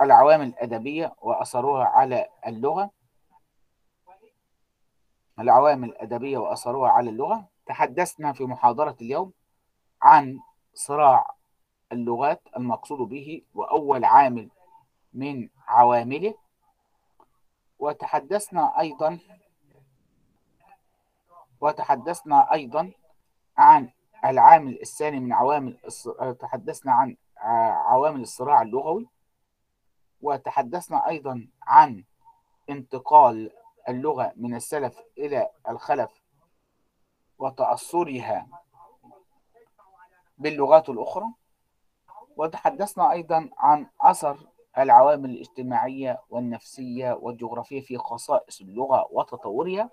[0.00, 2.90] العوامل الأدبية وأثرها على اللغة.
[5.38, 7.48] العوامل الأدبية وأثرها على اللغة.
[7.66, 9.32] تحدثنا في محاضرة اليوم
[10.02, 10.38] عن
[10.74, 11.34] صراع
[11.92, 14.50] اللغات المقصود به وأول عامل
[15.12, 16.34] من عوامله.
[17.78, 19.18] وتحدثنا أيضا
[21.60, 22.92] وتحدثنا أيضا
[23.56, 23.90] عن
[24.24, 25.78] العامل الثاني من عوامل
[26.40, 27.16] تحدثنا عن
[27.86, 29.08] عوامل الصراع اللغوي
[30.20, 32.04] وتحدثنا أيضا عن
[32.70, 33.50] انتقال
[33.88, 36.10] اللغة من السلف إلى الخلف
[37.38, 38.46] وتأثرها
[40.38, 41.26] باللغات الأخرى
[42.36, 44.38] وتحدثنا أيضا عن أثر
[44.78, 49.90] العوامل الاجتماعية والنفسية والجغرافية في خصائص اللغة وتطورها.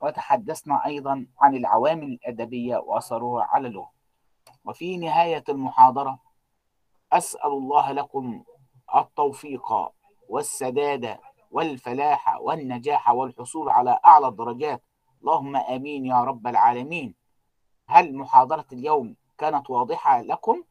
[0.00, 3.90] وتحدثنا أيضا عن العوامل الأدبية وأثرها على اللغة
[4.64, 6.18] وفي نهاية المحاضرة
[7.12, 8.42] أسأل الله لكم
[8.96, 9.72] التوفيق
[10.28, 11.18] والسداد
[11.50, 14.82] والفلاح والنجاح والحصول على أعلى الدرجات.
[15.20, 17.14] اللهم آمين يا رب العالمين.
[17.88, 20.62] هل محاضرة اليوم كانت واضحة لكم؟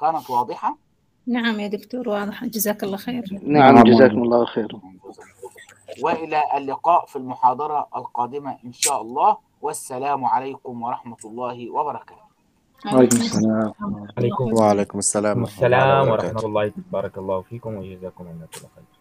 [0.00, 0.78] كانت واضحة؟
[1.26, 2.46] نعم يا دكتور واضحة.
[2.46, 3.24] جزاك الله خير.
[3.42, 3.82] نعم.
[3.82, 4.80] جزاكم الله خير.
[6.02, 9.36] وإلى اللقاء في المحاضرة القادمة إن شاء الله.
[9.62, 12.22] والسلام عليكم ورحمة الله وبركاته.
[12.94, 13.72] وعليكم السلام.
[14.18, 14.52] عليكم.
[14.54, 18.97] وعليكم السلام السلام ورحمة الله بارك الله فيكم وجزاكم الله كل خير